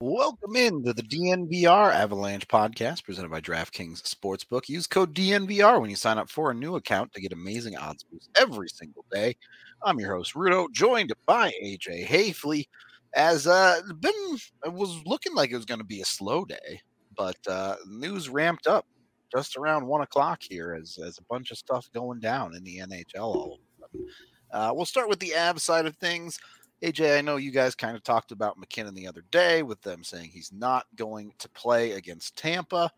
Welcome 0.00 0.54
into 0.54 0.92
the 0.92 1.02
DNVR 1.02 1.92
Avalanche 1.92 2.46
podcast 2.46 3.02
presented 3.02 3.32
by 3.32 3.40
DraftKings 3.40 4.00
Sportsbook. 4.02 4.68
Use 4.68 4.86
code 4.86 5.12
DNVR 5.12 5.80
when 5.80 5.90
you 5.90 5.96
sign 5.96 6.18
up 6.18 6.30
for 6.30 6.52
a 6.52 6.54
new 6.54 6.76
account 6.76 7.12
to 7.12 7.20
get 7.20 7.32
amazing 7.32 7.76
odds 7.76 8.04
boosts 8.04 8.28
every 8.40 8.68
single 8.68 9.04
day. 9.10 9.34
I'm 9.82 9.98
your 9.98 10.14
host 10.14 10.34
Rudo, 10.34 10.70
joined 10.70 11.12
by 11.26 11.50
AJ 11.64 12.06
Haefele. 12.06 12.68
As 13.14 13.48
uh 13.48 13.80
been 13.98 14.38
it 14.64 14.72
was 14.72 15.02
looking 15.04 15.34
like 15.34 15.50
it 15.50 15.56
was 15.56 15.64
going 15.64 15.80
to 15.80 15.84
be 15.84 16.00
a 16.00 16.04
slow 16.04 16.44
day, 16.44 16.80
but 17.16 17.38
uh 17.48 17.74
news 17.88 18.28
ramped 18.28 18.68
up 18.68 18.86
just 19.34 19.56
around 19.56 19.84
one 19.84 20.02
o'clock 20.02 20.40
here 20.48 20.78
as 20.80 20.96
as 21.04 21.18
a 21.18 21.24
bunch 21.24 21.50
of 21.50 21.58
stuff 21.58 21.90
going 21.92 22.20
down 22.20 22.54
in 22.54 22.62
the 22.62 22.78
NHL 22.78 23.16
all 23.16 23.58
of 23.82 23.88
a. 24.00 24.04
Uh, 24.50 24.72
we'll 24.72 24.86
start 24.86 25.08
with 25.08 25.18
the 25.18 25.36
Av 25.36 25.60
side 25.60 25.86
of 25.86 25.96
things. 25.96 26.38
AJ, 26.82 27.18
I 27.18 27.20
know 27.22 27.36
you 27.36 27.50
guys 27.50 27.74
kind 27.74 27.96
of 27.96 28.04
talked 28.04 28.30
about 28.30 28.58
MacKinnon 28.58 28.94
the 28.94 29.08
other 29.08 29.24
day 29.30 29.62
with 29.62 29.82
them 29.82 30.04
saying 30.04 30.30
he's 30.32 30.52
not 30.52 30.86
going 30.94 31.32
to 31.38 31.48
play 31.48 31.92
against 31.92 32.36
Tampa, 32.36 32.90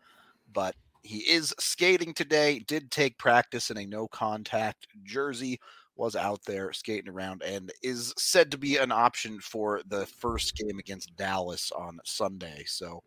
but 0.53 0.75
he 1.01 1.19
is 1.19 1.53
skating 1.59 2.13
today, 2.13 2.59
did 2.59 2.91
take 2.91 3.17
practice 3.17 3.71
in 3.71 3.77
a 3.77 3.85
no 3.85 4.07
contact 4.07 4.87
jersey, 5.03 5.59
was 5.95 6.15
out 6.15 6.43
there 6.45 6.71
skating 6.73 7.09
around, 7.09 7.41
and 7.41 7.71
is 7.81 8.13
said 8.17 8.51
to 8.51 8.57
be 8.57 8.77
an 8.77 8.91
option 8.91 9.39
for 9.39 9.81
the 9.87 10.05
first 10.05 10.55
game 10.55 10.77
against 10.77 11.15
Dallas 11.15 11.71
on 11.71 11.99
Sunday. 12.05 12.63
So 12.67 13.01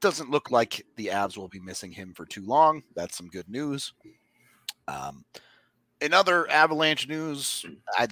doesn't 0.00 0.30
look 0.30 0.50
like 0.50 0.84
the 0.96 1.06
Avs 1.06 1.38
will 1.38 1.48
be 1.48 1.60
missing 1.60 1.92
him 1.92 2.12
for 2.14 2.26
too 2.26 2.44
long. 2.44 2.82
That's 2.94 3.16
some 3.16 3.28
good 3.28 3.48
news. 3.48 3.94
Um, 4.86 5.24
in 6.04 6.12
other 6.12 6.48
Avalanche 6.50 7.08
news, 7.08 7.64
I 7.96 8.06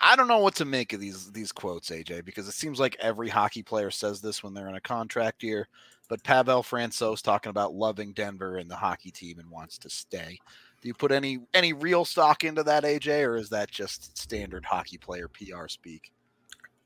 I 0.00 0.14
don't 0.14 0.28
know 0.28 0.38
what 0.38 0.54
to 0.56 0.64
make 0.64 0.92
of 0.92 1.00
these 1.00 1.32
these 1.32 1.50
quotes, 1.50 1.90
AJ, 1.90 2.24
because 2.24 2.46
it 2.46 2.52
seems 2.52 2.78
like 2.78 2.96
every 3.00 3.28
hockey 3.28 3.64
player 3.64 3.90
says 3.90 4.20
this 4.20 4.42
when 4.42 4.54
they're 4.54 4.68
in 4.68 4.76
a 4.76 4.80
contract 4.80 5.42
year. 5.42 5.68
But 6.08 6.22
Pavel 6.22 6.62
Francouz 6.62 7.20
talking 7.20 7.50
about 7.50 7.74
loving 7.74 8.12
Denver 8.12 8.58
and 8.58 8.70
the 8.70 8.76
hockey 8.76 9.10
team 9.10 9.38
and 9.38 9.50
wants 9.50 9.78
to 9.78 9.90
stay. 9.90 10.38
Do 10.80 10.88
you 10.88 10.94
put 10.94 11.10
any 11.10 11.40
any 11.52 11.72
real 11.72 12.04
stock 12.04 12.44
into 12.44 12.62
that, 12.62 12.84
AJ, 12.84 13.26
or 13.26 13.36
is 13.36 13.48
that 13.50 13.70
just 13.70 14.16
standard 14.16 14.64
hockey 14.64 14.98
player 14.98 15.28
PR 15.28 15.66
speak? 15.66 16.12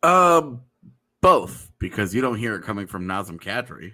Um, 0.02 0.62
both 1.20 1.70
because 1.78 2.14
you 2.14 2.22
don't 2.22 2.38
hear 2.38 2.56
it 2.56 2.62
coming 2.62 2.86
from 2.86 3.04
Nazem 3.04 3.38
Kadri. 3.38 3.92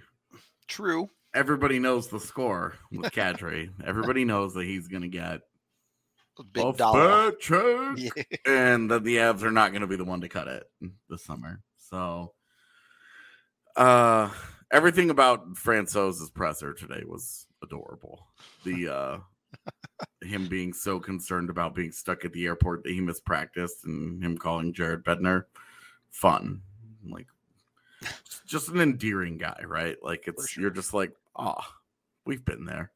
True. 0.67 1.09
Everybody 1.33 1.79
knows 1.79 2.07
the 2.07 2.19
score 2.19 2.75
with 2.91 3.11
Kadri. 3.11 3.69
Everybody 3.83 4.23
knows 4.23 4.53
that 4.53 4.65
he's 4.65 4.87
going 4.87 5.01
to 5.01 5.07
get 5.07 5.41
Big 6.51 6.63
off 6.63 6.77
dollar. 6.77 7.31
Yeah. 7.95 8.09
and 8.45 8.89
that 8.89 9.03
the 9.03 9.17
Avs 9.17 9.43
are 9.43 9.51
not 9.51 9.71
going 9.71 9.81
to 9.81 9.87
be 9.87 9.95
the 9.95 10.03
one 10.03 10.21
to 10.21 10.29
cut 10.29 10.47
it 10.47 10.63
this 11.09 11.23
summer. 11.23 11.61
So, 11.77 12.33
uh, 13.75 14.29
everything 14.71 15.09
about 15.09 15.57
Francouz's 15.57 16.29
presser 16.31 16.73
today 16.73 17.03
was 17.05 17.45
adorable. 17.61 18.27
The 18.63 18.89
uh, 18.89 19.17
him 20.21 20.47
being 20.47 20.73
so 20.73 20.99
concerned 20.99 21.49
about 21.49 21.75
being 21.75 21.91
stuck 21.91 22.25
at 22.25 22.33
the 22.33 22.45
airport 22.45 22.83
that 22.83 22.93
he 22.93 23.01
missed 23.01 23.25
practice, 23.25 23.75
and 23.85 24.23
him 24.23 24.37
calling 24.37 24.73
Jared 24.73 25.03
Bednar 25.03 25.45
fun, 26.09 26.61
like 27.07 27.27
just 28.45 28.69
an 28.69 28.79
endearing 28.79 29.37
guy, 29.37 29.61
right? 29.65 29.97
Like 30.01 30.27
it's 30.27 30.49
sure. 30.49 30.61
you're 30.63 30.71
just 30.71 30.93
like, 30.93 31.13
oh, 31.35 31.63
we've 32.25 32.43
been 32.43 32.65
there. 32.65 32.91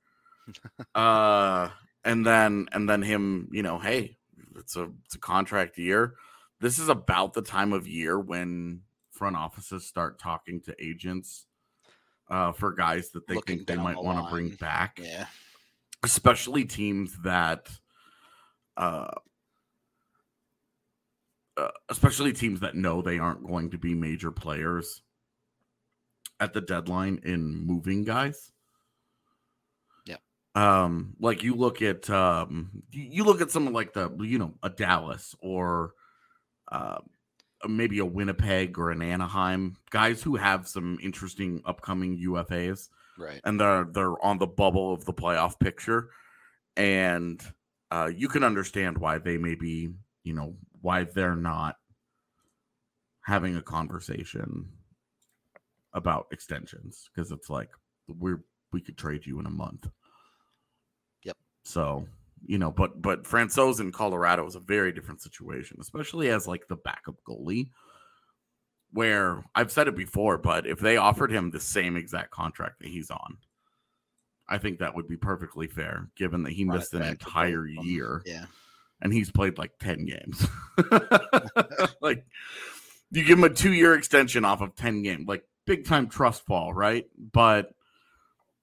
uh 0.96 1.70
and 2.08 2.26
then 2.26 2.68
and 2.72 2.90
then 2.90 3.02
him, 3.02 3.50
you 3.52 3.62
know, 3.62 3.78
hey, 3.78 4.18
it's 4.56 4.76
a 4.76 4.90
it's 5.06 5.16
a 5.16 5.20
contract 5.20 5.78
year. 5.78 6.16
This 6.60 6.80
is 6.80 6.90
about 6.90 7.34
the 7.34 7.42
time 7.44 7.74
of 7.74 7.88
year 7.88 8.20
when 8.20 8.82
front 9.12 9.36
offices 9.36 9.86
start 9.86 10.20
talking 10.20 10.62
to 10.62 10.76
agents 10.84 11.46
uh 12.30 12.52
for 12.52 12.72
guys 12.74 13.10
that 13.12 13.26
they 13.28 13.36
Looking 13.36 13.58
think 13.58 13.68
they 13.68 13.76
might 13.76 13.96
the 13.96 14.02
want 14.02 14.24
to 14.24 14.30
bring 14.32 14.50
back 14.50 15.00
Yeah. 15.02 15.26
especially 16.04 16.66
teams 16.66 17.18
that 17.24 17.68
uh, 18.76 19.10
uh 21.58 21.72
especially 21.90 22.32
teams 22.34 22.60
that 22.60 22.76
know 22.76 23.02
they 23.02 23.18
aren't 23.18 23.48
going 23.48 23.72
to 23.72 23.78
be 23.80 23.96
major 23.96 24.30
players 24.30 25.02
at 26.40 26.54
the 26.54 26.62
deadline 26.62 27.20
in 27.24 27.66
moving 27.66 28.04
guys. 28.04 28.52
Um 30.58 31.14
like 31.20 31.44
you 31.44 31.54
look 31.54 31.82
at 31.82 32.10
um 32.10 32.72
you, 32.92 33.24
look 33.24 33.42
at 33.42 33.52
someone 33.52 33.74
like 33.74 33.94
the 33.94 34.10
you 34.22 34.40
know 34.40 34.54
a 34.64 34.70
dallas 34.70 35.36
or 35.40 35.94
uh, 36.72 36.98
maybe 37.68 38.00
a 38.00 38.06
winnipeg 38.06 38.78
or 38.80 38.90
an 38.90 39.02
anaheim 39.02 39.76
guys 39.92 40.22
who 40.24 40.36
have 40.36 40.68
some 40.68 40.98
interesting 41.02 41.62
upcoming 41.66 42.18
ufas 42.28 42.90
Right. 43.20 43.42
and 43.44 43.60
they're 43.60 43.86
they're 43.86 44.24
on 44.24 44.38
the 44.38 44.48
bubble 44.48 44.94
of 44.94 45.06
the 45.06 45.14
playoff 45.14 45.60
picture 45.60 46.10
and 46.76 47.42
uh, 47.90 48.12
you 48.14 48.28
can 48.28 48.44
understand 48.44 48.98
why 48.98 49.18
they 49.18 49.38
may 49.38 49.56
be 49.56 49.90
you 50.24 50.34
know 50.34 50.56
why 50.82 51.04
they're 51.06 51.36
not 51.36 51.78
having 53.22 53.56
a 53.58 53.62
conversation 53.62 54.70
about 55.94 56.28
extensions 56.32 57.10
because 57.14 57.32
it's 57.32 57.50
like 57.50 57.70
we're 58.08 58.44
we 58.72 58.82
could 58.82 58.98
trade 58.98 59.26
you 59.26 59.40
in 59.40 59.46
a 59.46 59.50
month. 59.50 59.88
So 61.68 62.08
you 62.46 62.58
know 62.58 62.72
but 62.72 63.02
but 63.02 63.24
francouz 63.24 63.80
in 63.80 63.92
colorado 63.92 64.46
is 64.48 64.56
a 64.56 64.60
very 64.60 64.92
different 64.92 65.22
situation 65.22 65.78
especially 65.82 66.30
as 66.30 66.48
like 66.48 66.68
the 66.68 66.76
backup 66.76 67.16
goalie 67.28 67.70
where 68.94 69.44
I've 69.54 69.70
said 69.72 69.90
it 69.90 69.98
before, 69.98 70.38
but 70.38 70.66
if 70.66 70.80
they 70.80 70.96
offered 70.96 71.30
him 71.30 71.52
the 71.52 71.60
same 71.60 71.98
exact 71.98 72.32
contract 72.32 72.80
that 72.80 72.88
he's 72.88 73.12
on, 73.12 73.38
I 74.48 74.60
think 74.60 74.80
that 74.80 74.96
would 74.96 75.10
be 75.10 75.18
perfectly 75.18 75.68
fair, 75.68 76.08
given 76.16 76.44
that 76.44 76.54
he 76.54 76.64
missed 76.64 76.94
an 76.94 77.02
back 77.02 77.20
to 77.20 77.26
both 77.26 77.28
entire 77.28 77.68
year 77.68 78.22
Yeah. 78.26 78.46
and 79.02 79.12
he's 79.12 79.30
played 79.30 79.58
like 79.58 79.74
10 79.82 80.06
games. 80.06 80.48
like 82.02 82.26
you 83.12 83.26
give 83.26 83.38
him 83.40 83.44
a 83.44 83.50
two 83.50 83.74
year 83.74 83.94
extension 83.94 84.46
off 84.46 84.62
of 84.62 84.74
10 84.76 85.04
games, 85.04 85.28
like 85.28 85.44
big 85.66 85.86
time 85.86 86.08
trust 86.08 86.46
fall, 86.46 86.74
right? 86.74 87.08
But 87.34 87.72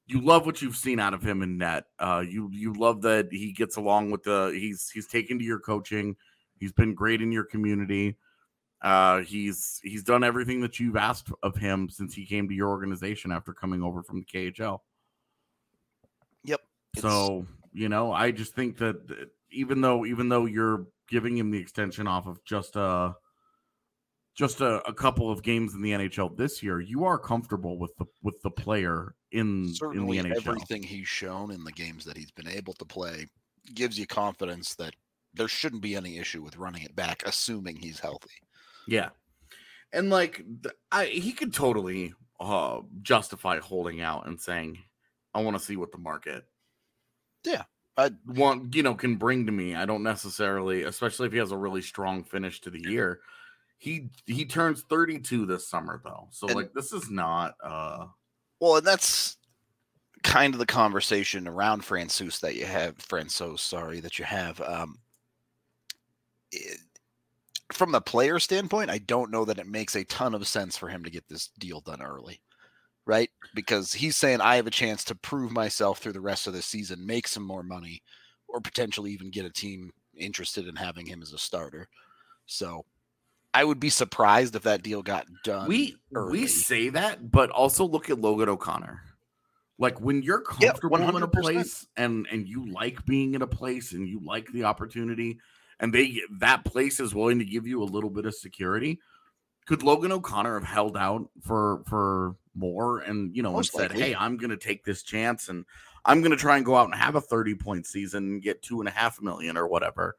you 0.07 0.21
love 0.21 0.45
what 0.47 0.61
you've 0.61 0.77
seen 0.77 1.01
out 1.01 1.15
of 1.15 1.23
him 1.23 1.43
in 1.43 1.59
net. 1.59 1.85
Uh, 1.99 2.23
you 2.27 2.51
you 2.53 2.75
love 2.75 3.03
that 3.03 3.29
he 3.31 3.53
gets 3.53 3.77
along 3.77 4.11
with 4.11 4.23
the 4.23 4.51
he's 4.55 4.91
he's 4.91 5.07
taken 5.07 5.39
to 5.39 5.45
your 5.45 5.61
coaching. 5.61 6.17
He's 6.59 6.73
been 6.73 6.95
great 6.95 7.23
in 7.23 7.33
your 7.33 7.45
community. 7.45 8.17
Uh, 8.83 9.21
he's 9.23 9.81
he's 9.83 10.05
done 10.05 10.23
everything 10.23 10.61
that 10.61 10.79
you've 10.79 10.97
asked 10.97 11.31
of 11.43 11.57
him 11.57 11.89
since 11.89 12.15
he 12.15 12.27
came 12.27 12.49
to 12.49 12.55
your 12.55 12.69
organization 12.69 13.33
after 13.33 13.55
coming 13.55 13.83
over 13.83 14.03
from 14.03 14.21
the 14.21 14.27
KHL. 14.27 14.81
Yep. 16.45 16.61
So 16.99 17.47
you 17.73 17.89
know, 17.89 18.13
I 18.13 18.31
just 18.31 18.55
think 18.55 18.77
that 18.79 19.29
even 19.51 19.81
though 19.81 20.05
even 20.05 20.29
though 20.29 20.45
you're 20.45 20.87
giving 21.09 21.37
him 21.37 21.51
the 21.51 21.59
extension 21.59 22.07
off 22.07 22.27
of 22.27 22.45
just 22.45 22.77
a 22.77 23.15
just 24.35 24.61
a, 24.61 24.83
a 24.87 24.93
couple 24.93 25.31
of 25.31 25.43
games 25.43 25.75
in 25.75 25.81
the 25.81 25.93
NHL 25.93 26.37
this 26.37 26.63
year, 26.63 26.81
you 26.81 27.05
are 27.05 27.19
comfortable 27.19 27.79
with 27.79 27.97
the 27.97 28.05
with 28.23 28.41
the 28.43 28.51
player 28.51 29.15
in 29.35 29.75
certainly 29.75 30.19
in 30.19 30.33
everything 30.33 30.83
he's 30.83 31.09
shown 31.09 31.51
in 31.51 31.65
the 31.65 31.73
games 31.73 32.05
that 32.05 32.17
he's 32.17 32.31
been 32.31 32.49
able 32.49 32.73
to 32.75 32.85
play 32.85 33.27
gives 33.75 33.99
you 33.99 34.07
confidence 34.07 34.75
that 34.77 34.95
there 35.35 35.49
shouldn't 35.49 35.83
be 35.83 35.97
any 35.97 36.19
issue 36.19 36.43
with 36.43 36.57
running 36.57 36.83
it 36.83 36.95
back, 36.95 37.23
assuming 37.27 37.77
he's 37.77 37.99
healthy. 37.99 38.31
Yeah. 38.87 39.09
And 39.93 40.09
like 40.09 40.45
I 40.93 41.07
he 41.07 41.33
could 41.33 41.53
totally 41.53 42.15
uh 42.39 42.81
justify 43.03 43.59
holding 43.59 44.01
out 44.01 44.27
and 44.27 44.41
saying, 44.41 44.79
I 45.35 45.43
want 45.43 45.59
to 45.59 45.65
see 45.65 45.77
what 45.77 45.93
the 45.93 45.99
market 45.99 46.45
Yeah. 47.45 47.65
I, 47.97 48.11
want, 48.27 48.75
you 48.75 48.83
know, 48.83 48.95
can 48.95 49.17
bring 49.17 49.47
to 49.47 49.53
me. 49.53 49.77
I 49.77 49.87
don't 49.87 50.03
necessarily, 50.03 50.83
especially 50.83 51.29
if 51.29 51.33
he 51.33 51.39
has 51.39 51.53
a 51.53 51.57
really 51.57 51.81
strong 51.83 52.25
finish 52.25 52.61
to 52.63 52.71
the 52.71 52.81
year. 52.81 53.21
He 53.79 54.11
he 54.27 54.47
turns 54.47 54.83
32 54.83 55.47
this 55.47 55.69
summer 55.69 56.01
though. 56.05 56.29
So 56.31 56.47
like 56.47 56.73
this 56.75 56.93
is 56.93 57.11
not 57.11 57.55
uh 57.63 58.07
well, 58.65 58.77
and 58.77 58.87
that's 58.87 59.37
kind 60.23 60.55
of 60.55 60.61
the 60.61 60.67
conversation 60.67 61.49
around 61.49 61.83
Francouz 61.83 62.41
that 62.41 62.57
you 62.57 62.67
have, 62.67 62.97
Francouz, 62.99 63.61
sorry, 63.61 64.01
that 64.01 64.19
you 64.19 64.25
have. 64.25 64.61
Um, 64.63 64.99
it- 66.53 66.81
from 67.73 67.93
the 67.93 68.01
player 68.01 68.39
standpoint, 68.39 68.91
I 68.91 68.99
don't 68.99 69.31
know 69.31 69.45
that 69.47 69.59
it 69.59 69.67
makes 69.67 69.97
a 69.97 70.05
ton 70.05 70.35
of 70.35 70.47
sense 70.47 70.77
for 70.77 70.89
him 70.89 71.05
to 71.05 71.11
get 71.11 71.29
this 71.29 71.49
deal 71.59 71.81
done 71.81 72.03
early, 72.03 72.43
right? 73.07 73.31
Because 73.55 73.93
he's 73.95 74.17
saying 74.17 74.41
I 74.41 74.57
have 74.57 74.67
a 74.67 74.73
chance 74.73 75.05
to 75.05 75.15
prove 75.17 75.53
myself 75.53 75.99
through 76.01 76.15
the 76.15 76.21
rest 76.21 76.47
of 76.47 76.55
the 76.55 76.63
season, 76.63 77.07
make 77.07 77.29
some 77.29 77.45
more 77.45 77.63
money, 77.65 78.03
or 78.49 78.61
potentially 78.61 79.13
even 79.13 79.31
get 79.31 79.47
a 79.47 79.51
team 79.51 79.93
interested 80.17 80.69
in 80.69 80.77
having 80.77 81.07
him 81.07 81.23
as 81.23 81.33
a 81.33 81.39
starter. 81.39 81.89
So 82.47 82.85
I 83.55 83.63
would 83.63 83.79
be 83.79 83.89
surprised 83.89 84.57
if 84.57 84.65
that 84.65 84.83
deal 84.83 85.03
got 85.03 85.27
done. 85.45 85.69
we 85.69 85.97
early. 86.13 86.41
we 86.41 86.47
say 86.49 86.89
that, 86.91 87.31
but 87.31 87.51
also 87.51 87.87
look 87.87 88.11
at 88.11 88.19
Logan 88.19 88.49
O'Connor. 88.49 89.01
Like 89.79 90.01
when 90.01 90.23
you're 90.23 90.43
Yeah, 90.61 90.73
comfortable 90.73 91.17
in 91.17 91.23
a 91.23 91.29
place 91.29 91.87
and 91.97 92.27
and 92.31 92.49
you 92.49 92.71
like 92.71 93.07
being 93.07 93.35
in 93.35 93.43
a 93.43 93.47
place 93.47 93.93
and 93.93 94.09
you 94.09 94.21
like 94.25 94.49
the 94.53 94.65
opportunity 94.65 95.39
and 95.81 95.93
they 95.93 96.21
that 96.39 96.65
place 96.65 97.01
is 97.01 97.15
willing 97.15 97.39
to 97.39 97.45
give 97.45 97.67
you 97.67 97.83
a 97.83 97.85
little 97.85 98.11
bit 98.11 98.27
of 98.27 98.35
security, 98.35 99.01
could 99.67 99.83
Logan 99.83 100.13
O'Connor 100.13 100.59
have 100.61 100.69
held 100.69 100.97
out 100.97 101.29
for 101.41 101.83
for 101.87 102.37
more 102.55 103.01
and 103.01 103.35
you 103.35 103.43
know 103.43 103.53
Most 103.53 103.75
and 103.75 103.83
said, 103.91 103.93
"Hey, 103.99 104.15
I'm 104.15 104.37
going 104.37 104.51
to 104.51 104.57
take 104.57 104.85
this 104.85 105.03
chance 105.03 105.49
and 105.49 105.65
I'm 106.05 106.21
going 106.21 106.33
to 106.33 106.37
try 106.37 106.57
and 106.57 106.67
go 106.67 106.77
out 106.77 106.87
and 106.87 106.95
have 106.95 107.15
a 107.15 107.21
30 107.21 107.55
point 107.55 107.87
season 107.87 108.25
and 108.25 108.43
get 108.43 108.63
two 108.63 108.81
and 108.81 108.89
a 108.89 108.93
half 108.93 109.23
million 109.23 109.57
or 109.57 109.67
whatever 109.69 110.17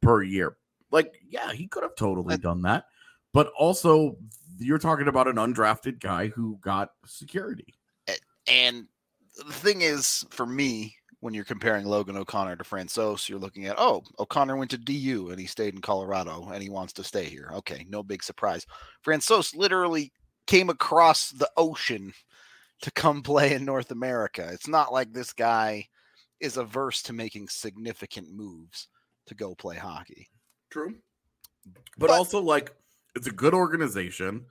per 0.00 0.22
year." 0.22 0.56
Like, 0.90 1.14
yeah, 1.28 1.52
he 1.52 1.66
could 1.68 1.82
have 1.82 1.96
totally 1.96 2.38
done 2.38 2.62
that, 2.62 2.84
but 3.32 3.52
also 3.58 4.16
you're 4.58 4.78
talking 4.78 5.08
about 5.08 5.28
an 5.28 5.36
undrafted 5.36 6.00
guy 6.00 6.28
who 6.28 6.58
got 6.62 6.90
security. 7.06 7.74
And 8.46 8.86
the 9.36 9.52
thing 9.52 9.82
is, 9.82 10.24
for 10.30 10.46
me, 10.46 10.94
when 11.20 11.34
you're 11.34 11.44
comparing 11.44 11.84
Logan 11.84 12.16
O'Connor 12.16 12.56
to 12.56 12.64
Francouz, 12.64 13.28
you're 13.28 13.38
looking 13.38 13.66
at, 13.66 13.76
oh, 13.78 14.02
O'Connor 14.18 14.56
went 14.56 14.70
to 14.70 14.78
DU 14.78 15.30
and 15.30 15.38
he 15.38 15.46
stayed 15.46 15.74
in 15.74 15.80
Colorado 15.80 16.48
and 16.52 16.62
he 16.62 16.70
wants 16.70 16.92
to 16.94 17.04
stay 17.04 17.24
here. 17.24 17.50
Okay, 17.56 17.84
no 17.88 18.02
big 18.02 18.22
surprise. 18.22 18.64
Francouz 19.04 19.54
literally 19.54 20.12
came 20.46 20.70
across 20.70 21.30
the 21.30 21.50
ocean 21.56 22.12
to 22.82 22.90
come 22.92 23.22
play 23.22 23.52
in 23.52 23.64
North 23.64 23.90
America. 23.90 24.48
It's 24.52 24.68
not 24.68 24.92
like 24.92 25.12
this 25.12 25.32
guy 25.32 25.86
is 26.40 26.56
averse 26.56 27.02
to 27.02 27.12
making 27.12 27.48
significant 27.48 28.32
moves 28.32 28.88
to 29.26 29.34
go 29.34 29.54
play 29.54 29.76
hockey. 29.76 30.28
True. 30.70 30.94
But, 31.96 32.08
But- 32.08 32.10
also, 32.10 32.40
like, 32.40 32.74
it's 33.14 33.26
a 33.26 33.32
good 33.32 33.54
organization. 33.54 34.46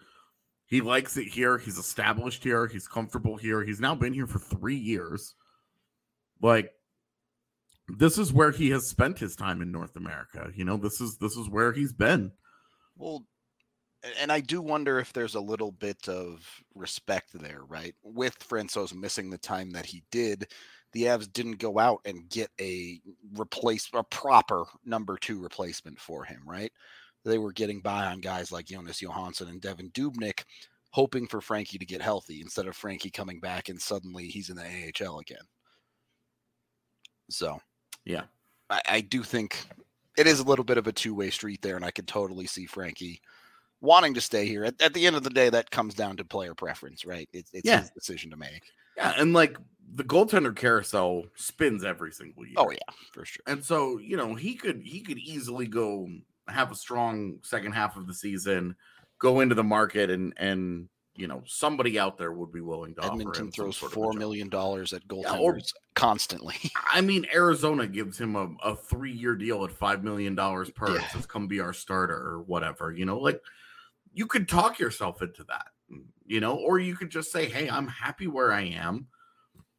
He 0.65 0.81
likes 0.81 1.15
it 1.15 1.29
here. 1.29 1.57
He's 1.57 1.77
established 1.77 2.43
here. 2.43 2.67
He's 2.67 2.87
comfortable 2.87 3.37
here. 3.37 3.63
He's 3.63 3.79
now 3.79 3.95
been 3.95 4.13
here 4.13 4.27
for 4.27 4.39
three 4.39 4.75
years. 4.75 5.33
Like, 6.41 6.73
this 7.87 8.17
is 8.17 8.33
where 8.33 8.51
he 8.51 8.69
has 8.71 8.85
spent 8.85 9.17
his 9.17 9.35
time 9.37 9.61
in 9.61 9.71
North 9.71 9.95
America. 9.95 10.51
You 10.53 10.65
know, 10.65 10.75
this 10.75 10.99
is 10.99 11.17
this 11.19 11.37
is 11.37 11.49
where 11.49 11.71
he's 11.71 11.93
been. 11.93 12.33
Well, 12.97 13.25
and 14.19 14.29
I 14.29 14.41
do 14.41 14.61
wonder 14.61 14.99
if 14.99 15.13
there's 15.13 15.35
a 15.35 15.39
little 15.39 15.71
bit 15.71 16.09
of 16.09 16.45
respect 16.75 17.31
there, 17.33 17.61
right? 17.63 17.95
With 18.03 18.37
Francouz 18.39 18.93
missing 18.93 19.29
the 19.29 19.37
time 19.37 19.71
that 19.71 19.85
he 19.85 20.03
did, 20.11 20.47
the 20.93 21.03
Avs 21.03 21.31
didn't 21.31 21.59
go 21.59 21.77
out 21.79 21.99
and 22.05 22.29
get 22.29 22.49
a 22.59 22.99
replace 23.37 23.89
a 23.93 24.03
proper 24.03 24.63
number 24.85 25.17
two 25.17 25.39
replacement 25.39 25.99
for 25.99 26.23
him, 26.23 26.41
right? 26.45 26.71
They 27.25 27.37
were 27.37 27.51
getting 27.51 27.81
by 27.81 28.05
on 28.05 28.21
guys 28.21 28.51
like 28.51 28.65
Jonas 28.67 29.01
Johansson 29.01 29.49
and 29.49 29.61
Devan 29.61 29.91
Dubnyk, 29.91 30.43
hoping 30.91 31.27
for 31.27 31.41
Frankie 31.41 31.77
to 31.77 31.85
get 31.85 32.01
healthy 32.01 32.39
instead 32.41 32.67
of 32.67 32.75
Frankie 32.75 33.09
coming 33.11 33.39
back 33.39 33.69
and 33.69 33.81
suddenly 33.81 34.27
he's 34.27 34.49
in 34.49 34.55
the 34.55 34.63
AHL 35.03 35.19
again. 35.19 35.43
So, 37.29 37.59
Yeah. 38.05 38.23
I, 38.69 38.81
I 38.89 39.01
do 39.01 39.23
think 39.23 39.57
it 40.17 40.27
is 40.27 40.39
a 40.39 40.43
little 40.43 40.65
bit 40.65 40.77
of 40.77 40.87
a 40.87 40.91
two 40.91 41.13
way 41.13 41.29
street 41.29 41.61
there, 41.61 41.75
and 41.75 41.85
I 41.85 41.91
could 41.91 42.07
totally 42.07 42.47
see 42.47 42.65
Frankie 42.65 43.21
wanting 43.81 44.13
to 44.15 44.21
stay 44.21 44.45
here. 44.47 44.63
At, 44.65 44.81
at 44.81 44.93
the 44.93 45.05
end 45.05 45.15
of 45.15 45.23
the 45.23 45.29
day, 45.29 45.49
that 45.49 45.69
comes 45.69 45.93
down 45.93 46.17
to 46.17 46.25
player 46.25 46.53
preference, 46.55 47.05
right? 47.05 47.29
It's, 47.33 47.51
it's 47.53 47.65
Yeah. 47.65 47.81
his 47.81 47.91
decision 47.91 48.31
to 48.31 48.37
make. 48.37 48.63
Yeah, 48.95 49.13
and 49.17 49.33
like 49.33 49.57
the 49.93 50.03
goaltender 50.03 50.55
carousel 50.55 51.25
spins 51.35 51.83
every 51.83 52.11
single 52.11 52.43
oh, 52.43 52.45
year. 52.45 52.55
Oh 52.57 52.71
yeah, 52.71 52.93
for 53.13 53.25
sure. 53.25 53.43
And 53.47 53.63
so, 53.63 53.97
you 53.97 54.17
know, 54.17 54.35
he 54.35 54.55
could 54.55 54.81
he 54.83 55.01
could 55.01 55.17
easily 55.17 55.67
go 55.67 56.09
have 56.47 56.71
a 56.71 56.75
strong 56.75 57.39
second 57.43 57.73
half 57.73 57.97
of 57.97 58.07
the 58.07 58.13
season, 58.13 58.75
go 59.19 59.39
into 59.39 59.55
the 59.55 59.63
market 59.63 60.09
and 60.09 60.33
and 60.37 60.89
you 61.17 61.27
know, 61.27 61.41
somebody 61.47 61.97
out 61.97 62.17
there 62.17 62.31
would 62.31 62.51
be 62.51 62.61
willing 62.61 62.93
to 62.93 63.01
offer 63.01 63.13
Edmonton 63.13 63.51
throws 63.51 63.77
sort 63.77 63.91
of 63.91 63.97
a 63.97 64.01
four 64.01 64.13
million 64.13 64.49
dollars 64.49 64.93
at 64.93 65.07
goaltenders 65.07 65.39
or- 65.41 65.59
constantly. 65.95 66.55
I 66.91 67.01
mean, 67.01 67.25
Arizona 67.33 67.87
gives 67.87 68.19
him 68.19 68.35
a, 68.35 68.49
a 68.63 68.75
three 68.75 69.11
year 69.13 69.35
deal 69.35 69.65
at 69.65 69.71
five 69.71 70.03
million 70.03 70.35
dollars 70.35 70.69
per. 70.69 70.95
Yeah. 70.95 71.07
Says 71.07 71.25
come 71.25 71.47
be 71.47 71.59
our 71.59 71.73
starter 71.73 72.15
or 72.15 72.41
whatever. 72.41 72.91
You 72.91 73.05
know, 73.05 73.17
like 73.17 73.41
you 74.13 74.27
could 74.27 74.47
talk 74.47 74.77
yourself 74.77 75.21
into 75.23 75.43
that, 75.45 75.67
you 76.25 76.39
know, 76.39 76.55
or 76.55 76.77
you 76.77 76.95
could 76.95 77.09
just 77.09 77.31
say, 77.31 77.45
Hey, 77.45 77.67
I'm 77.67 77.87
happy 77.87 78.27
where 78.27 78.51
I 78.51 78.61
am. 78.61 79.07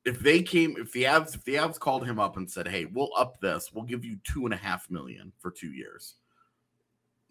If 0.08 0.20
they 0.20 0.40
came, 0.40 0.76
if 0.78 0.90
the 0.92 1.02
Avs, 1.02 1.34
if 1.34 1.44
the 1.44 1.56
Avs 1.56 1.78
called 1.78 2.06
him 2.06 2.18
up 2.18 2.38
and 2.38 2.50
said, 2.50 2.66
Hey, 2.66 2.86
we'll 2.86 3.10
up 3.14 3.38
this, 3.40 3.70
we'll 3.74 3.84
give 3.84 4.06
you 4.06 4.16
two 4.24 4.46
and 4.46 4.54
a 4.54 4.56
half 4.56 4.90
million 4.90 5.32
for 5.38 5.50
two 5.50 5.70
years. 5.70 6.14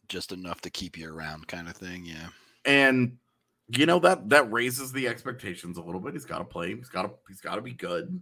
Just 0.07 0.31
enough 0.31 0.61
to 0.61 0.69
keep 0.69 0.95
you 0.95 1.11
around, 1.11 1.47
kind 1.47 1.67
of 1.67 1.75
thing. 1.75 2.05
Yeah. 2.05 2.27
And 2.65 3.17
you 3.69 3.87
know 3.87 3.97
that 3.99 4.29
that 4.29 4.51
raises 4.51 4.91
the 4.91 5.07
expectations 5.07 5.77
a 5.77 5.81
little 5.81 5.99
bit. 5.99 6.13
He's 6.13 6.23
got 6.23 6.37
to 6.37 6.45
play. 6.45 6.75
He's 6.75 6.87
got 6.87 7.01
to. 7.01 7.11
He's 7.27 7.41
got 7.41 7.55
to 7.55 7.61
be 7.61 7.73
good. 7.73 8.21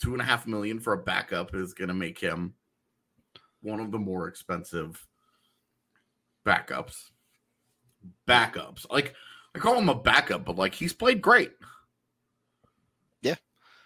Two 0.00 0.12
and 0.12 0.22
a 0.22 0.24
half 0.24 0.46
million 0.46 0.78
for 0.78 0.92
a 0.92 1.02
backup 1.02 1.52
is 1.52 1.74
going 1.74 1.88
to 1.88 1.94
make 1.94 2.18
him 2.18 2.54
one 3.60 3.80
of 3.80 3.90
the 3.90 3.98
more 3.98 4.28
expensive 4.28 5.04
backups. 6.46 7.10
Backups, 8.28 8.86
like 8.88 9.14
I 9.54 9.58
call 9.58 9.76
him 9.76 9.88
a 9.88 9.94
backup, 9.96 10.44
but 10.44 10.56
like 10.56 10.74
he's 10.74 10.92
played 10.92 11.20
great. 11.20 11.50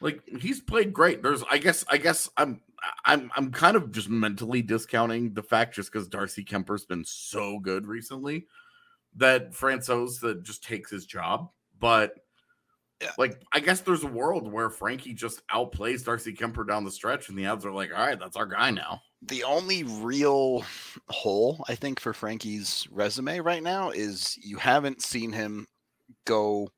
Like 0.04 0.22
he's 0.40 0.60
played 0.60 0.92
great. 0.92 1.22
There's, 1.22 1.42
I 1.50 1.58
guess, 1.58 1.84
I 1.90 1.96
guess 1.96 2.28
I'm, 2.36 2.60
I'm, 3.06 3.30
I'm 3.34 3.50
kind 3.50 3.76
of 3.76 3.90
just 3.90 4.08
mentally 4.10 4.60
discounting 4.62 5.32
the 5.32 5.42
fact 5.42 5.74
just 5.74 5.90
because 5.90 6.06
Darcy 6.06 6.44
Kuemper's 6.44 6.84
been 6.84 7.04
so 7.04 7.58
good 7.58 7.86
recently 7.86 8.46
that 9.16 9.52
Francouz 9.52 10.20
that 10.20 10.42
just 10.42 10.62
takes 10.62 10.90
his 10.90 11.06
job. 11.06 11.48
But 11.80 12.14
Yeah. 13.00 13.12
like, 13.16 13.42
I 13.52 13.60
guess 13.60 13.80
there's 13.80 14.04
a 14.04 14.08
world 14.08 14.52
where 14.52 14.68
Frankie 14.68 15.14
just 15.14 15.40
outplays 15.48 16.04
Darcy 16.04 16.34
Kuemper 16.34 16.68
down 16.68 16.84
the 16.84 16.90
stretch, 16.90 17.28
and 17.30 17.38
the 17.38 17.46
odds 17.46 17.64
are 17.64 17.72
like, 17.72 17.90
all 17.90 18.06
right, 18.06 18.18
that's 18.18 18.36
our 18.36 18.46
guy 18.46 18.70
now. 18.70 19.00
The 19.22 19.44
only 19.44 19.84
real 19.84 20.64
hole 21.08 21.64
I 21.66 21.74
think 21.76 21.98
for 21.98 22.12
Frankie's 22.12 22.86
resume 22.90 23.40
right 23.40 23.62
now 23.62 23.88
is 23.88 24.36
you 24.42 24.58
haven't 24.58 25.00
seen 25.02 25.32
him 25.32 25.66
go 26.26 26.68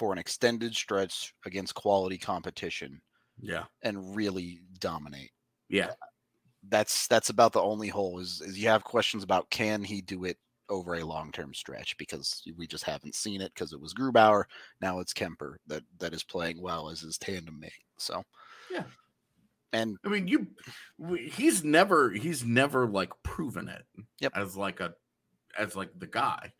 for 0.00 0.12
an 0.14 0.18
extended 0.18 0.74
stretch 0.74 1.34
against 1.44 1.74
quality 1.74 2.16
competition 2.16 2.98
Yeah, 3.38 3.64
and 3.82 4.16
really 4.16 4.60
dominate. 4.78 5.30
yeah, 5.68 5.92
that's 6.70 7.06
that's 7.06 7.28
about 7.28 7.52
the 7.52 7.60
only 7.60 7.88
hole 7.88 8.18
is, 8.18 8.40
is 8.40 8.58
you 8.58 8.66
have 8.68 8.82
questions 8.82 9.22
about 9.22 9.50
can 9.50 9.84
he 9.84 10.00
do 10.00 10.24
it 10.24 10.38
over 10.70 10.94
a 10.94 11.04
long-term 11.04 11.52
stretch 11.52 11.98
because 11.98 12.42
we 12.56 12.66
just 12.66 12.84
haven't 12.84 13.14
seen 13.14 13.42
it 13.42 13.52
because 13.54 13.74
it 13.74 13.80
was 13.80 13.92
Grubauer 13.92 14.44
now 14.80 15.00
it's 15.00 15.12
Kuemper 15.12 15.56
that 15.66 15.82
that 15.98 16.14
is 16.14 16.22
playing 16.24 16.62
well 16.62 16.88
as 16.88 17.00
his 17.00 17.18
tandem 17.18 17.60
mate 17.60 17.72
so 17.98 18.22
Yeah. 18.70 18.84
and 19.74 19.98
I 20.04 20.08
mean, 20.08 20.28
you, 20.28 20.46
he's 21.18 21.62
never, 21.62 22.10
he's 22.10 22.42
never 22.44 22.86
like 22.86 23.12
proven 23.22 23.68
it. 23.68 23.82
Yep. 24.20 24.32
As 24.34 24.56
like 24.56 24.80
a, 24.80 24.94
as 25.58 25.76
like 25.76 25.90
the 25.98 26.06
guy. 26.06 26.52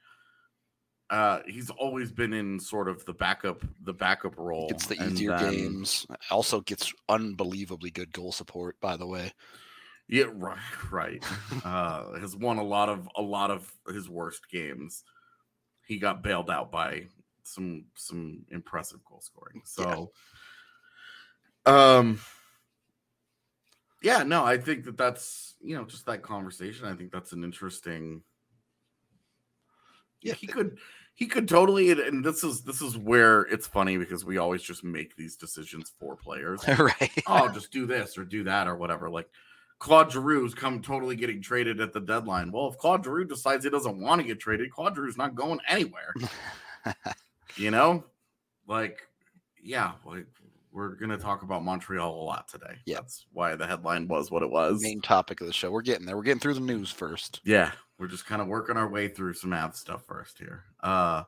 Uh, 1.10 1.40
he's 1.46 1.70
always 1.70 2.12
been 2.12 2.32
in 2.32 2.58
sort 2.60 2.88
of 2.88 3.04
the 3.04 3.12
backup, 3.12 3.62
the 3.82 3.92
backup 3.92 4.38
role. 4.38 4.68
gets 4.68 4.86
the 4.86 4.94
easier 5.04 5.36
then- 5.36 5.52
games 5.54 6.06
also 6.30 6.60
gets 6.60 6.92
unbelievably 7.08 7.90
good 7.90 8.12
goal 8.12 8.30
support 8.30 8.78
by 8.80 8.96
the 8.96 9.06
way 9.06 9.32
Yeah, 10.06 10.26
right, 10.32 10.58
right. 10.92 11.24
uh, 11.64 12.12
has 12.20 12.36
won 12.36 12.58
a 12.58 12.62
lot 12.62 12.88
of 12.88 13.08
a 13.16 13.22
lot 13.22 13.50
of 13.50 13.72
his 13.92 14.08
worst 14.08 14.48
games. 14.50 15.02
He 15.86 15.98
got 15.98 16.22
bailed 16.22 16.48
out 16.48 16.70
by 16.70 17.08
some 17.42 17.86
some 17.96 18.44
impressive 18.50 19.04
goal 19.04 19.20
scoring. 19.20 19.62
So, 19.64 20.12
um, 21.66 22.20
yeah, 24.02 24.22
no, 24.22 24.44
I 24.44 24.58
think 24.58 24.84
that 24.84 24.96
that's 24.96 25.56
you 25.60 25.74
know 25.76 25.84
just 25.84 26.06
that 26.06 26.22
conversation. 26.22 26.86
I 26.86 26.94
think 26.94 27.10
that's 27.10 27.32
an 27.32 27.42
interesting. 27.42 28.22
Yeah, 30.22 30.32
Yeah. 30.32 30.34
he 30.36 30.46
could 30.46 30.78
he 31.20 31.26
could 31.26 31.46
totally 31.46 31.90
and- 31.92 32.24
this 32.24 32.42
is 32.42 32.62
this 32.62 32.80
is 32.82 32.96
where 32.96 33.42
it's 33.42 33.66
funny 33.66 33.98
because 33.98 34.24
we 34.24 34.38
always 34.38 34.62
just 34.62 34.82
make 34.82 35.14
these 35.14 35.36
decisions 35.36 35.92
for 36.00 36.16
players 36.16 36.66
right 36.78 37.22
oh, 37.28 37.48
just 37.50 37.70
do 37.70 37.86
this 37.86 38.16
or 38.18 38.24
do 38.24 38.42
that 38.44 38.66
or 38.66 38.74
whatever. 38.74 39.08
Like 39.08 39.28
Claude 39.78 40.10
Giroux's 40.10 40.54
come 40.54 40.82
totally 40.82 41.16
getting 41.16 41.40
traded 41.40 41.80
at 41.80 41.92
the 41.92 42.00
deadline. 42.00 42.50
Well, 42.52 42.68
if 42.68 42.78
Claude 42.78 43.04
Giroux 43.04 43.24
decides 43.26 43.64
he 43.64 43.70
doesn't 43.70 44.00
want 44.00 44.20
to 44.20 44.26
get 44.26 44.40
traded, 44.40 44.70
Claude 44.70 44.96
Giroux's 44.96 45.16
not 45.16 45.34
going 45.34 45.60
anywhere. 45.68 46.12
you 47.56 47.70
know, 47.70 48.04
like 48.66 49.00
yeah, 49.62 49.92
like 50.06 50.26
we're 50.72 50.94
gonna 50.94 51.18
talk 51.18 51.42
about 51.42 51.64
Montreal 51.64 52.14
a 52.14 52.24
lot 52.24 52.48
today. 52.48 52.76
Yeah. 52.86 52.96
that's 52.96 53.26
why 53.32 53.56
the 53.56 53.66
headline 53.66 54.08
was 54.08 54.30
what 54.30 54.42
it 54.42 54.50
was. 54.50 54.80
main 54.82 55.00
topic 55.00 55.40
of 55.40 55.46
the 55.46 55.52
show 55.52 55.70
we're 55.70 55.82
getting 55.82 56.06
there 56.06 56.16
we're 56.16 56.22
getting 56.22 56.40
through 56.40 56.54
the 56.54 56.60
news 56.60 56.90
first 56.90 57.40
Yeah, 57.44 57.72
we're 58.00 58.08
just 58.08 58.24
kind 58.24 58.40
of 58.40 58.48
working 58.48 58.78
our 58.78 58.88
way 58.88 59.06
through 59.08 59.34
some 59.34 59.52
app 59.52 59.76
stuff 59.76 60.02
first 60.06 60.38
here. 60.38 60.64
Uh 60.82 61.24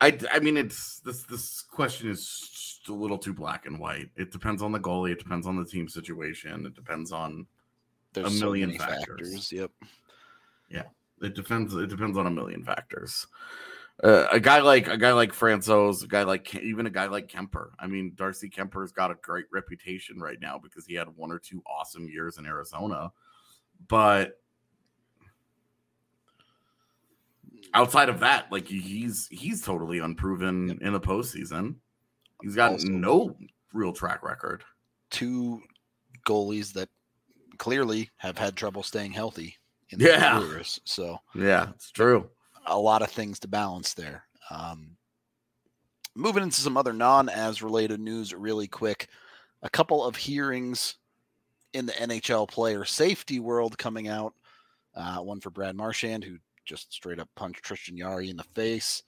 I 0.00 0.18
I 0.32 0.38
mean 0.38 0.56
it's 0.56 1.00
this 1.00 1.24
this 1.24 1.62
question 1.62 2.08
is 2.08 2.80
a 2.88 2.92
little 2.92 3.18
too 3.18 3.34
black 3.34 3.66
and 3.66 3.78
white. 3.78 4.10
It 4.16 4.30
depends 4.30 4.62
on 4.62 4.70
the 4.70 4.78
goalie, 4.78 5.10
it 5.10 5.18
depends 5.18 5.46
on 5.46 5.56
the 5.56 5.64
team 5.64 5.88
situation, 5.88 6.64
it 6.64 6.74
depends 6.74 7.10
on 7.10 7.46
there's 8.12 8.38
so 8.38 8.46
million 8.46 8.68
many 8.68 8.78
factors. 8.78 9.50
yep 9.50 9.72
Yeah, 10.70 10.84
it 11.20 11.34
depends 11.34 11.74
it 11.74 11.88
depends 11.88 12.16
on 12.16 12.28
a 12.28 12.30
million 12.30 12.64
factors. 12.64 13.26
Uh, 14.02 14.26
a 14.32 14.40
guy 14.40 14.60
like 14.60 14.88
a 14.88 14.96
guy 14.96 15.12
like 15.12 15.32
Francouz, 15.32 16.04
a 16.04 16.06
guy 16.08 16.22
like 16.22 16.54
even 16.56 16.86
a 16.86 16.90
guy 16.90 17.06
like 17.06 17.28
Kuemper. 17.28 17.70
I 17.78 17.86
mean, 17.86 18.12
Darcy 18.16 18.48
Kuemper's 18.48 18.90
got 18.90 19.12
a 19.12 19.16
great 19.16 19.46
reputation 19.52 20.18
right 20.18 20.40
now 20.40 20.58
because 20.58 20.84
he 20.84 20.94
had 20.94 21.08
one 21.16 21.30
or 21.30 21.38
two 21.38 21.62
awesome 21.64 22.08
years 22.08 22.38
in 22.38 22.46
Arizona. 22.46 23.12
But 23.86 24.40
outside 27.74 28.08
of 28.08 28.20
that, 28.20 28.50
like 28.50 28.66
he's 28.68 29.26
he's 29.28 29.62
totally 29.62 29.98
unproven 29.98 30.68
Yep. 30.68 30.78
in 30.80 30.92
the 30.92 31.00
postseason. 31.00 31.76
He's 32.42 32.54
got 32.54 32.72
Also- 32.72 32.88
no 32.88 33.36
real 33.72 33.92
track 33.92 34.22
record. 34.22 34.64
Two 35.10 35.62
goalies 36.26 36.72
that 36.74 36.88
clearly 37.58 38.10
have 38.18 38.38
had 38.38 38.56
trouble 38.56 38.82
staying 38.82 39.12
healthy 39.12 39.56
in 39.90 40.00
Yeah. 40.00 40.38
careers. 40.40 40.80
So 40.84 41.18
Yeah, 41.34 41.70
it's 41.70 41.90
true. 41.90 42.30
a 42.66 42.78
lot 42.78 43.02
of 43.02 43.10
things 43.10 43.38
to 43.40 43.48
balance 43.48 43.94
there. 43.94 44.26
Um, 44.50 44.96
moving 46.14 46.42
into 46.42 46.60
some 46.60 46.76
other 46.76 46.92
non-as 46.92 47.62
related 47.62 48.00
news, 48.00 48.32
really 48.34 48.68
quick. 48.68 49.08
A 49.62 49.70
couple 49.70 50.04
of 50.04 50.16
hearings 50.16 50.96
in 51.72 51.86
the 51.86 51.92
NHL 52.00 52.46
player 52.46 52.84
safety 52.84 53.40
world 53.40 53.76
coming 53.78 54.06
out. 54.08 54.34
Uh, 54.94 55.18
one 55.18 55.40
for 55.40 55.50
Brad 55.50 55.74
Marchand, 55.74 56.22
who 56.22 56.38
just 56.64 56.92
straight 56.92 57.18
up 57.18 57.28
punched 57.36 57.62
Tristan 57.62 57.96
Jarry 57.96 58.30
in 58.30 58.36
the 58.36 58.44
face, 58.54 59.02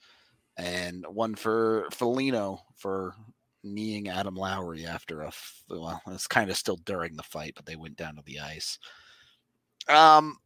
and 0.57 1.05
one 1.09 1.35
for 1.35 1.89
Foligno 1.93 2.61
for 2.77 3.15
kneeing 3.63 4.09
Adam 4.09 4.35
Lowry 4.35 4.87
after 4.87 5.23
a 5.23 5.33
well, 5.69 6.01
it's 6.09 6.27
kind 6.27 6.51
of 6.51 6.57
still 6.57 6.77
during 6.85 7.17
the 7.17 7.23
fight, 7.23 7.53
but 7.57 7.67
they 7.67 7.77
went 7.77 7.97
down 7.97 8.17
to 8.17 8.23
the 8.25 8.41
ice. 8.41 8.79
Um, 9.89 10.39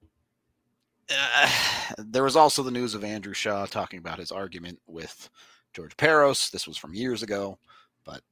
uh, 1.11 1.50
there 1.99 2.25
was 2.25 2.37
also 2.37 2.62
the 2.62 2.71
news 2.71 2.95
of 2.95 3.05
Andrew 3.05 3.35
Shaw 3.35 3.67
talking 3.67 3.99
about 3.99 4.19
his 4.19 4.33
argument 4.33 4.79
with 4.87 5.29
George 5.73 5.97
Parros. 5.97 6.50
This 6.50 6.67
was 6.67 6.76
from 6.76 6.95
years 6.95 7.23
ago, 7.23 7.59
but 8.05 8.23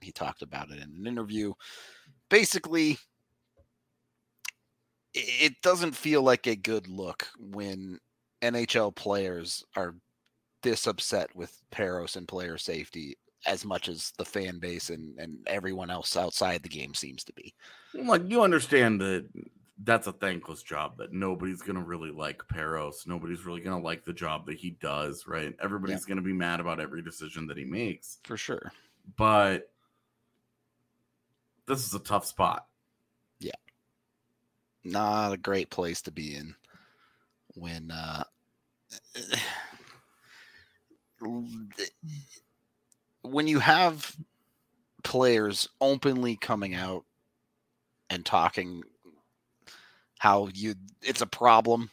he 0.00 0.12
talked 0.12 0.42
about 0.42 0.70
it 0.70 0.78
in 0.78 0.94
an 0.98 1.06
interview. 1.06 1.52
Basically, 2.28 2.98
it 5.12 5.54
doesn't 5.62 5.94
feel 5.94 6.22
like 6.22 6.46
a 6.46 6.56
good 6.56 6.88
look 6.88 7.28
when 7.38 8.00
NHL 8.44 8.94
players 8.94 9.64
are 9.76 9.94
this 10.62 10.86
upset 10.86 11.34
with 11.34 11.62
Parros 11.72 12.16
and 12.16 12.28
player 12.28 12.58
safety 12.58 13.16
as 13.46 13.64
much 13.64 13.88
as 13.88 14.12
the 14.16 14.24
fan 14.24 14.58
base 14.58 14.90
and, 14.90 15.18
and 15.18 15.36
everyone 15.46 15.90
else 15.90 16.16
outside 16.16 16.62
the 16.62 16.68
game 16.68 16.94
seems 16.94 17.24
to 17.24 17.32
be. 17.34 17.54
Like 17.94 18.22
you 18.28 18.42
understand 18.42 19.00
that 19.00 19.26
that's 19.82 20.06
a 20.06 20.12
thankless 20.12 20.62
job 20.62 20.96
that 20.98 21.12
nobody's 21.12 21.62
gonna 21.62 21.82
really 21.82 22.10
like 22.10 22.42
Parros. 22.48 23.06
Nobody's 23.06 23.44
really 23.44 23.60
gonna 23.60 23.82
like 23.82 24.04
the 24.04 24.12
job 24.12 24.46
that 24.46 24.56
he 24.56 24.70
does, 24.80 25.26
right? 25.26 25.54
Everybody's 25.62 26.04
gonna 26.04 26.22
be 26.22 26.32
mad 26.32 26.60
about 26.60 26.80
every 26.80 27.02
decision 27.02 27.46
that 27.48 27.58
he 27.58 27.64
makes. 27.64 28.18
For 28.24 28.36
sure. 28.36 28.72
But 29.16 29.70
this 31.66 31.86
is 31.86 31.94
a 31.94 31.98
tough 31.98 32.24
spot. 32.24 32.66
Yeah. 33.40 33.52
Not 34.84 35.32
a 35.32 35.38
great 35.38 35.70
place 35.70 36.02
to 36.02 36.10
be 36.10 36.36
in 36.36 36.54
when 37.54 37.90
uh 37.90 38.23
when 43.22 43.46
you 43.46 43.58
have 43.58 44.16
players 45.02 45.68
openly 45.80 46.36
coming 46.36 46.74
out 46.74 47.04
and 48.10 48.24
talking 48.24 48.82
how 50.18 50.48
you 50.54 50.74
it's 51.02 51.20
a 51.20 51.26
problem 51.26 51.90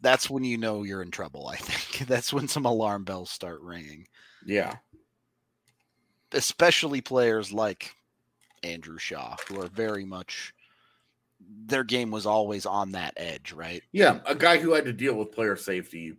that's 0.00 0.28
when 0.28 0.44
you 0.44 0.58
know 0.58 0.82
you're 0.82 1.02
in 1.02 1.10
trouble 1.10 1.48
i 1.48 1.56
think 1.56 2.06
that's 2.08 2.32
when 2.32 2.48
some 2.48 2.64
alarm 2.66 3.04
bells 3.04 3.30
start 3.30 3.60
ringing 3.62 4.06
Yeah. 4.44 4.76
especially 6.32 7.00
players 7.00 7.52
like 7.52 7.94
Andrew 8.64 8.96
Shaw, 8.98 9.36
who 9.48 9.60
are 9.60 9.66
very 9.66 10.04
much 10.04 10.54
their 11.66 11.84
game 11.84 12.10
was 12.10 12.26
always 12.26 12.66
on 12.66 12.92
that 12.92 13.14
edge, 13.16 13.52
right? 13.52 13.82
Yeah. 13.92 14.20
A 14.26 14.34
guy 14.34 14.58
who 14.58 14.72
had 14.72 14.84
to 14.86 14.92
deal 14.92 15.14
with 15.14 15.32
player 15.32 15.56
safety 15.56 16.14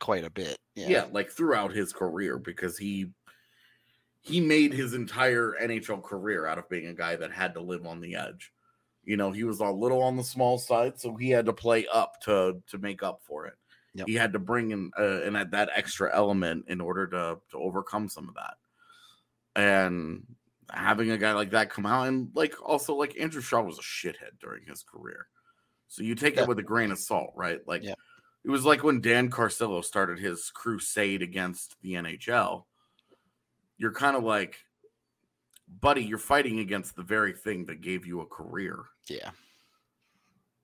Quite 0.00 0.24
a 0.24 0.30
bit. 0.30 0.58
yeah. 0.74 1.04
like 1.12 1.30
throughout 1.30 1.72
his 1.72 1.92
career 1.92 2.38
because 2.38 2.78
he 2.78 3.10
he 4.22 4.40
made 4.40 4.72
his 4.72 4.94
entire 4.94 5.54
NHL 5.62 6.02
career 6.02 6.46
out 6.46 6.58
of 6.58 6.68
being 6.68 6.86
a 6.88 6.94
guy 6.94 7.16
that 7.16 7.32
had 7.32 7.54
to 7.54 7.60
live 7.60 7.86
on 7.86 8.00
the 8.00 8.16
edge. 8.16 8.52
You 9.04 9.16
know, 9.16 9.30
he 9.30 9.44
was 9.44 9.60
a 9.60 9.66
little 9.66 10.02
on 10.02 10.16
the 10.16 10.24
small 10.24 10.58
side, 10.58 11.00
so 11.00 11.16
he 11.16 11.30
had 11.30 11.46
to 11.46 11.52
play 11.52 11.86
up 11.92 12.20
to 12.22 12.62
to 12.68 12.78
make 12.78 13.02
up 13.02 13.20
for 13.22 13.46
it. 13.46 13.54
Yep. 13.94 14.06
He 14.08 14.14
had 14.14 14.32
to 14.34 14.38
bring 14.38 14.70
in 14.70 14.90
uh, 14.96 15.30
that, 15.30 15.50
that 15.50 15.70
extra 15.74 16.14
element 16.14 16.66
in 16.68 16.80
order 16.80 17.06
to 17.08 17.38
to 17.50 17.58
overcome 17.58 18.08
some 18.08 18.28
of 18.28 18.34
that. 18.34 18.54
And 19.56 20.26
having 20.72 21.10
a 21.10 21.18
guy 21.18 21.32
like 21.32 21.50
that 21.50 21.70
come 21.70 21.86
out 21.86 22.08
and 22.08 22.28
like 22.34 22.54
also 22.62 22.94
like 22.94 23.18
Andrew 23.18 23.40
Shaw 23.42 23.62
was 23.62 23.78
a 23.78 23.82
shithead 23.82 24.38
during 24.40 24.64
his 24.66 24.82
career. 24.82 25.26
So 25.88 26.02
you 26.02 26.14
take 26.14 26.36
Yeah. 26.36 26.42
it 26.42 26.48
with 26.48 26.58
a 26.58 26.62
grain 26.62 26.90
of 26.92 26.98
salt, 26.98 27.32
right? 27.36 27.60
Like 27.66 27.82
Yeah. 27.82 27.94
it 28.44 28.50
was 28.50 28.64
like 28.64 28.82
when 28.84 29.00
Dan 29.00 29.30
Carcillo 29.30 29.82
started 29.84 30.18
his 30.18 30.50
crusade 30.50 31.22
against 31.22 31.76
the 31.82 31.94
NHL. 31.94 32.66
You're 33.78 33.92
kind 33.92 34.16
of 34.16 34.22
like, 34.22 34.58
buddy, 35.80 36.02
you're 36.04 36.18
fighting 36.18 36.58
against 36.60 36.96
the 36.96 37.02
very 37.02 37.32
thing 37.32 37.64
that 37.66 37.80
gave 37.80 38.06
you 38.06 38.20
a 38.20 38.26
career. 38.26 38.84
Yeah. 39.06 39.30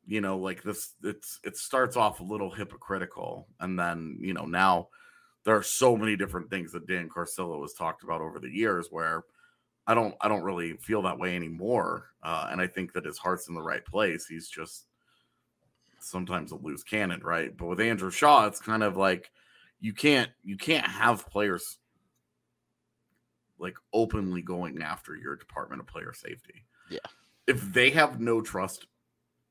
You 0.06 0.20
know, 0.20 0.38
like 0.38 0.62
this, 0.62 0.94
it's 1.02 1.40
it 1.42 1.56
starts 1.56 1.96
off 1.96 2.20
a 2.20 2.24
little 2.24 2.50
hypocritical, 2.50 3.48
and 3.58 3.76
then 3.76 4.18
you 4.20 4.34
know 4.34 4.44
now 4.44 4.88
there 5.42 5.56
are 5.56 5.64
so 5.64 5.96
many 5.96 6.14
different 6.16 6.48
things 6.48 6.70
that 6.72 6.86
Dan 6.86 7.08
Carcillo 7.08 7.62
has 7.62 7.72
talked 7.72 8.04
about 8.04 8.20
over 8.20 8.38
the 8.38 8.48
years 8.48 8.86
where 8.90 9.24
I 9.86 9.94
don't 9.94 10.14
I 10.20 10.28
don't 10.28 10.42
really 10.42 10.74
feel 10.74 11.02
that 11.02 11.18
way 11.18 11.36
anymore, 11.36 12.10
uh, 12.22 12.48
and 12.50 12.60
I 12.60 12.66
think 12.66 12.92
that 12.94 13.04
his 13.04 13.18
heart's 13.18 13.48
in 13.48 13.54
the 13.54 13.62
right 13.62 13.84
place. 13.84 14.26
He's 14.26 14.48
just 14.48 14.86
sometimes 16.00 16.52
a 16.52 16.56
loose 16.56 16.82
cannon, 16.82 17.20
right? 17.22 17.56
But 17.56 17.66
with 17.66 17.80
Andrew 17.80 18.10
Shaw, 18.10 18.46
it's 18.46 18.60
kind 18.60 18.82
of 18.82 18.96
like 18.96 19.30
you 19.80 19.92
can't 19.92 20.30
you 20.42 20.56
can't 20.56 20.86
have 20.86 21.28
players 21.28 21.78
like 23.58 23.76
openly 23.92 24.42
going 24.42 24.82
after 24.82 25.16
your 25.16 25.36
department 25.36 25.80
of 25.80 25.86
player 25.86 26.12
safety. 26.12 26.64
Yeah. 26.90 26.98
If 27.46 27.72
they 27.72 27.90
have 27.90 28.20
no 28.20 28.40
trust 28.40 28.86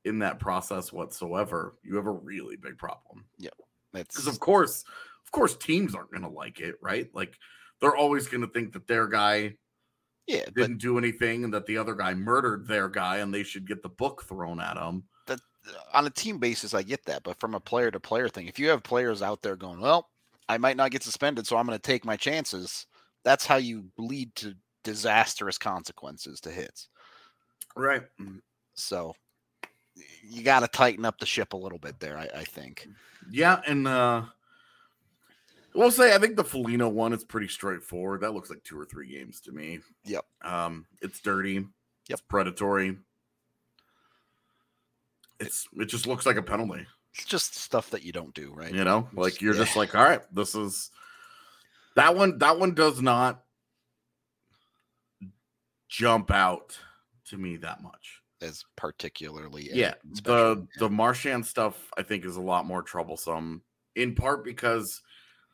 in 0.04 0.20
that 0.20 0.38
process 0.38 0.92
whatsoever, 0.92 1.74
you 1.82 1.96
have 1.96 2.06
a 2.06 2.12
really 2.12 2.56
big 2.56 2.78
problem. 2.78 3.24
Yeah. 3.38 3.50
Because 3.92 4.26
of 4.26 4.38
course, 4.38 4.84
of 5.24 5.32
course, 5.32 5.56
teams 5.56 5.94
aren't 5.94 6.12
gonna 6.12 6.28
like 6.28 6.60
it, 6.60 6.76
right? 6.82 7.08
Like 7.14 7.38
they're 7.80 7.96
always 7.96 8.28
gonna 8.28 8.46
think 8.46 8.72
that 8.74 8.86
their 8.86 9.08
guy 9.08 9.56
yeah, 10.26 10.44
didn't 10.54 10.78
do 10.78 10.98
anything 10.98 11.44
and 11.44 11.54
that 11.54 11.66
the 11.66 11.78
other 11.78 11.94
guy 11.94 12.14
murdered 12.14 12.66
their 12.66 12.88
guy 12.88 13.18
and 13.18 13.32
they 13.32 13.42
should 13.42 13.66
get 13.66 13.82
the 13.82 13.88
book 13.88 14.24
thrown 14.24 14.60
at 14.60 14.74
them. 14.74 15.04
that 15.26 15.40
on 15.92 16.06
a 16.06 16.10
team 16.10 16.38
basis, 16.38 16.74
I 16.74 16.82
get 16.82 17.04
that. 17.06 17.22
But 17.22 17.38
from 17.38 17.54
a 17.54 17.60
player 17.60 17.90
to 17.90 18.00
player 18.00 18.28
thing, 18.28 18.46
if 18.46 18.58
you 18.58 18.68
have 18.68 18.82
players 18.82 19.22
out 19.22 19.42
there 19.42 19.56
going, 19.56 19.80
well, 19.80 20.08
I 20.48 20.58
might 20.58 20.76
not 20.76 20.90
get 20.90 21.02
suspended, 21.02 21.46
so 21.46 21.56
I'm 21.56 21.66
going 21.66 21.78
to 21.78 21.82
take 21.82 22.04
my 22.04 22.16
chances. 22.16 22.86
That's 23.24 23.46
how 23.46 23.56
you 23.56 23.86
lead 23.98 24.34
to 24.36 24.54
disastrous 24.84 25.58
consequences 25.58 26.40
to 26.42 26.50
hits. 26.50 26.88
Right. 27.74 28.02
So 28.74 29.14
you 30.22 30.42
got 30.42 30.60
to 30.60 30.68
tighten 30.68 31.04
up 31.04 31.18
the 31.18 31.26
ship 31.26 31.52
a 31.52 31.56
little 31.56 31.78
bit 31.78 31.98
there. 32.00 32.16
I, 32.18 32.28
I 32.40 32.44
think. 32.44 32.88
Yeah, 33.30 33.60
and 33.66 33.88
uh 33.88 34.22
we'll 35.76 35.90
say 35.90 36.14
I 36.14 36.18
think 36.18 36.36
the 36.36 36.44
Foligno 36.44 36.88
one 36.88 37.12
is 37.12 37.24
pretty 37.24 37.48
straightforward. 37.48 38.20
That 38.22 38.32
looks 38.32 38.50
like 38.50 38.64
two 38.64 38.78
or 38.78 38.84
three 38.84 39.08
games 39.08 39.40
to 39.42 39.52
me. 39.52 39.80
Yep. 40.04 40.24
Um, 40.42 40.86
it's 41.02 41.20
dirty. 41.20 41.54
Yep. 41.54 41.66
It's 42.08 42.20
predatory. 42.22 42.96
It's 45.38 45.68
it 45.76 45.86
just 45.86 46.06
looks 46.06 46.24
like 46.26 46.36
a 46.36 46.42
penalty. 46.42 46.86
It's 47.14 47.24
just 47.24 47.54
stuff 47.54 47.90
that 47.90 48.02
you 48.02 48.12
don't 48.12 48.34
do, 48.34 48.52
right? 48.54 48.72
You 48.72 48.84
know, 48.84 49.08
like 49.12 49.40
you're 49.40 49.54
Yeah. 49.54 49.64
just 49.64 49.76
like, 49.76 49.94
all 49.94 50.04
right, 50.04 50.22
this 50.34 50.54
is 50.54 50.90
that 51.94 52.14
one. 52.16 52.38
That 52.38 52.58
one 52.58 52.74
does 52.74 53.00
not 53.02 53.42
jump 55.88 56.30
out 56.30 56.78
to 57.28 57.36
me 57.38 57.56
that 57.58 57.82
much. 57.82 58.22
As 58.42 58.64
particularly, 58.76 59.70
yeah 59.72 59.94
special, 60.12 60.54
the 60.56 60.68
the 60.78 60.90
marchand 60.90 61.46
stuff 61.46 61.90
i 61.96 62.02
think 62.02 62.22
is 62.26 62.36
a 62.36 62.40
lot 62.40 62.66
more 62.66 62.82
troublesome 62.82 63.62
in 63.94 64.14
part 64.14 64.44
because 64.44 65.00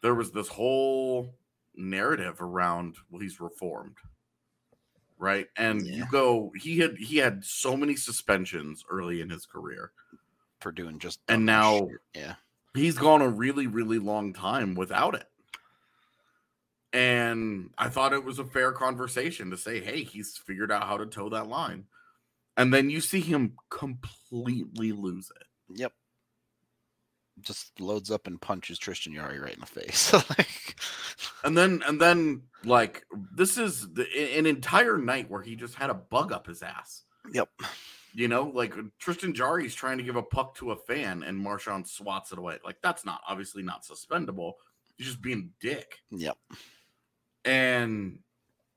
there 0.03 0.15
was 0.15 0.31
this 0.33 0.49
whole 0.49 1.35
narrative 1.75 2.41
around 2.43 2.97
well 3.11 3.21
he's 3.23 3.41
reformed 3.41 3.97
right? 5.19 5.47
And 5.57 5.87
you 5.87 6.05
go 6.11 6.53
he 6.57 6.79
had 6.81 6.97
he 6.99 7.17
had 7.19 7.45
so 7.45 7.77
many 7.77 7.95
suspensions 7.97 8.85
early 8.91 9.21
in 9.21 9.31
his 9.31 9.47
career. 9.47 9.93
For 10.61 10.73
doing 10.73 10.99
just 10.99 11.21
And 11.29 11.47
now- 11.47 11.79
shit. 11.89 11.99
yeah, 12.15 12.35
he's 12.75 12.99
gone 12.99 13.23
a 13.23 13.29
really 13.29 13.67
really 13.69 13.99
long 14.01 14.33
time 14.33 14.75
without 14.75 15.15
it. 15.15 15.29
And 16.93 17.71
i 17.79 17.89
thought 17.89 18.13
it 18.13 18.25
was 18.25 18.39
a 18.39 18.45
fair 18.45 18.73
conversation 18.73 19.51
to 19.51 19.57
say 19.57 19.81
hey 19.81 20.03
he's 20.05 20.37
figured 20.37 20.71
out 20.73 20.85
how 20.85 20.97
to 20.99 21.07
toe 21.07 21.29
that 21.31 21.47
line. 21.49 21.87
And 22.57 22.73
then 22.75 22.91
you 22.91 23.01
see 23.01 23.21
him 23.21 23.55
completely 23.71 24.93
lose 24.93 25.31
it. 25.41 25.47
Yep. 25.79 25.93
Just 27.41 27.81
loads 27.81 28.11
up 28.11 28.27
and 28.27 28.41
punches 28.41 28.79
Tristan 28.79 29.15
Jarry 29.15 29.39
right 29.41 29.55
in 29.55 29.61
the 29.61 29.67
face. 29.67 30.13
Like, 30.31 30.77
And 31.45 31.57
then 31.57 31.83
and 31.87 32.01
then 32.01 32.43
like 32.65 33.05
this 33.35 33.59
is 33.59 33.93
the, 33.95 34.07
an 34.37 34.47
entire 34.47 34.99
night 34.99 35.31
where 35.31 35.43
he 35.43 35.57
just 35.57 35.75
had 35.75 35.91
a 35.91 35.95
bug 35.95 36.33
up 36.33 36.47
his 36.47 36.63
ass. 36.63 37.03
yep. 37.33 37.49
You 38.15 38.29
know, 38.29 38.53
like 38.55 38.75
Tristan 38.99 39.35
Jarry's 39.35 39.75
trying 39.75 39.97
to 39.99 40.05
give 40.05 40.17
a 40.17 40.23
puck 40.23 40.55
to 40.57 40.73
a 40.73 40.77
fan 40.77 41.23
and 41.23 41.39
Marchand 41.39 41.89
swats 41.89 42.31
it 42.31 42.39
away. 42.39 42.59
Like 42.65 42.77
that's 42.83 43.05
not 43.05 43.23
obviously 43.27 43.63
not 43.63 43.85
suspendable. 43.85 44.55
He's 44.99 45.07
just 45.07 45.23
being 45.23 45.51
dick. 45.61 45.97
Yep. 46.11 46.37
And 47.45 48.19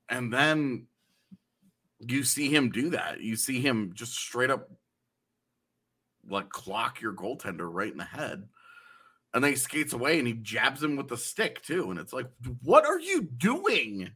and 0.08 0.32
then 0.32 0.86
you 2.00 2.24
see 2.24 2.48
him 2.54 2.70
do 2.70 2.90
that. 2.90 3.20
You 3.20 3.36
see 3.36 3.60
him 3.60 3.92
just 3.94 4.14
straight 4.14 4.50
up 4.50 4.70
like 6.28 6.48
clock 6.48 7.00
your 7.00 7.12
goaltender 7.12 7.68
right 7.70 7.90
in 7.90 7.98
the 7.98 8.04
head. 8.04 8.48
And 9.34 9.44
then 9.44 9.52
he 9.52 9.56
skates 9.56 9.92
away 9.92 10.18
and 10.18 10.26
he 10.26 10.34
jabs 10.34 10.82
him 10.82 10.96
with 10.96 11.08
the 11.08 11.16
stick 11.16 11.62
too. 11.62 11.90
And 11.90 11.98
it's 11.98 12.12
like, 12.12 12.26
what 12.62 12.86
are 12.86 12.98
you 12.98 13.22
doing? 13.22 14.10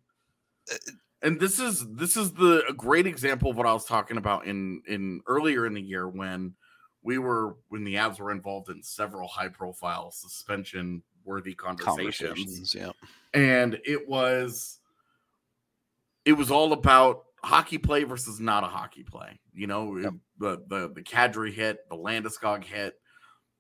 Uh, 0.71 0.75
uh, 0.75 0.93
and 1.23 1.38
this 1.38 1.61
is 1.61 1.87
this 1.90 2.17
is 2.17 2.33
the 2.33 2.64
a 2.67 2.73
great 2.73 3.07
example 3.07 3.50
of 3.50 3.57
what 3.59 3.67
I 3.67 3.75
was 3.75 3.85
talking 3.85 4.17
about 4.17 4.47
in 4.47 4.81
in 4.88 5.21
earlier 5.26 5.67
in 5.67 5.75
the 5.75 5.83
year 5.83 6.09
when 6.09 6.55
we 7.02 7.19
were 7.19 7.57
when 7.69 7.85
the 7.85 7.97
Avs 7.97 8.19
were 8.19 8.31
involved 8.31 8.71
in 8.71 8.83
several 8.83 9.29
high 9.29 9.49
profile 9.49 10.11
suspension 10.11 11.02
worthy 11.25 11.55
conversations. 11.55 12.21
Conversations. 12.21 12.75
Yeah. 12.75 12.93
And 13.35 13.79
it 13.85 14.09
was 14.09 14.79
it 16.25 16.33
was 16.33 16.50
all 16.50 16.73
about 16.73 17.25
hockey 17.43 17.79
play 17.79 18.05
versus 18.05 18.40
not 18.40 18.64
a 18.64 18.69
hockey 18.69 19.02
play. 19.02 19.40
You 19.52 19.67
know, 19.67 19.97
Yep. 19.99 20.14
The 20.41 20.61
the 20.67 20.91
the 20.93 21.03
Kadri 21.03 21.53
hit, 21.53 21.79
the 21.89 21.97
Landeskog 21.97 22.65
hit, 22.65 22.95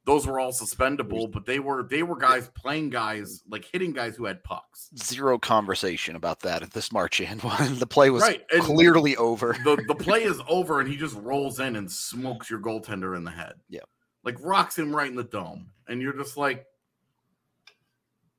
those 0.06 0.26
were 0.26 0.40
all 0.40 0.50
suspendable, 0.52 1.30
but 1.30 1.44
they 1.46 1.60
were 1.60 1.82
they 1.88 2.02
were 2.02 2.16
guys 2.16 2.50
playing 2.56 2.90
guys 2.90 3.42
like 3.48 3.64
hitting 3.70 3.92
guys 3.92 4.16
who 4.16 4.24
had 4.24 4.42
pucks. 4.42 4.88
Zero 4.96 5.38
conversation 5.38 6.16
about 6.16 6.40
that 6.40 6.62
at 6.62 6.72
this 6.72 6.90
Marchand 6.90 7.42
one. 7.42 7.76
The 7.78 7.86
play 7.86 8.10
was 8.10 8.22
Right, 8.22 8.42
and- 8.50 8.62
clearly 8.62 9.16
over. 9.16 9.54
The 9.62 9.76
the 9.86 9.94
play 9.98 10.24
is 10.24 10.40
over 10.48 10.80
and 10.80 10.88
he 10.88 10.96
just 10.96 11.14
rolls 11.16 11.60
in 11.60 11.76
and 11.76 11.90
smokes 11.92 12.50
your 12.50 12.60
goaltender 12.60 13.16
in 13.16 13.24
the 13.24 13.30
head. 13.30 13.54
Yep. 13.68 13.84
Like 14.24 14.36
rocks 14.40 14.76
him 14.78 14.94
right 14.96 15.08
in 15.08 15.16
the 15.16 15.22
dome. 15.24 15.70
And 15.86 16.00
you're 16.02 16.16
just 16.16 16.36
like 16.36 16.64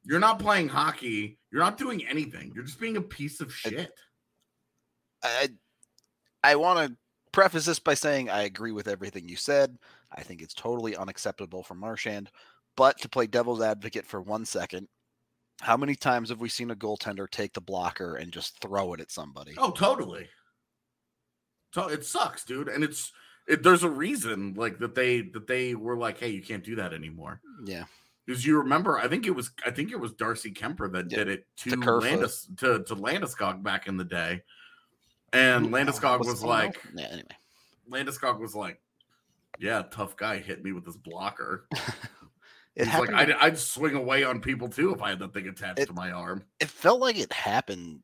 you're 0.04 0.20
not 0.20 0.40
playing 0.40 0.68
hockey. 0.70 1.38
You're 1.52 1.62
not 1.62 1.78
doing 1.78 2.06
anything. 2.08 2.52
You're 2.56 2.64
just 2.64 2.80
being 2.80 2.98
a 2.98 3.02
piece 3.02 3.40
of 3.40 3.54
shit. 3.54 3.92
I 5.24 5.50
I 6.44 6.56
want 6.56 6.88
to 6.90 6.98
preface 7.32 7.66
this 7.66 7.80
by 7.80 7.94
saying 7.94 8.30
I 8.30 8.44
agree 8.44 8.72
with 8.72 8.88
everything 8.88 9.28
you 9.28 9.36
said. 9.36 9.78
I 10.12 10.22
think 10.22 10.42
it's 10.42 10.54
totally 10.54 10.96
unacceptable 10.96 11.64
for 11.64 11.76
Marchand. 11.76 12.30
But 12.78 12.98
to 13.00 13.10
play 13.10 13.28
devil's 13.28 13.62
advocate 13.62 14.06
for 14.06 14.22
one 14.22 14.46
second, 14.46 14.88
how 15.62 15.78
many 15.78 15.96
times 15.96 16.30
have 16.30 16.40
we 16.40 16.50
seen 16.50 16.72
a 16.72 16.76
goaltender 16.76 17.30
take 17.30 17.54
the 17.54 17.62
blocker 17.62 18.16
and 18.16 18.32
just 18.32 18.60
throw 18.62 18.94
it 18.94 19.02
at 19.02 19.12
somebody? 19.12 19.54
Oh, 19.58 19.72
totally. 19.72 20.28
So 21.74 21.88
it 21.88 22.06
sucks, 22.06 22.44
dude. 22.44 22.68
And 22.68 22.84
it's 22.84 23.12
it, 23.48 23.64
there's 23.64 23.84
a 23.84 23.90
reason 23.90 24.54
like 24.56 24.80
that 24.80 24.96
they 24.96 25.22
that 25.22 25.48
they 25.48 25.76
were 25.76 25.98
like, 25.98 26.18
hey, 26.18 26.30
you 26.30 26.42
can't 26.42 26.64
do 26.64 26.76
that 26.76 26.94
anymore. 26.94 27.42
Yeah. 27.66 27.86
Because 28.26 28.46
you 28.46 28.58
remember, 28.60 28.98
I 28.98 29.08
think 29.08 29.26
it 29.28 29.36
was 29.36 29.52
I 29.66 29.72
think 29.72 29.92
it 29.92 30.00
was 30.00 30.14
Darcy 30.14 30.52
Kuemper 30.52 30.92
that 30.94 31.12
Yeah, 31.12 31.18
did 31.18 31.28
it 31.28 31.48
to, 31.58 31.72
to 31.72 31.96
Landis 31.98 32.48
to, 32.58 32.84
to 32.84 32.96
Landeskog 32.96 33.64
back 33.64 33.88
in 33.88 33.98
the 33.98 34.04
day. 34.04 34.42
And 35.34 35.68
Landeskog 35.68 36.20
was, 36.20 36.44
like 36.44 36.82
yeah, 36.96 37.08
anyway. 37.08 37.28
Landeskog 37.90 38.40
was 38.40 38.54
like, 38.56 38.80
Yeah, 39.60 39.84
tough 39.92 40.16
guy 40.18 40.38
hit 40.40 40.64
me 40.64 40.72
with 40.72 40.86
this 40.86 40.98
blocker. 40.98 41.68
It 42.74 42.86
He's 42.86 42.94
happened. 42.94 43.12
like, 43.12 43.28
I'd, 43.28 43.32
I'd 43.34 43.58
swing 43.58 43.96
away 43.96 44.24
on 44.24 44.40
people 44.40 44.70
too 44.70 44.94
if 44.94 45.02
I 45.02 45.10
had 45.10 45.20
that 45.20 45.34
thing 45.34 45.46
attached 45.50 45.78
It- 45.80 45.88
to 45.88 45.94
my 45.94 46.12
arm. 46.12 46.46
it 46.62 46.70
felt 46.70 47.02
like 47.02 47.20
it 47.20 47.34
happened 47.34 48.00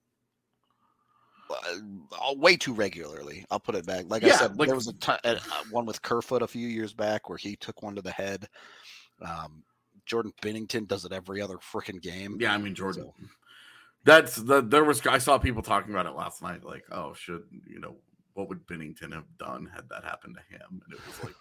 uh, 1.50 2.34
way 2.36 2.58
too 2.58 2.74
regularly. 2.74 3.46
I'll 3.50 3.62
put 3.62 3.76
it 3.76 3.86
back. 3.86 4.06
Like 4.10 4.26
I 4.26 4.32
said, 4.32 4.58
like- 4.58 4.68
there 4.68 4.76
was 4.76 4.88
a 4.90 5.20
uh, 5.26 5.40
one 5.72 5.86
with 5.86 6.02
Kerfoot 6.02 6.42
a 6.42 6.48
few 6.48 6.68
years 6.68 6.94
back 6.94 7.30
where 7.30 7.38
he 7.38 7.56
took 7.56 7.82
one 7.82 7.96
to 7.96 8.02
the 8.02 8.12
head. 8.12 8.50
Um, 9.26 9.64
Jordan 10.06 10.34
Binnington 10.42 10.86
does 10.86 11.06
it 11.06 11.14
every 11.14 11.42
other 11.42 11.56
freaking 11.58 12.02
game. 12.02 12.38
Yeah, 12.40 12.54
I 12.54 12.58
mean 12.58 12.76
Jordan. 12.76 13.04
So- 13.04 13.28
That's 14.08 14.38
the 14.38 14.62
there 14.62 14.86
was 14.86 15.06
I 15.06 15.18
saw 15.18 15.38
people 15.38 15.62
talking 15.62 15.92
about 15.92 16.06
it 16.06 16.16
last 16.16 16.42
night, 16.42 16.64
like, 16.64 16.86
oh, 16.94 17.14
should 17.14 17.44
you 17.70 17.80
know 17.82 17.98
what 18.36 18.48
would 18.48 18.66
Binnington 18.66 19.14
have 19.14 19.26
done 19.38 19.70
had 19.76 19.90
that 19.90 20.06
happened 20.06 20.38
to 20.38 20.56
him? 20.56 20.82
And 20.86 20.94
it 20.94 21.00
was 21.06 21.24
like 21.26 21.36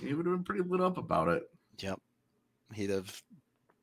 he 0.06 0.12
would 0.12 0.26
have 0.26 0.34
been 0.34 0.44
pretty 0.44 0.62
lit 0.62 0.82
up 0.82 0.98
about 0.98 1.28
it. 1.28 1.44
Yep. 1.78 2.00
He'd 2.74 2.90
have 2.90 3.22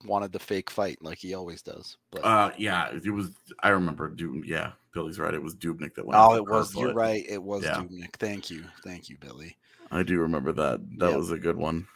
wanted 0.05 0.31
the 0.31 0.37
fake 0.37 0.69
fight 0.69 0.99
like 1.01 1.17
he 1.17 1.33
always 1.33 1.63
does. 1.63 1.97
But 2.11 2.23
Uh 2.23 2.51
yeah, 2.55 2.91
it 2.93 3.09
was 3.09 3.31
I 3.63 3.69
remember 3.69 4.09
Dub 4.09 4.45
yeah, 4.45 4.73
Billy's 4.93 5.17
right. 5.17 5.33
It 5.33 5.41
was 5.41 5.55
Dubnyk 5.55 5.95
that 5.95 6.05
went 6.05 6.21
oh, 6.21 6.35
it 6.35 6.47
was. 6.47 6.75
You're 6.75 6.93
right. 6.93 7.25
It 7.27 7.41
was 7.41 7.63
Yeah. 7.63 7.77
Dubnyk. 7.77 8.13
Thank 8.17 8.51
you. 8.51 8.63
Thank 8.83 9.09
you, 9.09 9.17
Billy. 9.19 9.57
I 9.89 10.03
do 10.03 10.19
remember 10.19 10.51
that. 10.53 10.81
That 10.99 11.09
Yep. 11.09 11.17
was 11.17 11.31
a 11.31 11.39
good 11.39 11.57
one. 11.57 11.87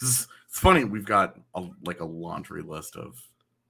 It's 0.00 0.28
funny, 0.46 0.84
we've 0.84 1.04
got 1.04 1.36
a, 1.56 1.64
like 1.84 1.98
a 1.98 2.04
laundry 2.04 2.62
list 2.62 2.94
of 2.94 3.20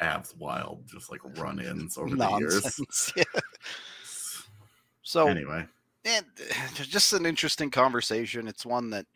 abs 0.01 0.35
wild, 0.37 0.85
just 0.87 1.11
like 1.11 1.21
run-ins 1.39 1.99
over 1.99 2.15
the 2.15 2.37
years. 2.39 2.81
Yeah. 3.17 3.25
So 5.03 5.27
Anyway. 5.29 5.67
and 6.05 6.27
it's 6.37 6.87
just 6.87 7.13
an 7.15 7.25
interesting 7.27 7.71
conversation. 7.71 8.47
It's 8.47 8.67
one 8.67 8.91
that, 8.91 9.07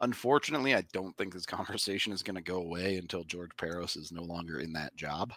unfortunately, 0.00 0.74
I 0.74 0.82
don't 0.92 1.16
think 1.16 1.32
this 1.32 1.46
conversation 1.58 2.12
is 2.12 2.22
going 2.22 2.36
to 2.36 2.42
go 2.42 2.56
away 2.56 2.96
until 2.96 3.24
George 3.24 3.50
Parros 3.56 3.96
is 3.96 4.12
no 4.12 4.22
longer 4.22 4.60
in 4.60 4.72
that 4.74 4.94
job. 4.96 5.32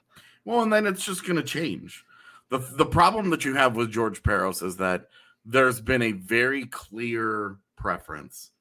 Well, 0.46 0.62
and 0.62 0.72
then 0.72 0.86
it's 0.86 1.04
just 1.04 1.26
going 1.26 1.36
to 1.38 1.43
change. 1.43 2.04
the 2.50 2.60
The 2.60 2.86
problem 2.86 3.30
that 3.32 3.43
you 3.43 3.56
have 3.56 3.76
with 3.76 3.91
George 3.91 4.24
Parros 4.24 4.63
is 4.63 4.78
that 4.78 5.08
there's 5.46 5.82
been 5.82 6.02
a 6.02 6.12
very 6.12 6.65
clear 6.65 7.58
preference, 7.76 8.52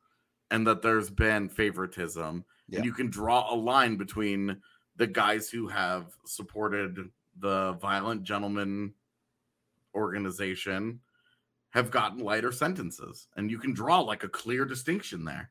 and 0.51 0.67
that 0.67 0.83
there's 0.83 1.11
been 1.11 1.49
favoritism, 1.49 2.45
Yeah. 2.69 2.77
and 2.79 2.85
you 2.87 2.93
can 2.93 3.11
draw 3.11 3.53
a 3.53 3.57
line 3.57 3.97
between 3.97 4.61
the 4.97 5.07
guys 5.07 5.51
who 5.51 5.69
have 5.69 6.07
supported 6.25 7.11
the 7.39 7.73
Violent 7.75 8.23
Gentlemen 8.23 8.95
organization 9.95 11.01
have 11.71 11.91
gotten 11.91 12.19
lighter 12.19 12.53
sentences, 12.53 13.29
and 13.37 13.51
you 13.51 13.59
can 13.59 13.75
draw 13.75 14.01
like 14.01 14.25
a 14.25 14.29
clear 14.29 14.65
distinction 14.65 15.25
there. 15.25 15.51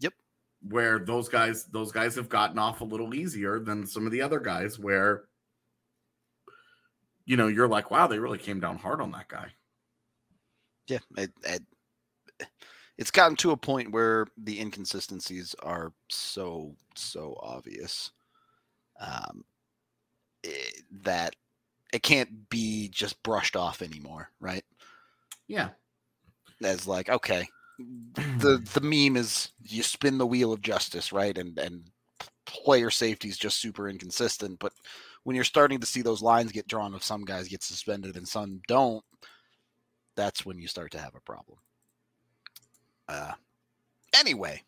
Yep. 0.00 0.14
Where 0.68 0.98
those 0.98 1.28
guys, 1.28 1.64
those 1.66 1.92
guys 1.92 2.14
have 2.14 2.28
gotten 2.28 2.58
off 2.58 2.80
a 2.80 2.84
little 2.84 3.14
easier 3.14 3.58
than 3.60 3.86
some 3.86 4.06
of 4.06 4.12
the 4.12 4.22
other 4.22 4.40
guys. 4.40 4.78
Where, 4.78 5.24
you 7.26 7.36
know, 7.36 7.48
you're 7.48 7.68
like, 7.68 7.90
wow, 7.90 8.06
they 8.06 8.18
really 8.18 8.38
came 8.38 8.60
down 8.60 8.78
hard 8.78 9.02
on 9.02 9.12
that 9.12 9.28
guy. 9.28 9.48
Yeah, 10.86 10.98
it, 11.16 11.32
it 11.42 11.62
it's 12.98 13.10
gotten 13.10 13.36
to 13.36 13.50
a 13.50 13.56
point 13.56 13.92
where 13.92 14.26
the 14.36 14.60
inconsistencies 14.60 15.54
are 15.62 15.92
so 16.08 16.74
so 16.94 17.36
obvious 17.40 18.12
um, 19.00 19.44
it, 20.42 20.82
that 21.02 21.34
it 21.92 22.02
can't 22.02 22.48
be 22.48 22.88
just 22.88 23.22
brushed 23.22 23.56
off 23.56 23.82
anymore, 23.82 24.30
right? 24.40 24.64
Yeah. 25.48 25.70
As 26.62 26.86
like, 26.86 27.08
okay, 27.08 27.48
the 27.78 28.62
the 28.74 28.80
meme 28.80 29.16
is 29.16 29.50
you 29.62 29.82
spin 29.82 30.18
the 30.18 30.26
wheel 30.26 30.52
of 30.52 30.60
justice, 30.60 31.12
right? 31.12 31.36
And 31.36 31.58
and 31.58 31.90
player 32.46 32.90
safety 32.90 33.28
is 33.28 33.36
just 33.36 33.60
super 33.60 33.88
inconsistent. 33.88 34.58
But 34.58 34.72
when 35.24 35.34
you're 35.34 35.44
starting 35.44 35.80
to 35.80 35.86
see 35.86 36.02
those 36.02 36.22
lines 36.22 36.52
get 36.52 36.68
drawn, 36.68 36.94
of 36.94 37.02
some 37.02 37.24
guys 37.24 37.48
get 37.48 37.62
suspended 37.62 38.16
and 38.16 38.28
some 38.28 38.60
don't, 38.68 39.04
that's 40.16 40.44
when 40.44 40.58
you 40.58 40.68
start 40.68 40.92
to 40.92 41.00
have 41.00 41.14
a 41.14 41.20
problem. 41.20 41.58
Uh, 43.08 43.32
anyway, 44.18 44.62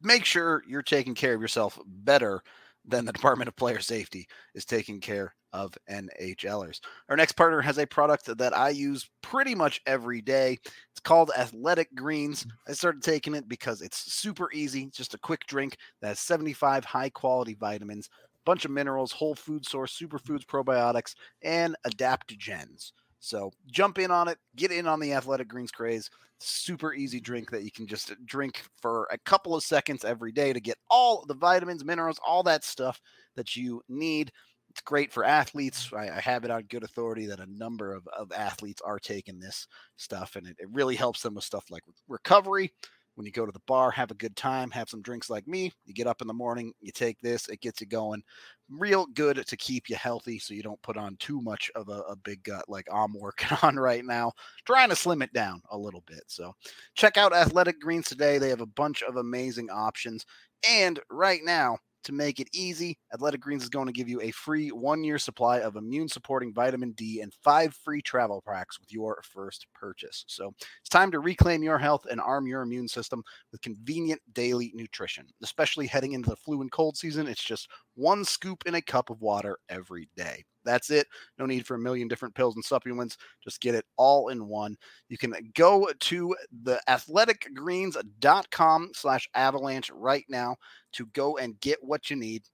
make 0.00 0.24
sure 0.24 0.62
you're 0.66 0.82
taking 0.82 1.14
care 1.14 1.34
of 1.34 1.40
yourself 1.40 1.78
better 1.86 2.42
than 2.84 3.04
the 3.04 3.12
Department 3.12 3.48
of 3.48 3.56
Player 3.56 3.80
Safety 3.80 4.26
is 4.54 4.64
taking 4.64 5.00
care 5.00 5.34
of 5.52 5.76
NHLers. 5.90 6.80
Our 7.08 7.16
next 7.16 7.32
partner 7.32 7.60
has 7.60 7.78
a 7.78 7.86
product 7.86 8.36
that 8.38 8.56
I 8.56 8.70
use 8.70 9.08
pretty 9.22 9.54
much 9.54 9.82
every 9.86 10.22
day. 10.22 10.58
It's 10.64 11.00
called 11.02 11.30
Athletic 11.36 11.94
Greens. 11.94 12.46
I 12.66 12.72
started 12.72 13.02
taking 13.02 13.34
it 13.34 13.48
because 13.48 13.82
it's 13.82 14.12
super 14.12 14.50
easy, 14.52 14.90
just 14.90 15.14
a 15.14 15.18
quick 15.18 15.46
drink 15.46 15.76
that 16.00 16.08
has 16.08 16.20
75 16.20 16.84
high 16.84 17.10
quality 17.10 17.54
vitamins, 17.54 18.08
a 18.12 18.38
bunch 18.46 18.64
of 18.64 18.70
minerals, 18.70 19.12
whole 19.12 19.34
food 19.34 19.66
source, 19.66 19.98
superfoods, 19.98 20.46
probiotics, 20.46 21.14
and 21.42 21.76
adaptogens. 21.86 22.92
So 23.22 23.52
jump 23.70 24.00
in 24.00 24.10
on 24.10 24.26
it, 24.26 24.36
get 24.56 24.72
in 24.72 24.88
on 24.88 24.98
the 24.98 25.12
Athletic 25.12 25.46
Greens 25.46 25.70
craze. 25.70 26.10
Super 26.40 26.92
easy 26.92 27.20
drink 27.20 27.52
that 27.52 27.62
you 27.62 27.70
can 27.70 27.86
just 27.86 28.12
drink 28.26 28.64
for 28.80 29.06
a 29.12 29.18
couple 29.18 29.54
of 29.54 29.62
seconds 29.62 30.04
every 30.04 30.32
day 30.32 30.52
to 30.52 30.60
get 30.60 30.76
all 30.90 31.24
the 31.26 31.34
vitamins, 31.34 31.84
minerals, 31.84 32.18
all 32.26 32.42
that 32.42 32.64
stuff 32.64 33.00
that 33.36 33.54
you 33.54 33.80
need. 33.88 34.32
It's 34.70 34.80
great 34.80 35.12
for 35.12 35.24
athletes. 35.24 35.88
I, 35.92 36.08
I 36.08 36.20
have 36.20 36.44
it 36.44 36.50
on 36.50 36.62
good 36.62 36.82
authority 36.82 37.26
that 37.26 37.38
a 37.38 37.46
number 37.46 37.94
of, 37.94 38.08
of 38.08 38.32
athletes 38.32 38.82
are 38.84 38.98
taking 38.98 39.38
this 39.38 39.68
stuff, 39.96 40.34
and 40.34 40.44
it, 40.48 40.56
it 40.58 40.68
really 40.72 40.96
helps 40.96 41.22
them 41.22 41.36
with 41.36 41.44
stuff 41.44 41.66
like 41.70 41.84
recovery 42.08 42.72
when 43.14 43.26
you 43.26 43.32
go 43.32 43.44
to 43.44 43.52
the 43.52 43.60
bar, 43.66 43.90
have 43.90 44.10
a 44.10 44.14
good 44.14 44.36
time, 44.36 44.70
have 44.70 44.88
some 44.88 45.02
drinks 45.02 45.28
like 45.28 45.46
me. 45.46 45.72
You 45.84 45.94
get 45.94 46.06
up 46.06 46.20
in 46.20 46.26
the 46.26 46.34
morning, 46.34 46.72
you 46.80 46.92
take 46.92 47.20
this, 47.20 47.48
it 47.48 47.60
gets 47.60 47.80
you 47.80 47.86
going. 47.86 48.22
Real 48.70 49.06
good 49.06 49.46
to 49.46 49.56
keep 49.56 49.88
you 49.88 49.96
healthy 49.96 50.38
so 50.38 50.54
you 50.54 50.62
don't 50.62 50.80
put 50.82 50.96
on 50.96 51.16
too 51.16 51.40
much 51.40 51.70
of 51.74 51.88
a, 51.88 52.00
a 52.08 52.16
big 52.16 52.42
gut 52.42 52.64
like 52.68 52.86
I'm 52.92 53.12
working 53.18 53.56
on 53.62 53.76
right 53.76 54.04
now. 54.04 54.32
Trying 54.64 54.88
to 54.88 54.96
slim 54.96 55.22
it 55.22 55.32
down 55.32 55.60
a 55.70 55.78
little 55.78 56.02
bit. 56.06 56.22
So 56.26 56.54
check 56.94 57.16
out 57.16 57.34
Athletic 57.34 57.80
Greens 57.80 58.06
today. 58.06 58.38
They 58.38 58.48
have 58.48 58.60
a 58.60 58.66
bunch 58.66 59.02
of 59.02 59.16
amazing 59.16 59.70
options. 59.70 60.24
And 60.68 61.00
right 61.10 61.40
now, 61.44 61.78
to 62.04 62.12
make 62.12 62.40
it 62.40 62.48
easy, 62.52 62.98
Athletic 63.12 63.40
Greens 63.40 63.62
is 63.62 63.68
going 63.68 63.86
to 63.86 63.92
give 63.92 64.08
you 64.08 64.20
a 64.20 64.30
free 64.30 64.70
one 64.70 65.04
year 65.04 65.18
supply 65.18 65.60
of 65.60 65.76
immune 65.76 66.08
supporting 66.08 66.52
vitamin 66.52 66.92
D 66.92 67.20
and 67.20 67.32
five 67.42 67.74
free 67.74 68.02
travel 68.02 68.42
packs 68.46 68.78
with 68.80 68.92
your 68.92 69.22
first 69.22 69.66
purchase. 69.74 70.24
So 70.28 70.54
it's 70.80 70.88
time 70.88 71.10
to 71.12 71.20
reclaim 71.20 71.62
your 71.62 71.78
health 71.78 72.06
and 72.10 72.20
arm 72.20 72.46
your 72.46 72.62
immune 72.62 72.88
system 72.88 73.22
with 73.50 73.62
convenient 73.62 74.20
daily 74.32 74.72
nutrition. 74.74 75.26
Especially 75.42 75.86
heading 75.86 76.12
into 76.12 76.30
the 76.30 76.36
flu 76.36 76.60
and 76.60 76.72
cold 76.72 76.96
season, 76.96 77.26
it's 77.26 77.44
just 77.44 77.68
one 77.94 78.24
scoop 78.24 78.62
in 78.66 78.74
a 78.74 78.82
cup 78.82 79.10
of 79.10 79.20
water 79.20 79.58
every 79.68 80.08
day. 80.16 80.44
That's 80.64 80.90
it. 80.90 81.06
No 81.38 81.46
need 81.46 81.66
for 81.66 81.74
a 81.74 81.78
million 81.78 82.08
different 82.08 82.34
pills 82.34 82.54
and 82.54 82.64
supplements. 82.64 83.16
Just 83.42 83.60
get 83.60 83.74
it 83.74 83.84
all 83.96 84.28
in 84.28 84.46
one. 84.46 84.76
You 85.08 85.18
can 85.18 85.34
go 85.54 85.88
to 85.98 86.36
the 86.62 86.80
athleticgreens.com 86.88 88.90
slash 88.94 89.28
avalanche 89.34 89.90
right 89.90 90.24
now 90.28 90.56
to 90.92 91.06
go 91.06 91.38
and 91.38 91.58
get 91.60 91.82
what 91.82 92.10
you 92.10 92.16
need. 92.16 92.44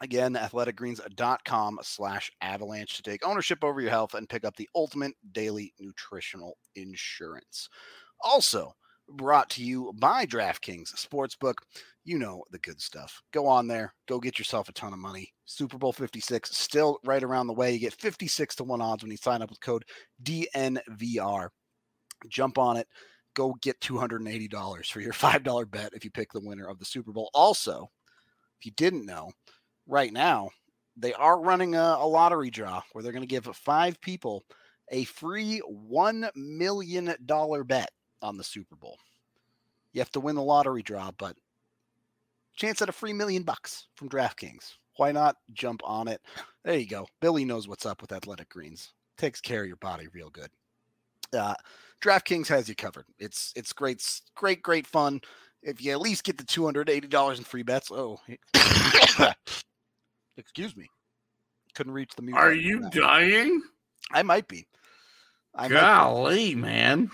Again, 0.00 0.34
athleticgreens.com 0.34 1.80
slash 1.82 2.30
avalanche 2.40 2.96
to 2.96 3.02
take 3.02 3.26
ownership 3.26 3.64
over 3.64 3.80
your 3.80 3.90
health 3.90 4.14
and 4.14 4.28
pick 4.28 4.44
up 4.44 4.54
the 4.56 4.68
ultimate 4.74 5.14
daily 5.32 5.74
nutritional 5.80 6.56
insurance. 6.76 7.68
Also, 8.20 8.74
brought 9.10 9.50
to 9.50 9.62
you 9.62 9.92
by 9.98 10.26
DraftKings 10.26 10.94
Sportsbook. 10.94 11.54
You 12.04 12.18
know 12.18 12.44
the 12.50 12.58
good 12.58 12.80
stuff. 12.80 13.22
Go 13.32 13.46
on 13.46 13.66
there, 13.66 13.94
go 14.08 14.18
get 14.18 14.38
yourself 14.38 14.68
a 14.68 14.72
ton 14.72 14.92
of 14.92 14.98
money. 14.98 15.32
Super 15.44 15.78
Bowl 15.78 15.92
56 15.92 16.56
still 16.56 16.98
right 17.04 17.22
around 17.22 17.46
the 17.46 17.52
way. 17.52 17.72
You 17.72 17.78
get 17.78 17.94
56 17.94 18.56
to 18.56 18.64
1 18.64 18.80
odds 18.80 19.02
when 19.02 19.10
you 19.10 19.18
sign 19.18 19.42
up 19.42 19.50
with 19.50 19.60
code 19.60 19.84
DNVR. 20.22 21.48
Jump 22.28 22.58
on 22.58 22.76
it. 22.76 22.86
Go 23.34 23.54
get 23.60 23.80
$280 23.80 24.86
for 24.86 25.00
your 25.00 25.12
$5 25.14 25.70
bet 25.70 25.92
if 25.94 26.04
you 26.04 26.10
pick 26.10 26.32
the 26.32 26.40
winner 26.40 26.66
of 26.66 26.78
the 26.78 26.84
Super 26.84 27.12
Bowl. 27.12 27.30
Also, 27.34 27.90
if 28.58 28.66
you 28.66 28.72
didn't 28.72 29.06
know, 29.06 29.30
right 29.86 30.12
now 30.12 30.50
they 30.96 31.14
are 31.14 31.40
running 31.40 31.74
a, 31.74 31.96
a 32.00 32.06
lottery 32.06 32.50
draw 32.50 32.82
where 32.92 33.02
they're 33.02 33.12
going 33.12 33.22
to 33.22 33.28
give 33.28 33.44
five 33.56 34.00
people 34.00 34.44
a 34.90 35.04
free 35.04 35.60
$1 35.68 36.30
million 36.34 37.14
bet 37.66 37.90
on 38.22 38.36
the 38.36 38.44
Super 38.44 38.76
Bowl. 38.76 38.98
You 39.92 40.00
have 40.00 40.10
to 40.12 40.20
win 40.20 40.36
the 40.36 40.42
lottery 40.42 40.82
draw, 40.82 41.10
but 41.18 41.36
chance 42.56 42.82
at 42.82 42.88
a 42.88 42.92
free 42.92 43.12
million 43.12 43.42
bucks 43.42 43.86
from 43.96 44.08
DraftKings. 44.08 44.74
Why 44.96 45.12
not 45.12 45.36
jump 45.52 45.80
on 45.84 46.08
it? 46.08 46.20
There 46.64 46.76
you 46.76 46.86
go. 46.86 47.06
Billy 47.22 47.46
knows 47.46 47.66
what's 47.66 47.86
up 47.86 48.02
with 48.02 48.12
Athletic 48.12 48.50
Greens. 48.50 48.92
Takes 49.16 49.40
care 49.40 49.62
of 49.62 49.68
your 49.68 49.76
body 49.76 50.06
real 50.12 50.28
good. 50.28 50.50
Uh, 51.34 51.54
DraftKings 52.02 52.46
has 52.48 52.68
you 52.68 52.74
covered. 52.74 53.06
It's 53.18 53.54
it's 53.56 53.72
great, 53.72 54.04
great, 54.34 54.62
great 54.62 54.86
fun. 54.86 55.22
If 55.62 55.82
you 55.82 55.92
at 55.92 56.00
least 56.02 56.24
get 56.24 56.36
the 56.36 56.44
two 56.44 56.66
hundred 56.66 56.90
eighty 56.90 57.08
dollars 57.08 57.38
in 57.38 57.44
free 57.44 57.62
bets. 57.62 57.90
Oh, 57.90 58.20
excuse 60.36 60.76
me, 60.76 60.90
couldn't 61.74 61.94
reach 61.94 62.14
the 62.16 62.22
mute. 62.22 62.36
Are 62.36 62.52
you 62.52 62.80
dying? 62.90 63.62
I 64.12 64.22
might 64.22 64.46
be. 64.46 64.66
I 65.54 65.68
Golly, 65.68 66.54
be. 66.54 66.60
man. 66.60 67.10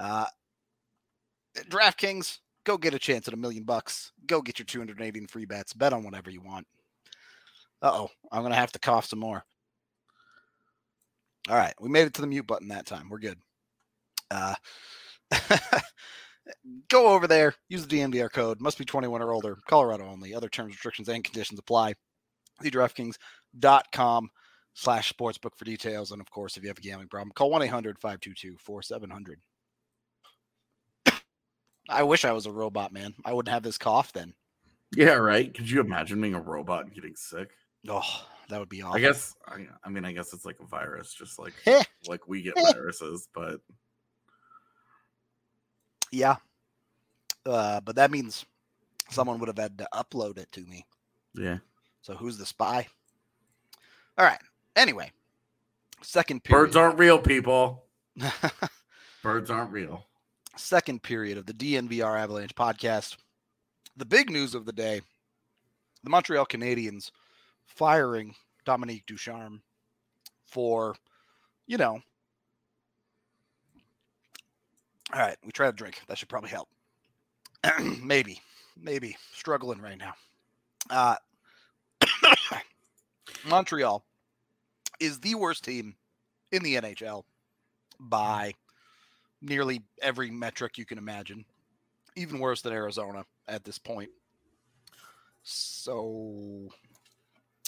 Uh, 0.00 0.24
DraftKings, 1.68 2.38
go 2.64 2.78
get 2.78 2.94
a 2.94 2.98
chance 2.98 3.28
at 3.28 3.34
a 3.34 3.36
million 3.36 3.64
bucks. 3.64 4.12
Go 4.26 4.40
get 4.40 4.58
your 4.58 4.66
280 4.66 5.18
in 5.18 5.26
free 5.26 5.44
bets. 5.44 5.74
Bet 5.74 5.92
on 5.92 6.02
whatever 6.02 6.30
you 6.30 6.40
want. 6.40 6.66
Uh 7.82 7.90
oh, 7.92 8.10
I'm 8.32 8.42
gonna 8.42 8.54
have 8.54 8.72
to 8.72 8.78
cough 8.78 9.06
some 9.06 9.18
more. 9.18 9.44
All 11.48 11.56
right, 11.56 11.74
we 11.80 11.88
made 11.88 12.06
it 12.06 12.14
to 12.14 12.20
the 12.20 12.26
mute 12.26 12.46
button 12.46 12.68
that 12.68 12.86
time. 12.86 13.08
We're 13.08 13.18
good. 13.18 13.38
Uh, 14.30 14.54
go 16.88 17.08
over 17.08 17.26
there, 17.26 17.54
use 17.68 17.86
the 17.86 17.98
DNVR 17.98 18.30
code. 18.30 18.60
Must 18.60 18.78
be 18.78 18.84
21 18.84 19.22
or 19.22 19.32
older. 19.32 19.58
Colorado 19.66 20.06
only. 20.06 20.34
Other 20.34 20.48
terms, 20.48 20.72
restrictions, 20.72 21.08
and 21.08 21.24
conditions 21.24 21.58
apply. 21.58 21.94
The 22.60 22.70
DraftKings.com 22.70 24.28
slash 24.74 25.12
sportsbook 25.12 25.56
for 25.56 25.64
details. 25.64 26.12
And 26.12 26.20
of 26.20 26.30
course, 26.30 26.56
if 26.56 26.62
you 26.62 26.68
have 26.68 26.78
a 26.78 26.82
gambling 26.82 27.08
problem, 27.08 27.32
call 27.34 27.50
1 27.50 27.62
800 27.62 27.98
522 27.98 28.56
4700. 28.60 29.40
I 31.90 32.02
wish 32.04 32.24
I 32.24 32.32
was 32.32 32.46
a 32.46 32.52
robot, 32.52 32.92
man. 32.92 33.14
I 33.24 33.32
wouldn't 33.32 33.52
have 33.52 33.62
this 33.62 33.78
cough 33.78 34.12
then. 34.12 34.34
Yeah, 34.96 35.14
right. 35.14 35.52
Could 35.52 35.70
you 35.70 35.80
imagine 35.80 36.20
being 36.20 36.34
a 36.34 36.40
robot 36.40 36.84
and 36.84 36.94
getting 36.94 37.14
sick? 37.14 37.50
Oh, 37.88 38.26
that 38.48 38.58
would 38.58 38.68
be 38.68 38.82
awesome. 38.82 38.96
I 38.96 39.00
guess. 39.00 39.34
I, 39.46 39.66
I 39.84 39.88
mean, 39.88 40.04
I 40.04 40.12
guess 40.12 40.32
it's 40.32 40.44
like 40.44 40.58
a 40.60 40.66
virus, 40.66 41.14
just 41.14 41.38
like 41.38 41.52
like 42.08 42.26
we 42.28 42.42
get 42.42 42.54
viruses, 42.56 43.28
but 43.34 43.60
yeah. 46.10 46.36
Uh, 47.46 47.80
but 47.80 47.96
that 47.96 48.10
means 48.10 48.44
someone 49.10 49.38
would 49.38 49.48
have 49.48 49.58
had 49.58 49.78
to 49.78 49.88
upload 49.94 50.38
it 50.38 50.50
to 50.52 50.60
me. 50.62 50.84
Yeah. 51.34 51.58
So 52.02 52.14
who's 52.14 52.36
the 52.36 52.46
spy? 52.46 52.86
All 54.18 54.24
right. 54.24 54.40
Anyway, 54.76 55.10
second 56.02 56.44
period. 56.44 56.64
Birds 56.64 56.76
aren't 56.76 56.98
real, 56.98 57.18
people. 57.18 57.84
Birds 59.22 59.50
aren't 59.50 59.70
real 59.70 60.09
second 60.56 61.02
period 61.02 61.38
of 61.38 61.46
the 61.46 61.54
DNVR 61.54 62.18
Avalanche 62.18 62.54
podcast. 62.54 63.16
The 63.96 64.04
big 64.04 64.30
news 64.30 64.54
of 64.54 64.66
the 64.66 64.72
day 64.72 65.02
the 66.02 66.10
Montreal 66.10 66.46
Canadiens 66.46 67.10
firing 67.66 68.34
Dominique 68.64 69.04
Ducharme 69.06 69.62
for, 70.46 70.96
you 71.66 71.76
know. 71.76 72.00
All 75.12 75.20
right, 75.20 75.36
we 75.44 75.52
try 75.52 75.66
to 75.66 75.72
drink. 75.72 76.00
That 76.08 76.18
should 76.18 76.28
probably 76.28 76.50
help. 76.50 76.68
maybe, 78.02 78.40
maybe 78.80 79.16
struggling 79.34 79.80
right 79.80 79.98
now. 79.98 80.14
Uh, 80.88 81.16
Montreal 83.48 84.04
is 85.00 85.18
the 85.20 85.34
worst 85.34 85.64
team 85.64 85.94
in 86.52 86.62
the 86.62 86.76
NHL 86.76 87.24
by 87.98 88.54
nearly 89.42 89.82
every 90.02 90.30
metric 90.30 90.78
you 90.78 90.84
can 90.84 90.98
imagine. 90.98 91.44
Even 92.16 92.38
worse 92.38 92.62
than 92.62 92.72
Arizona 92.72 93.24
at 93.48 93.64
this 93.64 93.78
point. 93.78 94.10
So, 95.42 96.68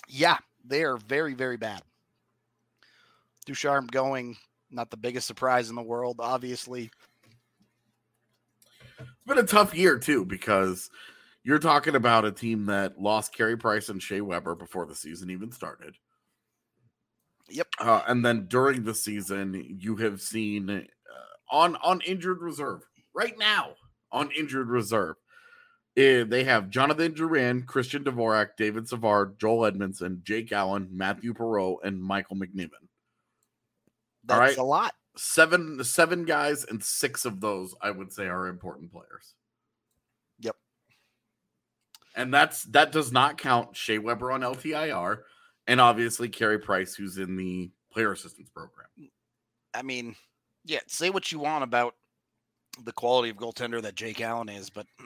yeah, 0.09 0.39
they 0.65 0.85
are 0.85 0.97
very, 0.97 1.35
very 1.35 1.57
bad. 1.57 1.83
Ducharme 3.47 3.87
going, 3.87 4.37
not 4.71 4.91
the 4.91 4.97
biggest 4.97 5.27
surprise 5.27 5.69
in 5.71 5.77
the 5.77 5.83
world, 5.83 6.17
obviously. 6.19 6.91
It's 8.99 9.11
been 9.27 9.39
a 9.39 9.43
tough 9.43 9.75
year, 9.75 9.99
too, 9.99 10.25
because 10.25 10.91
you're 11.45 11.59
talking 11.59 11.95
about 11.95 12.25
a 12.25 12.33
team 12.33 12.67
that 12.67 13.01
lost 13.01 13.35
Carey 13.35 13.57
Price 13.57 13.89
and 13.89 14.03
Shea 14.03 14.21
Weber 14.21 14.55
before 14.55 14.87
the 14.87 14.95
season 14.95 15.31
even 15.31 15.51
started. 15.51 15.97
Yep. 17.49 17.69
Uh, 17.81 18.03
and 18.07 18.25
then 18.25 18.47
during 18.47 18.85
the 18.85 18.95
season, 18.95 19.77
you 19.79 19.97
have 19.97 20.21
seen 20.21 20.87
on 21.53 21.77
on 21.77 22.01
injured 22.01 22.41
reserve 22.41 22.83
right 23.15 23.38
now 23.38 23.75
on 24.11 24.31
injured 24.37 24.69
reserve. 24.69 25.17
Eh, 25.97 26.25
they 26.25 26.45
have 26.45 26.71
Jonathan 26.71 27.12
Drouin, 27.12 27.67
Christian 27.67 28.03
Dvorak, 28.03 28.57
David 28.57 28.88
Savard, 28.88 29.38
Joel 29.38 29.71
Edmundson, 29.71 30.23
Jake 30.23 30.51
Allen, 30.51 30.88
Mathieu 30.91 31.35
Perreault, 31.35 31.79
and 31.85 32.03
Michael 32.03 32.37
McNiven. 32.37 32.71
That's 34.25 34.38
All 34.38 34.38
right? 34.38 34.57
a 34.57 34.62
lot. 34.62 34.95
Seven 35.17 35.85
seven 35.85 36.25
guys, 36.25 36.65
and 36.65 36.83
six 36.83 37.27
of 37.27 37.43
those 37.43 37.75
I 37.83 37.91
would 37.91 38.12
say 38.12 38.27
are 38.27 38.47
important 38.47 38.91
players. 38.91 39.35
Yep. 40.41 40.57
And 42.17 42.33
that's 42.33 42.62
that 42.65 42.93
does 42.93 43.12
not 43.12 43.37
count 43.37 43.77
Shea 43.77 43.99
Weber 43.99 44.33
on 44.33 44.41
LTIR, 44.41 45.19
and 45.67 45.83
obviously 45.83 46.31
Carey 46.31 46.59
Price, 46.59 46.95
who's 46.95 47.19
in 47.19 47.37
the 47.37 47.71
player 47.93 48.12
assistance 48.12 48.49
program. 48.49 48.88
I 49.75 49.83
mean, 49.83 50.17
yeah, 50.64 50.81
say 50.87 51.11
what 51.11 51.33
you 51.33 51.38
want 51.38 51.64
about 51.64 51.94
the 52.85 52.92
quality 52.92 53.29
of 53.29 53.37
goaltender 53.37 53.83
that 53.83 53.94
Jake 53.94 54.20
Allen 54.20 54.48
is, 54.48 54.70
but 54.70 54.87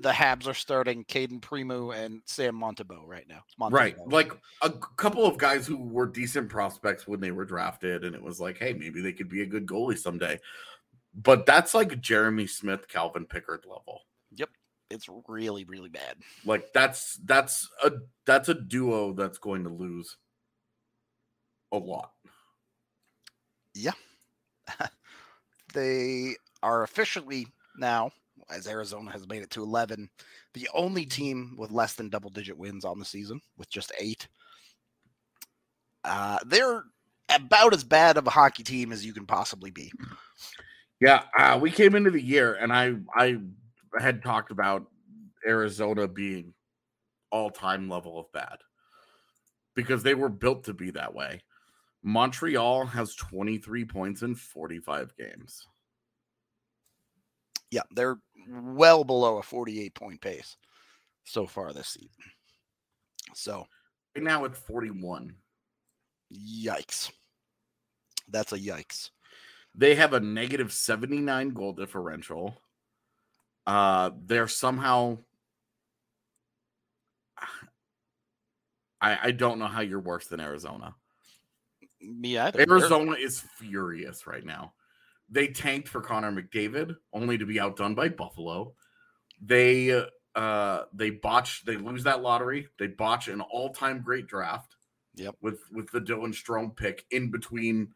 the 0.00 0.10
Habs 0.10 0.46
are 0.46 0.54
starting 0.54 1.04
Cayden 1.04 1.40
Primeau 1.40 1.90
and 1.90 2.20
Sam 2.26 2.54
Montembeault 2.54 3.06
right 3.06 3.26
now. 3.28 3.42
Montembeault. 3.58 3.72
Right, 3.72 4.08
like 4.08 4.32
a 4.62 4.70
couple 4.70 5.24
of 5.24 5.38
guys 5.38 5.66
who 5.66 5.78
were 5.78 6.06
decent 6.06 6.50
prospects 6.50 7.08
when 7.08 7.20
they 7.20 7.30
were 7.30 7.44
drafted, 7.44 8.04
and 8.04 8.14
it 8.14 8.22
was 8.22 8.40
like, 8.40 8.58
hey, 8.58 8.74
maybe 8.74 9.00
they 9.00 9.12
could 9.12 9.28
be 9.28 9.42
a 9.42 9.46
good 9.46 9.66
goalie 9.66 9.98
someday. 9.98 10.38
But 11.14 11.46
that's 11.46 11.74
like 11.74 12.00
Jeremy 12.00 12.46
Smith, 12.46 12.86
Calvin 12.88 13.24
Pickard 13.24 13.64
level. 13.64 14.02
Yep, 14.32 14.50
it's 14.90 15.08
really, 15.26 15.64
really 15.64 15.88
bad. 15.88 16.16
Like 16.44 16.72
that's 16.74 17.18
that's 17.24 17.68
a 17.82 17.92
that's 18.26 18.50
a 18.50 18.54
duo 18.54 19.14
that's 19.14 19.38
going 19.38 19.64
to 19.64 19.70
lose 19.70 20.16
a 21.72 21.78
lot. 21.78 22.12
Yeah, 23.74 23.92
they 25.74 26.34
are 26.62 26.82
officially 26.82 27.46
now 27.78 28.10
as 28.50 28.66
Arizona 28.66 29.10
has 29.10 29.26
made 29.28 29.42
it 29.42 29.50
to 29.50 29.62
11. 29.62 30.08
The 30.54 30.68
only 30.74 31.04
team 31.04 31.54
with 31.58 31.70
less 31.70 31.94
than 31.94 32.08
double 32.08 32.30
digit 32.30 32.56
wins 32.56 32.84
on 32.84 32.98
the 32.98 33.04
season, 33.04 33.40
with 33.56 33.68
just 33.70 33.92
eight. 33.98 34.28
Uh, 36.04 36.38
they're 36.46 36.84
about 37.28 37.74
as 37.74 37.84
bad 37.84 38.16
of 38.16 38.26
a 38.26 38.30
hockey 38.30 38.62
team 38.62 38.92
as 38.92 39.04
you 39.04 39.12
can 39.12 39.26
possibly 39.26 39.70
be. 39.70 39.92
Yeah, 41.00 41.22
uh, 41.36 41.58
we 41.60 41.70
came 41.70 41.94
into 41.94 42.10
the 42.10 42.22
year 42.22 42.54
and 42.54 42.72
I 42.72 42.94
I 43.14 43.38
had 43.98 44.22
talked 44.22 44.50
about 44.50 44.86
Arizona 45.46 46.08
being 46.08 46.54
all 47.30 47.50
time 47.50 47.88
level 47.88 48.18
of 48.18 48.32
bad 48.32 48.58
because 49.74 50.02
they 50.02 50.14
were 50.14 50.28
built 50.28 50.64
to 50.64 50.74
be 50.74 50.90
that 50.90 51.14
way. 51.14 51.42
Montreal 52.02 52.86
has 52.86 53.14
23 53.14 53.84
points 53.84 54.22
in 54.22 54.34
45 54.34 55.16
games. 55.16 55.66
Yeah, 57.70 57.82
they're 57.90 58.18
well 58.48 59.04
below 59.04 59.38
a 59.38 59.42
48 59.42 59.94
point 59.94 60.20
pace 60.20 60.56
so 61.24 61.46
far 61.46 61.72
this 61.72 61.88
season. 61.88 62.10
So 63.34 63.66
right 64.16 64.24
now 64.24 64.44
it's 64.44 64.58
41. 64.58 65.34
Yikes. 66.32 67.10
That's 68.28 68.52
a 68.52 68.58
yikes. 68.58 69.10
They 69.74 69.94
have 69.94 70.12
a 70.12 70.20
negative 70.20 70.72
79 70.72 71.50
goal 71.50 71.72
differential. 71.72 72.56
Uh 73.66 74.10
they're 74.24 74.48
somehow 74.48 75.18
I, 79.00 79.18
I 79.24 79.30
don't 79.30 79.58
know 79.58 79.66
how 79.66 79.82
you're 79.82 80.00
worse 80.00 80.26
than 80.26 80.40
Arizona. 80.40 80.94
Me 82.08 82.38
either. 82.38 82.60
Arizona 82.60 83.12
is 83.12 83.40
furious 83.58 84.26
right 84.26 84.44
now. 84.44 84.72
They 85.28 85.48
tanked 85.48 85.88
for 85.88 86.00
Connor 86.00 86.32
McDavid, 86.32 86.96
only 87.12 87.36
to 87.36 87.44
be 87.44 87.60
outdone 87.60 87.94
by 87.94 88.08
Buffalo. 88.08 88.74
They 89.42 90.04
uh 90.34 90.82
they 90.92 91.10
botch 91.10 91.64
they 91.64 91.76
lose 91.76 92.04
that 92.04 92.22
lottery. 92.22 92.68
They 92.78 92.86
botch 92.86 93.28
an 93.28 93.40
all-time 93.40 94.02
great 94.02 94.26
draft. 94.26 94.76
Yep. 95.16 95.36
With 95.42 95.60
with 95.70 95.90
the 95.90 96.00
Dylan 96.00 96.32
Strome 96.34 96.74
pick 96.74 97.04
in 97.10 97.30
between 97.30 97.88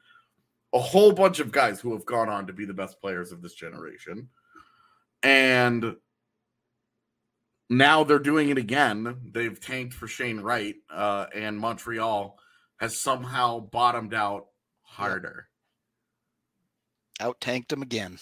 a 0.75 0.79
whole 0.79 1.13
bunch 1.13 1.41
of 1.41 1.53
guys 1.53 1.81
who 1.81 1.93
have 1.93 2.05
gone 2.05 2.29
on 2.29 2.47
to 2.47 2.53
be 2.53 2.65
the 2.65 2.75
best 2.75 3.01
players 3.01 3.33
of 3.33 3.43
this 3.43 3.55
generation. 3.55 4.29
And 5.23 5.97
now 7.71 8.05
they're 8.05 8.19
doing 8.19 8.51
it 8.51 8.59
again. 8.59 9.17
They've 9.33 9.59
tanked 9.59 9.95
for 9.95 10.07
Shane 10.07 10.41
Wright, 10.41 10.75
uh, 10.91 11.27
and 11.35 11.59
Montreal 11.59 12.39
has 12.83 13.01
somehow 13.01 13.61
bottomed 13.61 14.13
out 14.13 14.47
harder. 14.83 15.47
Out 17.21 17.41
tanked 17.41 17.69
them 17.69 17.81
again. 17.81 18.19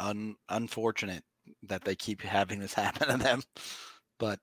Un- 0.00 0.36
unfortunate 0.48 1.24
that 1.64 1.84
they 1.84 1.94
keep 1.94 2.22
having 2.22 2.58
this 2.58 2.72
happen 2.74 3.08
to 3.08 3.18
them, 3.18 3.42
but 4.18 4.40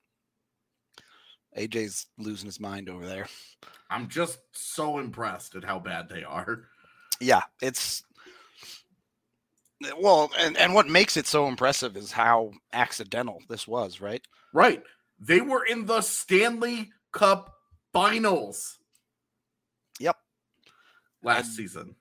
AJ's 1.56 2.06
losing 2.16 2.46
his 2.46 2.60
mind 2.60 2.88
over 2.88 3.04
there. 3.04 3.26
I'm 3.90 4.06
just 4.06 4.38
so 4.52 4.98
impressed 5.00 5.56
at 5.56 5.64
how 5.64 5.80
bad 5.80 6.08
they 6.08 6.22
are. 6.22 6.68
Yeah, 7.20 7.42
it's 7.60 8.04
well, 9.98 10.30
and, 10.38 10.56
and 10.56 10.74
what 10.74 10.86
makes 10.86 11.16
it 11.16 11.26
so 11.26 11.48
impressive 11.48 11.96
is 11.96 12.12
how 12.12 12.52
accidental 12.72 13.42
this 13.48 13.66
was, 13.66 14.00
right? 14.00 14.24
Right. 14.52 14.84
They 15.18 15.40
were 15.40 15.64
in 15.64 15.86
the 15.86 16.02
Stanley 16.02 16.92
Cup 17.10 17.52
finals. 17.92 18.77
Last 21.28 21.56
season. 21.56 21.94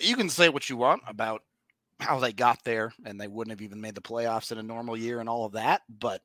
You 0.00 0.16
can 0.16 0.28
say 0.28 0.48
what 0.48 0.68
you 0.68 0.76
want 0.76 1.02
about 1.06 1.42
how 2.00 2.18
they 2.18 2.32
got 2.32 2.62
there 2.64 2.92
and 3.04 3.20
they 3.20 3.28
wouldn't 3.28 3.52
have 3.52 3.62
even 3.62 3.80
made 3.80 3.94
the 3.94 4.00
playoffs 4.00 4.52
in 4.52 4.58
a 4.58 4.62
normal 4.62 4.96
year 4.96 5.20
and 5.20 5.28
all 5.28 5.44
of 5.44 5.52
that, 5.52 5.82
but 5.88 6.22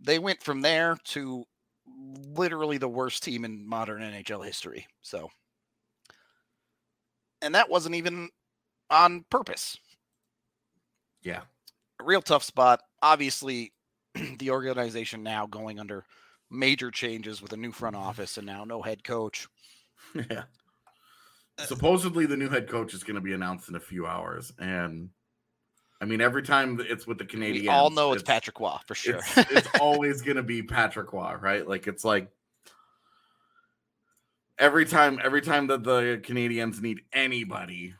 they 0.00 0.18
went 0.18 0.42
from 0.42 0.60
there 0.60 0.96
to 1.04 1.44
literally 1.86 2.78
the 2.78 2.88
worst 2.88 3.22
team 3.22 3.44
in 3.44 3.66
modern 3.66 4.02
NHL 4.02 4.44
history. 4.44 4.86
So, 5.02 5.30
and 7.42 7.54
that 7.54 7.70
wasn't 7.70 7.94
even 7.94 8.30
on 8.90 9.24
purpose. 9.30 9.78
Yeah. 11.22 11.42
A 12.00 12.04
real 12.04 12.22
tough 12.22 12.42
spot. 12.42 12.80
Obviously, 13.02 13.72
the 14.38 14.50
organization 14.50 15.22
now 15.22 15.46
going 15.46 15.78
under 15.78 16.04
major 16.50 16.90
changes 16.90 17.42
with 17.42 17.52
a 17.52 17.56
new 17.56 17.72
front 17.72 17.96
office 17.96 18.36
and 18.36 18.46
now 18.46 18.64
no 18.64 18.82
head 18.82 19.04
coach. 19.04 19.48
Yeah. 20.30 20.44
Uh, 21.58 21.66
Supposedly, 21.66 22.26
the 22.26 22.36
new 22.36 22.48
head 22.48 22.68
coach 22.68 22.94
is 22.94 23.04
going 23.04 23.14
to 23.14 23.20
be 23.20 23.32
announced 23.32 23.68
in 23.68 23.76
a 23.76 23.80
few 23.80 24.06
hours. 24.06 24.52
And 24.58 25.10
I 26.00 26.04
mean, 26.04 26.20
every 26.20 26.42
time 26.42 26.80
it's 26.80 27.06
with 27.06 27.18
the 27.18 27.24
Canadiens, 27.24 27.62
we 27.62 27.68
all 27.68 27.90
know 27.90 28.12
it's, 28.12 28.22
it's 28.22 28.28
Patrick 28.28 28.58
Roy 28.58 28.76
for 28.86 28.94
sure. 28.94 29.20
It's, 29.36 29.52
it's 29.52 29.68
always 29.80 30.22
going 30.22 30.36
to 30.36 30.42
be 30.42 30.62
Patrick 30.62 31.12
Roy, 31.12 31.34
right? 31.40 31.66
Like, 31.66 31.86
it's 31.86 32.04
like 32.04 32.28
every 34.58 34.84
time, 34.84 35.20
every 35.22 35.42
time 35.42 35.68
that 35.68 35.84
the 35.84 36.20
Canadiens 36.24 36.80
need 36.80 37.02
anybody 37.12 37.94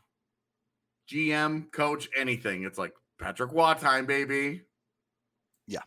GM, 1.09 1.71
coach, 1.73 2.09
anything. 2.17 2.65
It's 2.65 2.79
like 2.79 2.95
Patrick 3.19 3.53
Roy 3.53 3.75
time, 3.75 4.07
baby. 4.07 4.63
Yeah. 5.67 5.83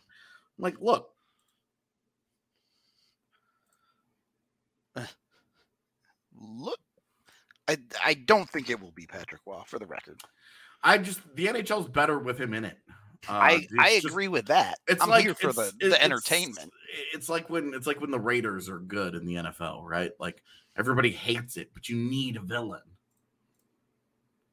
like, 0.58 0.76
look. 0.80 1.10
Look. 6.48 6.78
I 7.66 7.78
I 8.02 8.14
don't 8.14 8.48
think 8.50 8.70
it 8.70 8.80
will 8.80 8.92
be 8.92 9.06
Patrick 9.06 9.42
Roy 9.46 9.62
for 9.66 9.78
the 9.78 9.86
record. 9.86 10.20
I 10.82 10.98
just 10.98 11.20
the 11.34 11.46
NHL's 11.46 11.88
better 11.88 12.18
with 12.18 12.40
him 12.40 12.54
in 12.54 12.64
it. 12.64 12.78
Uh, 13.28 13.32
I 13.32 13.66
I 13.78 13.90
agree 13.90 14.24
just, 14.24 14.32
with 14.32 14.46
that. 14.46 14.78
It's 14.86 15.02
I'm 15.02 15.10
like, 15.10 15.24
here 15.24 15.34
for 15.34 15.52
the, 15.52 15.72
the 15.80 16.02
entertainment. 16.02 16.72
It's, 17.12 17.16
it's 17.16 17.28
like 17.28 17.50
when 17.50 17.74
it's 17.74 17.86
like 17.86 18.00
when 18.00 18.10
the 18.10 18.20
Raiders 18.20 18.68
are 18.68 18.78
good 18.78 19.14
in 19.14 19.26
the 19.26 19.34
NFL, 19.34 19.82
right? 19.84 20.12
Like 20.18 20.42
everybody 20.76 21.10
hates 21.10 21.56
it, 21.56 21.70
but 21.74 21.88
you 21.88 21.96
need 21.96 22.36
a 22.36 22.40
villain 22.40 22.80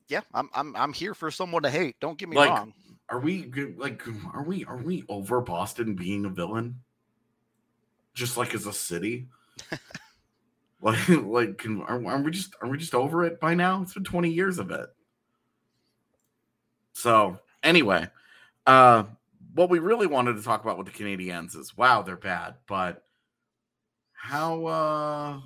yeah, 0.08 0.22
I'm 0.34 0.50
I'm 0.54 0.76
I'm 0.76 0.94
here 0.94 1.14
for 1.14 1.32
someone 1.32 1.64
to 1.64 1.70
hate. 1.70 1.96
Don't 2.00 2.18
get 2.18 2.30
me 2.30 2.36
like, 2.36 2.50
wrong. 2.50 2.74
Are 3.10 3.20
we 3.20 3.52
like 3.78 4.04
are 4.34 4.44
we 4.44 4.66
are 4.66 4.78
we 4.78 5.04
over 5.10 5.42
Boston 5.42 5.96
being 5.96 6.26
a 6.26 6.30
villain? 6.30 6.82
Just 8.14 8.38
like 8.38 8.54
as 8.54 8.66
a 8.66 8.74
city? 8.74 9.28
like 10.86 11.10
like 11.10 11.58
can, 11.58 11.82
are, 11.82 12.06
are 12.06 12.22
we 12.22 12.32
just 12.32 12.56
are 12.62 12.70
we 12.70 12.78
just 12.78 12.96
over 12.96 13.26
it 13.26 13.42
by 13.42 13.56
now? 13.56 13.82
It's 13.82 13.94
been 13.94 14.06
20 14.06 14.30
years 14.30 14.60
of 14.60 14.72
it. 14.72 14.88
So 16.94 17.40
anyway, 17.64 18.08
uh 18.66 19.04
what 19.54 19.70
we 19.70 19.80
really 19.80 20.08
wanted 20.08 20.36
to 20.36 20.44
talk 20.44 20.64
about 20.64 20.78
with 20.78 20.88
the 20.88 20.94
Canadiens 20.94 21.58
is 21.58 21.76
wow, 21.76 22.04
they're 22.04 22.16
bad, 22.16 22.56
but 22.68 23.04
how 24.14 24.66
uh 24.66 25.40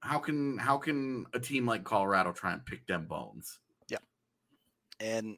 how 0.00 0.18
can 0.18 0.56
how 0.56 0.78
can 0.78 1.26
a 1.34 1.40
team 1.40 1.66
like 1.66 1.84
Colorado 1.84 2.32
try 2.32 2.52
and 2.52 2.64
pick 2.64 2.86
them 2.86 3.06
bones? 3.06 3.58
Yeah, 3.88 3.98
and 5.00 5.36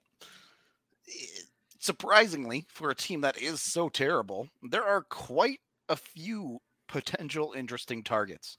eh, 1.08 1.40
surprisingly, 1.78 2.66
for 2.68 2.90
a 2.90 2.94
team 2.94 3.22
that 3.22 3.40
is 3.40 3.62
so 3.62 3.88
terrible, 3.88 4.48
there 4.62 4.84
are 4.84 5.02
quite 5.08 5.60
a 5.88 5.96
few 5.96 6.58
potential 6.88 7.54
interesting 7.56 8.04
targets. 8.04 8.58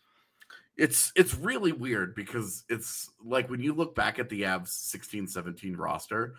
It's 0.78 1.12
it's 1.16 1.36
really 1.36 1.72
weird 1.72 2.16
because 2.16 2.64
it's 2.70 3.10
like 3.24 3.50
when 3.50 3.62
you 3.62 3.74
look 3.74 3.94
back 3.94 4.20
at 4.20 4.30
the 4.30 4.44
Avs 4.44 4.70
16 4.70 5.28
17 5.28 5.76
roster, 5.76 6.36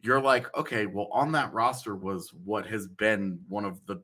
you're 0.00 0.20
like, 0.20 0.54
okay, 0.56 0.86
well, 0.86 1.08
on 1.12 1.32
that 1.32 1.52
roster 1.52 1.96
was 1.96 2.32
what 2.44 2.66
has 2.66 2.86
been 2.86 3.40
one 3.48 3.64
of 3.64 3.84
the 3.86 4.02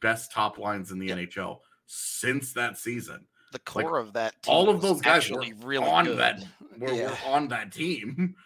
best 0.00 0.32
top 0.32 0.58
lines 0.58 0.90
in 0.90 0.98
the 0.98 1.06
yeah. 1.06 1.16
NHL 1.16 1.58
since 1.86 2.52
that 2.54 2.78
season. 2.78 3.26
The 3.52 3.58
core 3.60 3.82
like, 3.98 4.06
of 4.06 4.12
that 4.14 4.34
all 4.46 4.70
of 4.70 4.80
those 4.80 5.00
guys 5.00 5.30
were 5.30 5.44
really 5.62 5.86
on 5.86 6.06
good. 6.06 6.18
that 6.18 6.44
were, 6.78 6.92
yeah. 6.92 7.10
were 7.10 7.18
on 7.26 7.48
that 7.48 7.72
team. 7.72 8.34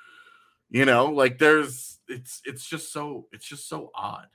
You 0.69 0.85
know, 0.85 1.07
like 1.07 1.38
there's 1.38 2.01
it's 2.09 2.42
it's 2.45 2.69
just 2.69 2.92
so 2.92 3.29
it's 3.31 3.47
just 3.47 3.69
so 3.69 3.92
odd. 3.95 4.27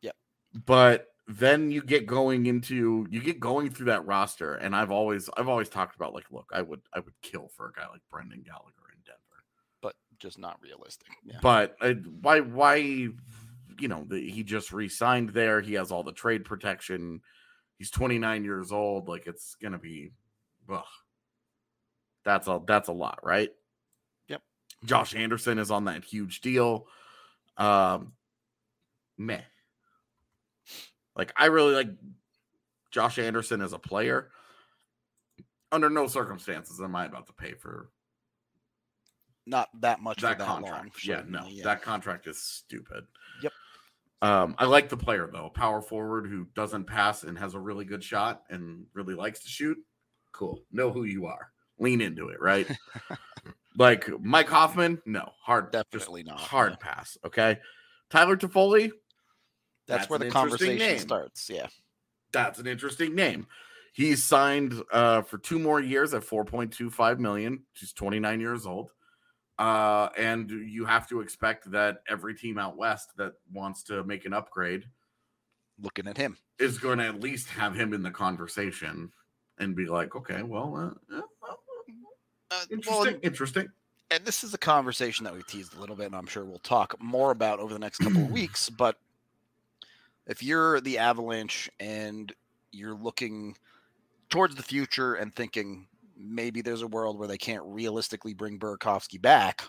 Yep. 0.00 0.16
But 0.64 1.11
then 1.28 1.70
you 1.70 1.82
get 1.82 2.06
going 2.06 2.46
into 2.46 3.06
you 3.10 3.20
get 3.20 3.40
going 3.40 3.70
through 3.70 3.86
that 3.86 4.06
roster, 4.06 4.54
and 4.54 4.74
I've 4.74 4.90
always 4.90 5.30
I've 5.36 5.48
always 5.48 5.68
talked 5.68 5.96
about 5.96 6.14
like, 6.14 6.30
look, 6.30 6.50
I 6.52 6.62
would 6.62 6.80
I 6.92 7.00
would 7.00 7.14
kill 7.22 7.48
for 7.48 7.68
a 7.68 7.72
guy 7.72 7.86
like 7.88 8.02
Brendan 8.10 8.42
Gallagher 8.42 8.90
in 8.92 8.98
Denver, 9.04 9.44
but 9.80 9.94
just 10.18 10.38
not 10.38 10.58
realistic. 10.60 11.08
Yeah. 11.24 11.38
But 11.40 11.76
uh, 11.80 11.94
why 12.20 12.40
why 12.40 12.76
you 12.76 13.88
know 13.88 14.04
the, 14.08 14.20
he 14.28 14.42
just 14.42 14.72
re-signed 14.72 15.30
there. 15.30 15.60
He 15.60 15.74
has 15.74 15.92
all 15.92 16.02
the 16.02 16.12
trade 16.12 16.44
protection. 16.44 17.20
He's 17.78 17.90
29 17.90 18.44
years 18.44 18.72
old. 18.72 19.08
Like 19.08 19.26
it's 19.26 19.54
gonna 19.62 19.78
be, 19.78 20.10
ugh. 20.70 20.84
that's 22.24 22.48
a 22.48 22.60
that's 22.66 22.88
a 22.88 22.92
lot, 22.92 23.20
right? 23.22 23.50
Yep 24.28 24.42
josh 24.84 25.14
Anderson 25.14 25.58
is 25.58 25.70
on 25.70 25.84
that 25.84 26.04
huge 26.04 26.40
deal. 26.40 26.86
Um, 27.56 28.12
meh. 29.18 29.40
Like 31.16 31.32
I 31.36 31.46
really 31.46 31.74
like 31.74 31.90
Josh 32.90 33.18
Anderson 33.18 33.60
as 33.60 33.72
a 33.72 33.78
player. 33.78 34.30
Under 35.70 35.88
no 35.88 36.06
circumstances 36.06 36.80
am 36.80 36.94
I 36.94 37.06
about 37.06 37.26
to 37.28 37.32
pay 37.32 37.54
for 37.54 37.88
not 39.46 39.68
that 39.80 40.00
much 40.00 40.20
that 40.20 40.38
that 40.38 40.46
contract. 40.46 40.72
long. 40.72 40.90
yeah, 41.02 41.22
no, 41.26 41.40
certainly, 41.40 41.62
that 41.62 41.82
contract 41.82 42.26
is 42.26 42.40
stupid. 42.40 43.04
Yep. 43.42 43.52
Um, 44.22 44.54
I 44.58 44.66
like 44.66 44.88
the 44.88 44.96
player 44.96 45.28
though, 45.32 45.50
power 45.50 45.82
forward 45.82 46.28
who 46.28 46.46
doesn't 46.54 46.84
pass 46.84 47.24
and 47.24 47.36
has 47.38 47.54
a 47.54 47.58
really 47.58 47.84
good 47.84 48.04
shot 48.04 48.42
and 48.50 48.86
really 48.94 49.14
likes 49.14 49.40
to 49.40 49.48
shoot. 49.48 49.78
Cool. 50.32 50.60
Know 50.70 50.92
who 50.92 51.04
you 51.04 51.26
are. 51.26 51.50
Lean 51.78 52.00
into 52.00 52.28
it, 52.28 52.40
right? 52.40 52.68
like 53.76 54.08
Mike 54.20 54.48
Hoffman, 54.48 55.00
no, 55.06 55.32
hard, 55.40 55.72
Definitely 55.72 56.22
not, 56.22 56.38
hard 56.38 56.76
yeah. 56.80 56.92
pass. 56.94 57.18
Okay. 57.24 57.58
Tyler 58.10 58.36
Toffoli, 58.36 58.92
that's, 59.86 60.02
That's 60.02 60.10
where 60.10 60.18
the 60.18 60.30
conversation 60.30 60.78
name. 60.78 60.98
starts. 60.98 61.50
Yeah, 61.50 61.66
that's 62.32 62.58
an 62.58 62.66
interesting 62.66 63.14
name. 63.14 63.46
He's 63.94 64.24
signed 64.24 64.74
uh, 64.90 65.22
for 65.22 65.36
two 65.38 65.58
more 65.58 65.78
years 65.80 66.14
at 66.14 66.22
4.25 66.22 67.18
million. 67.18 67.64
She's 67.74 67.92
29 67.92 68.40
years 68.40 68.64
old. 68.66 68.92
Uh, 69.58 70.08
and 70.16 70.50
you 70.50 70.86
have 70.86 71.06
to 71.10 71.20
expect 71.20 71.70
that 71.72 71.98
every 72.08 72.34
team 72.34 72.58
out 72.58 72.76
west 72.78 73.10
that 73.18 73.34
wants 73.52 73.82
to 73.84 74.02
make 74.04 74.24
an 74.24 74.32
upgrade 74.32 74.84
looking 75.78 76.06
at 76.08 76.16
him. 76.16 76.38
is 76.58 76.78
going 76.78 76.98
to 76.98 77.04
at 77.04 77.20
least 77.20 77.48
have 77.50 77.74
him 77.74 77.92
in 77.92 78.02
the 78.02 78.10
conversation 78.10 79.10
and 79.58 79.76
be 79.76 79.84
like, 79.86 80.16
okay, 80.16 80.42
well, 80.42 80.74
uh, 81.10 81.16
uh, 81.18 81.20
well, 81.42 81.58
Uh, 82.50 82.64
interesting, 82.70 83.04
well, 83.04 83.20
interesting. 83.22 83.68
and 84.10 84.24
this 84.24 84.42
is 84.42 84.54
a 84.54 84.58
conversation 84.58 85.24
that 85.24 85.34
we've 85.34 85.46
teased 85.46 85.76
a 85.76 85.80
little 85.80 85.96
bit, 85.96 86.06
and 86.06 86.16
I'm 86.16 86.26
sure 86.26 86.44
we'll 86.44 86.58
talk 86.58 86.94
more 87.00 87.30
about 87.30 87.60
over 87.60 87.72
the 87.74 87.78
next 87.78 87.98
couple 87.98 88.22
of 88.22 88.30
weeks. 88.40 88.70
But 88.70 88.96
if 90.26 90.42
you're 90.42 90.80
the 90.80 90.98
Avalanche 90.98 91.70
and 91.80 92.32
you're 92.70 92.94
looking 92.94 93.56
towards 94.30 94.54
the 94.54 94.62
future 94.62 95.14
and 95.14 95.34
thinking 95.34 95.86
maybe 96.16 96.62
there's 96.62 96.82
a 96.82 96.86
world 96.86 97.18
where 97.18 97.28
they 97.28 97.36
can't 97.38 97.62
realistically 97.66 98.32
bring 98.34 98.58
Burakovsky 98.58 99.20
back, 99.20 99.62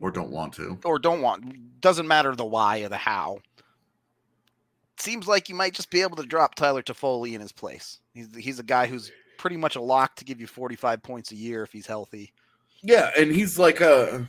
Or 0.00 0.10
don't 0.10 0.30
want 0.30 0.52
to. 0.54 0.78
or 0.84 0.98
don't 0.98 1.22
want 1.22 1.80
doesn't 1.80 2.06
matter 2.08 2.34
the 2.34 2.44
why 2.44 2.78
or 2.80 2.88
the 2.88 2.96
how. 2.96 3.38
Seems 4.96 5.26
like 5.26 5.48
you 5.48 5.54
might 5.54 5.74
just 5.74 5.90
be 5.90 6.02
able 6.02 6.16
to 6.16 6.22
drop 6.26 6.54
Tyler 6.54 6.82
Toffoli 6.82 7.34
in 7.34 7.40
his 7.40 7.52
place. 7.52 7.98
He's 8.14 8.34
he's 8.36 8.58
a 8.58 8.62
guy 8.64 8.86
who's 8.86 9.10
pretty 9.38 9.56
much 9.56 9.76
a 9.76 9.80
lock 9.80 10.14
to 10.16 10.24
give 10.24 10.40
you 10.40 10.46
45 10.46 11.02
points 11.02 11.32
a 11.32 11.36
year 11.36 11.62
if 11.64 11.72
he's 11.72 11.86
healthy. 11.86 12.32
Yeah, 12.82 13.10
and 13.18 13.32
he's 13.32 13.58
like 13.58 13.80
a 13.80 14.28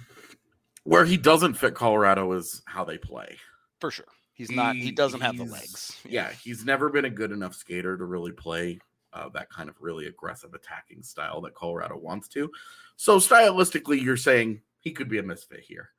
where 0.84 1.06
he 1.06 1.18
doesn't 1.18 1.54
fit 1.56 1.76
Colorado 1.76 2.32
is 2.34 2.62
how 2.66 2.84
they 2.84 2.98
play. 2.98 3.38
For 3.80 3.92
sure. 3.92 4.06
He's 4.34 4.52
not 4.52 4.76
he 4.76 4.84
He- 4.84 4.92
doesn't 4.92 5.22
have 5.22 5.38
the 5.38 5.46
legs. 5.46 5.98
Yeah, 6.08 6.32
he's 6.32 6.66
never 6.66 6.90
been 6.90 7.06
a 7.06 7.10
good 7.10 7.32
enough 7.32 7.56
skater 7.56 7.98
to 7.98 8.06
really 8.06 8.32
play 8.32 8.80
uh, 9.14 9.30
that 9.30 9.50
kind 9.50 9.70
of 9.70 9.76
really 9.80 10.08
aggressive 10.08 10.54
attacking 10.54 11.02
style 11.04 11.40
that 11.42 11.54
Colorado 11.54 11.98
wants 11.98 12.28
to. 12.30 12.52
So 12.98 13.18
stylistically, 13.18 14.02
you're 14.02 14.18
saying 14.18 14.62
he 14.80 14.92
could 14.92 15.08
be 15.08 15.20
a 15.20 15.24
misfit 15.24 15.62
here. 15.62 15.90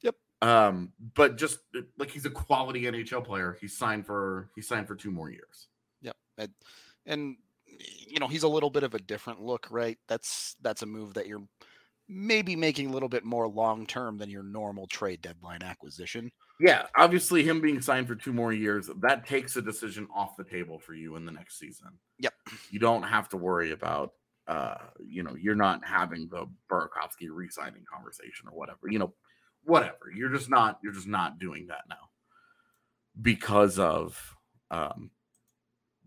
Yep. 0.00 0.14
Um, 0.40 0.92
but 1.14 1.36
just 1.36 1.58
uh, 1.76 1.82
like 1.98 2.10
he's 2.10 2.24
a 2.24 2.30
quality 2.30 2.82
NHL 2.84 3.24
player, 3.24 3.56
he's 3.60 3.76
signed 3.76 4.06
for 4.06 4.48
he 4.54 4.62
signed 4.62 4.88
for 4.88 4.94
two 4.94 5.10
more 5.10 5.30
years. 5.30 5.68
Yep. 6.00 6.16
And, 6.38 6.50
and 7.04 7.36
you 7.66 8.18
know, 8.18 8.28
he's 8.28 8.44
a 8.44 8.48
little 8.48 8.70
bit 8.70 8.82
of 8.82 8.94
a 8.94 8.98
different 8.98 9.42
look, 9.42 9.68
right? 9.70 9.98
That's 10.08 10.56
that's 10.62 10.82
a 10.82 10.86
move 10.86 11.14
that 11.14 11.26
you're 11.26 11.42
maybe 12.08 12.56
making 12.56 12.88
a 12.88 12.92
little 12.92 13.08
bit 13.08 13.24
more 13.24 13.48
long 13.48 13.86
term 13.86 14.16
than 14.16 14.30
your 14.30 14.42
normal 14.42 14.86
trade 14.86 15.20
deadline 15.20 15.62
acquisition. 15.62 16.30
Yeah, 16.60 16.86
obviously, 16.96 17.44
him 17.44 17.60
being 17.60 17.80
signed 17.80 18.08
for 18.08 18.16
two 18.16 18.32
more 18.32 18.52
years 18.52 18.90
that 19.00 19.26
takes 19.26 19.56
a 19.56 19.62
decision 19.62 20.08
off 20.14 20.36
the 20.36 20.44
table 20.44 20.78
for 20.78 20.94
you 20.94 21.16
in 21.16 21.24
the 21.24 21.32
next 21.32 21.58
season. 21.58 21.88
Yep. 22.18 22.34
You 22.70 22.80
don't 22.80 23.04
have 23.04 23.28
to 23.28 23.36
worry 23.36 23.72
about, 23.72 24.12
uh, 24.48 24.76
you 24.98 25.22
know, 25.22 25.36
you're 25.36 25.54
not 25.54 25.84
having 25.84 26.28
the 26.28 26.46
Burakovsky 26.70 27.28
re-signing 27.30 27.84
conversation 27.92 28.48
or 28.48 28.58
whatever. 28.58 28.88
You 28.88 28.98
know, 28.98 29.14
whatever. 29.64 30.10
You're 30.12 30.30
just 30.30 30.50
not. 30.50 30.78
You're 30.82 30.94
just 30.94 31.06
not 31.06 31.38
doing 31.38 31.66
that 31.68 31.84
now 31.88 32.08
because 33.20 33.78
of 33.78 34.36
um, 34.70 35.10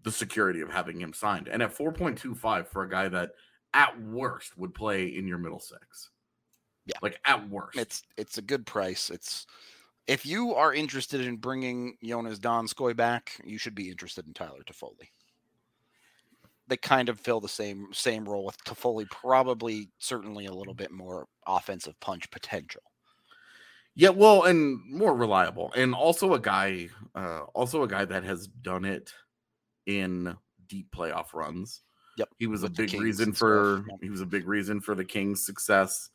the 0.04 0.12
security 0.12 0.62
of 0.62 0.70
having 0.70 1.00
him 1.00 1.14
signed. 1.14 1.48
And 1.48 1.62
at 1.62 1.76
4.25 1.76 2.68
for 2.68 2.84
a 2.84 2.90
guy 2.90 3.08
that 3.10 3.32
at 3.74 4.00
worst 4.02 4.58
would 4.58 4.74
play 4.74 5.08
in 5.08 5.28
your 5.28 5.38
middle 5.38 5.60
six. 5.60 6.10
Yeah. 6.86 6.98
like 7.02 7.20
at 7.26 7.48
worst. 7.50 7.78
It's 7.78 8.04
it's 8.18 8.38
a 8.38 8.42
good 8.42 8.66
price. 8.66 9.10
It's 9.10 9.46
if 10.08 10.26
you 10.26 10.56
are 10.56 10.74
interested 10.74 11.22
in 11.22 11.38
bringing 11.38 11.96
Joonas 12.04 12.40
Donskoi 12.40 12.96
back, 12.96 13.40
you 13.44 13.58
should 13.58 13.76
be 13.76 13.90
interested 13.90 14.26
in 14.26 14.34
Tyler 14.34 14.64
Toffoli. 14.66 15.10
They 16.68 16.78
kind 16.78 17.10
of 17.10 17.20
fill 17.20 17.40
the 17.40 17.50
same 17.50 17.88
same 17.92 18.28
role 18.28 18.46
with 18.46 18.64
Toffoli, 18.64 19.10
probably 19.10 19.90
certainly 20.00 20.48
a 20.48 20.54
little 20.54 20.74
bit 20.74 20.92
more 20.92 21.28
offensive 21.46 22.00
punch 22.00 22.30
potential. 22.32 22.82
Yeah, 23.94 24.10
well, 24.10 24.44
and 24.44 24.80
more 24.90 25.14
reliable, 25.14 25.74
and 25.76 25.94
also 25.94 26.34
a 26.34 26.40
guy, 26.40 26.88
uh, 27.14 27.42
also 27.54 27.84
a 27.84 27.88
guy 27.88 28.06
that 28.06 28.24
has 28.24 28.48
done 28.48 28.86
it 28.86 29.14
in 29.86 30.36
deep 30.68 30.88
playoff 30.96 31.34
runs. 31.34 31.82
Yep, 32.18 32.30
he 32.38 32.48
was 32.48 32.64
a 32.64 32.66
with 32.66 32.76
the 32.76 32.86
big 32.86 33.00
reason 33.00 33.34
for 33.34 33.86
he 34.02 34.10
was 34.10 34.22
a 34.22 34.26
big 34.26 34.48
reason 34.48 34.82
for 34.82 34.96
the 34.96 35.06
Kings' 35.06 35.46
success 35.46 36.10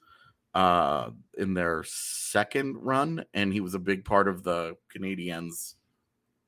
uh, 0.54 1.10
in 1.36 1.54
their 1.54 1.84
second 1.86 2.76
run, 2.76 3.24
and 3.34 3.52
he 3.52 3.60
was 3.60 3.74
a 3.74 3.78
big 3.78 4.04
part 4.04 4.28
of 4.28 4.42
the 4.42 4.76
Canadiens' 4.94 5.74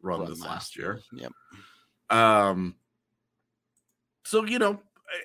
run, 0.03 0.21
Run 0.21 0.31
this 0.31 0.43
last 0.43 0.77
year. 0.77 1.01
Yep. 1.13 1.33
Um, 2.11 2.77
so 4.25 4.45
you 4.45 4.59
know, 4.59 4.81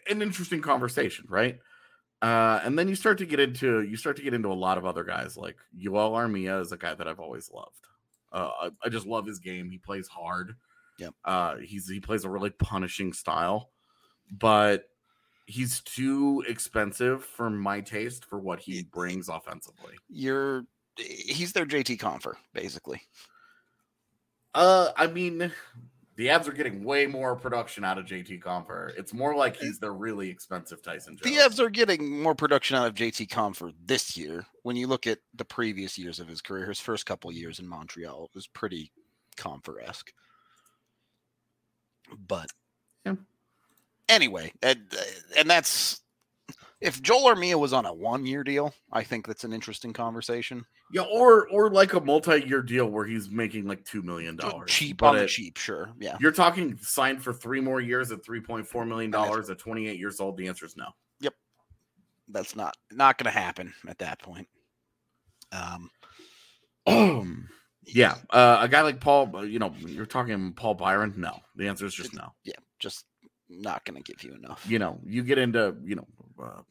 an 0.09 0.21
interesting 0.21 0.61
conversation, 0.61 1.25
right? 1.29 1.59
Uh, 2.21 2.61
and 2.63 2.79
then 2.79 2.87
you 2.87 2.95
start 2.95 3.17
to 3.17 3.25
get 3.25 3.41
into 3.41 3.81
you 3.81 3.97
start 3.97 4.15
to 4.15 4.23
get 4.23 4.33
into 4.33 4.47
a 4.47 4.53
lot 4.53 4.77
of 4.77 4.85
other 4.85 5.03
guys 5.03 5.35
like 5.35 5.57
Joel 5.77 6.11
Armia 6.11 6.61
is 6.61 6.71
a 6.71 6.77
guy 6.77 6.93
that 6.93 7.05
I've 7.05 7.19
always 7.19 7.51
loved. 7.51 7.87
Uh, 8.31 8.49
I, 8.61 8.69
I 8.85 8.89
just 8.89 9.05
love 9.05 9.27
his 9.27 9.39
game. 9.39 9.69
He 9.69 9.77
plays 9.77 10.07
hard. 10.07 10.55
Yep. 10.99 11.13
Uh, 11.25 11.55
he's 11.57 11.89
he 11.89 11.99
plays 11.99 12.23
a 12.23 12.29
really 12.29 12.49
punishing 12.49 13.11
style, 13.11 13.71
but 14.39 14.85
he's 15.45 15.81
too 15.81 16.43
expensive 16.47 17.23
for 17.23 17.49
my 17.49 17.81
taste 17.81 18.25
for 18.25 18.39
what 18.39 18.59
he 18.59 18.83
brings 18.83 19.29
offensively. 19.29 19.95
You're 20.09 20.65
he's 20.97 21.53
their 21.53 21.65
JT 21.65 21.99
Compher, 21.99 22.35
basically. 22.53 23.01
Uh, 24.53 24.91
I 24.95 25.07
mean, 25.07 25.51
the 26.15 26.27
Avs 26.27 26.47
are 26.47 26.53
getting 26.53 26.83
way 26.83 27.07
more 27.07 27.35
production 27.35 27.83
out 27.83 27.97
of 27.97 28.05
JT 28.05 28.41
Compher. 28.41 28.91
It's 28.97 29.13
more 29.13 29.35
like 29.35 29.55
he's 29.55 29.79
the 29.79 29.91
really 29.91 30.29
expensive 30.29 30.81
Tyson 30.83 31.17
Jost. 31.17 31.23
The 31.23 31.37
Evs 31.37 31.59
are 31.59 31.71
getting 31.71 32.21
more 32.21 32.35
production 32.35 32.77
out 32.77 32.87
of 32.87 32.93
JT 32.93 33.27
Compher 33.29 33.73
this 33.85 34.15
year. 34.15 34.45
When 34.61 34.75
you 34.75 34.87
look 34.87 35.07
at 35.07 35.19
the 35.33 35.45
previous 35.45 35.97
years 35.97 36.19
of 36.19 36.27
his 36.27 36.41
career, 36.41 36.67
his 36.67 36.79
first 36.79 37.05
couple 37.05 37.31
years 37.31 37.59
in 37.59 37.67
Montreal, 37.67 38.29
was 38.35 38.45
pretty 38.47 38.91
Compher 39.35 39.83
esque. 39.83 40.13
But 42.27 42.51
Yeah. 43.05 43.15
Anyway, 44.09 44.51
and, 44.61 44.81
and 45.37 45.49
that's 45.49 46.01
if 46.81 47.01
Joel 47.01 47.33
Armia 47.33 47.55
was 47.57 47.71
on 47.71 47.85
a 47.85 47.93
one 47.93 48.25
year 48.25 48.43
deal, 48.43 48.73
I 48.91 49.03
think 49.03 49.25
that's 49.25 49.45
an 49.45 49.53
interesting 49.53 49.93
conversation. 49.93 50.65
Yeah, 50.91 51.03
or 51.03 51.47
or 51.49 51.69
like 51.71 51.93
a 51.93 52.01
multi-year 52.01 52.61
deal 52.61 52.87
where 52.87 53.05
he's 53.05 53.29
making 53.29 53.65
like 53.65 53.83
two 53.85 54.01
million 54.01 54.35
dollars. 54.35 54.69
cheap 54.69 54.97
But 54.97 55.07
on 55.07 55.15
the 55.15 55.23
it- 55.23 55.27
cheap, 55.29 55.57
sure. 55.57 55.91
Yeah. 55.99 56.17
You're 56.19 56.33
talking 56.33 56.77
signed 56.81 57.23
for 57.23 57.31
three 57.33 57.61
more 57.61 57.79
years 57.79 58.11
at 58.11 58.23
three 58.23 58.41
point 58.41 58.67
four 58.67 58.85
million 58.85 59.09
dollars 59.11 59.49
at 59.49 59.57
28 59.59 59.97
years 59.97 60.19
old. 60.19 60.37
The 60.37 60.47
answer 60.47 60.65
is 60.65 60.75
no. 60.75 60.87
Yep, 61.21 61.33
that's 62.27 62.55
not 62.55 62.75
not 62.91 63.17
gonna 63.17 63.31
happen 63.31 63.73
at 63.87 63.99
that 63.99 64.19
point. 64.19 64.47
Um 65.53 65.89
yeah, 67.85 68.15
uh, 68.29 68.57
a 68.59 68.67
guy 68.67 68.81
like 68.81 68.99
Paul, 68.99 69.31
uh, 69.37 69.41
you 69.41 69.57
know, 69.57 69.73
you're 69.79 70.05
talking 70.05 70.51
Paul 70.51 70.73
Byron. 70.73 71.13
No, 71.15 71.39
the 71.55 71.69
answer 71.69 71.85
is 71.85 71.93
just 71.93 72.13
no. 72.13 72.33
yeah, 72.43 72.55
just 72.79 73.05
not 73.61 73.85
gonna 73.85 74.01
give 74.01 74.23
you 74.23 74.33
enough. 74.33 74.65
You 74.67 74.79
know, 74.79 74.99
you 75.05 75.23
get 75.23 75.37
into 75.37 75.75
you 75.83 75.95
know 75.95 76.07
uh, 76.41 76.61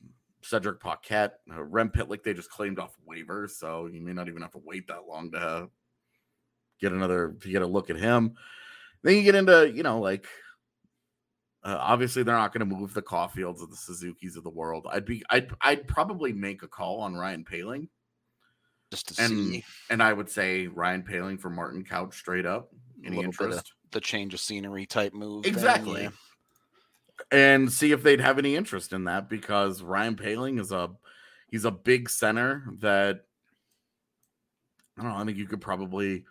Cedric 0.42 0.80
Paquette, 0.80 1.38
uh, 1.52 1.62
Rem 1.62 1.90
Pitlick. 1.90 2.22
They 2.22 2.34
just 2.34 2.50
claimed 2.50 2.78
off 2.78 2.96
waivers, 3.08 3.50
so 3.50 3.86
you 3.86 4.00
may 4.00 4.12
not 4.12 4.28
even 4.28 4.42
have 4.42 4.52
to 4.52 4.62
wait 4.64 4.88
that 4.88 5.06
long 5.08 5.30
to 5.32 5.38
uh, 5.38 5.66
get 6.80 6.92
another 6.92 7.36
to 7.40 7.48
get 7.48 7.62
a 7.62 7.66
look 7.66 7.90
at 7.90 7.96
him. 7.96 8.34
Then 9.02 9.16
you 9.16 9.22
get 9.22 9.34
into 9.34 9.70
you 9.72 9.82
know 9.82 10.00
like 10.00 10.26
uh, 11.64 11.76
obviously 11.78 12.22
they're 12.22 12.34
not 12.34 12.52
going 12.52 12.68
to 12.68 12.74
move 12.76 12.92
the 12.92 13.02
Caulfields 13.02 13.62
of 13.62 13.70
the 13.70 13.76
Suzuki's 13.76 14.36
of 14.36 14.44
the 14.44 14.50
world. 14.50 14.86
I'd 14.90 15.04
be 15.04 15.22
I'd 15.30 15.50
I'd 15.60 15.86
probably 15.86 16.32
make 16.32 16.62
a 16.62 16.68
call 16.68 17.00
on 17.00 17.14
Ryan 17.14 17.44
Poehling. 17.44 17.88
Just 18.90 19.16
to 19.16 19.22
and 19.22 19.30
see 19.52 19.64
and 19.88 20.02
I 20.02 20.12
would 20.12 20.28
say 20.28 20.66
Ryan 20.66 21.02
Poehling 21.02 21.40
for 21.40 21.50
Martin 21.50 21.84
Kaut 21.84 22.12
straight 22.14 22.46
up. 22.46 22.68
Any 23.04 23.16
little 23.16 23.32
bit 23.32 23.40
of 23.40 23.46
interest? 23.46 23.72
the 23.90 24.00
change 24.00 24.34
of 24.34 24.40
scenery 24.40 24.86
type 24.86 25.14
move. 25.14 25.44
thing, 25.44 25.52
Exactly. 25.52 26.02
yeah. 26.02 26.10
And 27.32 27.72
see 27.72 27.92
if 27.92 28.02
they'd 28.02 28.20
have 28.20 28.38
any 28.38 28.54
interest 28.54 28.92
in 28.92 29.04
that 29.04 29.28
because 29.30 29.82
Ryan 29.82 30.16
Poehling 30.16 30.60
is 30.60 30.70
a 30.70 30.90
he's 31.48 31.64
a 31.64 31.70
big 31.70 32.10
center 32.10 32.64
that 32.80 33.24
I 34.98 35.02
don't 35.02 35.10
know. 35.10 35.16
I 35.16 35.24
think 35.24 35.38
you 35.38 35.46
could 35.46 35.62
probably 35.62 36.24